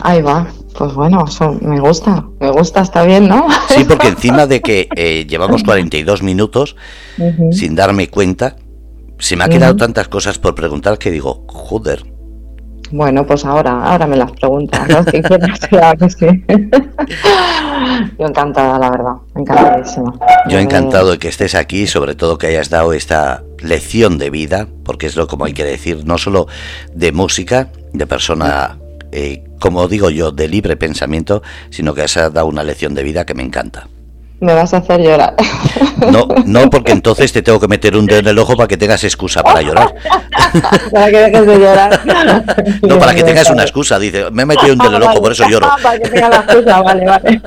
Ahí 0.00 0.20
va. 0.20 0.48
Pues 0.78 0.92
bueno, 0.94 1.24
eso 1.26 1.56
me 1.62 1.80
gusta, 1.80 2.24
me 2.38 2.50
gusta, 2.50 2.82
está 2.82 3.04
bien, 3.04 3.28
¿no? 3.28 3.46
Sí, 3.68 3.84
porque 3.84 4.08
encima 4.08 4.46
de 4.46 4.60
que 4.60 4.88
eh, 4.94 5.26
llevamos 5.26 5.62
42 5.62 6.22
minutos 6.22 6.76
sin 7.50 7.74
darme 7.74 8.08
cuenta, 8.08 8.56
se 9.18 9.36
me 9.36 9.44
ha 9.44 9.48
quedado 9.48 9.76
tantas 9.76 10.08
cosas 10.08 10.38
por 10.38 10.54
preguntar 10.54 10.98
que 10.98 11.10
digo, 11.10 11.44
joder. 11.48 12.04
Bueno, 12.90 13.26
pues 13.26 13.44
ahora, 13.44 13.82
ahora 13.84 14.06
me 14.06 14.16
las 14.16 14.30
preguntas, 14.32 14.88
¿no? 14.88 15.02
Si 15.02 15.22
quieres, 15.22 15.58
claro 15.68 15.98
que 15.98 16.10
sí. 16.10 16.26
Yo 18.18 18.26
encantada, 18.26 18.78
la 18.78 18.90
verdad, 18.90 19.14
encantadísima. 19.34 20.14
Yo 20.48 20.58
encantado 20.58 21.12
de 21.12 21.18
que 21.18 21.28
estés 21.28 21.54
aquí, 21.54 21.86
sobre 21.86 22.14
todo 22.14 22.38
que 22.38 22.46
hayas 22.48 22.70
dado 22.70 22.92
esta 22.92 23.42
lección 23.60 24.18
de 24.18 24.30
vida, 24.30 24.68
porque 24.84 25.06
es 25.06 25.16
lo 25.16 25.26
como 25.26 25.46
hay 25.46 25.52
que 25.52 25.64
decir, 25.64 26.04
no 26.04 26.18
solo 26.18 26.46
de 26.94 27.10
música, 27.12 27.70
de 27.92 28.06
persona 28.06 28.78
eh, 29.12 29.44
como 29.60 29.88
digo 29.88 30.10
yo, 30.10 30.32
de 30.32 30.48
libre 30.48 30.76
pensamiento, 30.76 31.42
sino 31.70 31.94
que 31.94 32.02
has 32.02 32.14
dado 32.14 32.46
una 32.46 32.62
lección 32.62 32.94
de 32.94 33.02
vida 33.02 33.24
que 33.24 33.34
me 33.34 33.42
encanta. 33.42 33.88
Me 34.40 34.52
vas 34.52 34.74
a 34.74 34.78
hacer 34.78 35.00
llorar. 35.00 35.34
No, 36.12 36.28
no, 36.44 36.68
porque 36.68 36.92
entonces 36.92 37.32
te 37.32 37.40
tengo 37.40 37.58
que 37.58 37.68
meter 37.68 37.96
un 37.96 38.04
dedo 38.04 38.18
en 38.18 38.26
el 38.26 38.38
ojo 38.38 38.54
para 38.54 38.68
que 38.68 38.76
tengas 38.76 39.02
excusa 39.02 39.42
para 39.42 39.62
llorar. 39.62 39.94
para 40.92 41.10
que 41.10 41.18
dejes 41.18 41.46
de 41.46 41.58
llorar. 41.58 42.00
No, 42.82 42.98
para 42.98 43.14
que 43.14 43.22
tengas 43.22 43.48
una 43.48 43.62
excusa. 43.62 43.98
Dice, 43.98 44.30
me 44.30 44.42
he 44.42 44.46
metido 44.46 44.74
un 44.74 44.78
dedo 44.78 44.90
en 44.90 44.96
el 44.96 45.02
ojo, 45.04 45.22
por 45.22 45.32
eso 45.32 45.48
lloro. 45.48 45.70
Para 45.82 45.98
que 45.98 46.10
tenga 46.10 46.28
la 46.28 46.36
excusa, 46.36 46.82
vale, 46.82 47.06
vale. 47.06 47.42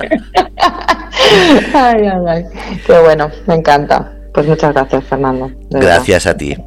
Ay, 1.76 2.08
ay, 2.08 2.22
ay. 2.28 2.46
Qué 2.86 3.00
bueno, 3.00 3.30
me 3.46 3.54
encanta. 3.54 4.12
Pues 4.34 4.48
muchas 4.48 4.74
gracias, 4.74 5.04
Fernando. 5.04 5.52
Gracias 5.70 6.26
a 6.26 6.36
ti. 6.36 6.58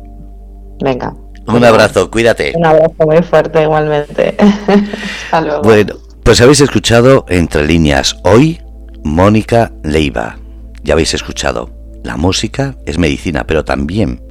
Venga. 0.80 1.14
Un 1.46 1.64
abrazo, 1.64 2.10
cuídate. 2.10 2.52
Un 2.54 2.66
abrazo 2.66 2.94
muy 3.06 3.22
fuerte 3.22 3.62
igualmente. 3.62 4.36
Hasta 5.24 5.40
luego. 5.40 5.62
Bueno, 5.62 5.94
pues 6.22 6.40
habéis 6.40 6.60
escuchado 6.60 7.26
entre 7.28 7.66
líneas 7.66 8.16
hoy 8.22 8.60
Mónica 9.02 9.72
Leiva. 9.82 10.38
Ya 10.82 10.94
habéis 10.94 11.14
escuchado. 11.14 11.70
La 12.04 12.16
música 12.16 12.76
es 12.86 12.98
medicina, 12.98 13.44
pero 13.46 13.64
también 13.64 14.22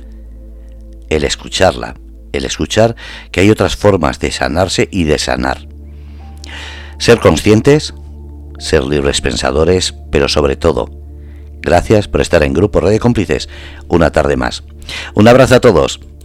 el 1.09 1.23
escucharla, 1.23 1.95
el 2.31 2.45
escuchar 2.45 2.95
que 3.31 3.41
hay 3.41 3.49
otras 3.49 3.75
formas 3.75 4.19
de 4.19 4.31
sanarse 4.31 4.87
y 4.91 5.03
de 5.03 5.17
sanar. 5.17 5.67
Ser 6.97 7.19
conscientes, 7.19 7.93
ser 8.59 8.83
libres 8.83 9.21
pensadores, 9.21 9.93
pero 10.11 10.27
sobre 10.27 10.55
todo, 10.55 10.89
gracias 11.61 12.07
por 12.07 12.21
estar 12.21 12.43
en 12.43 12.53
Grupo 12.53 12.79
Red 12.79 12.91
de 12.91 12.99
Cómplices 12.99 13.49
una 13.87 14.11
tarde 14.11 14.37
más. 14.37 14.63
Un 15.13 15.27
abrazo 15.27 15.55
a 15.55 15.61
todos. 15.61 15.99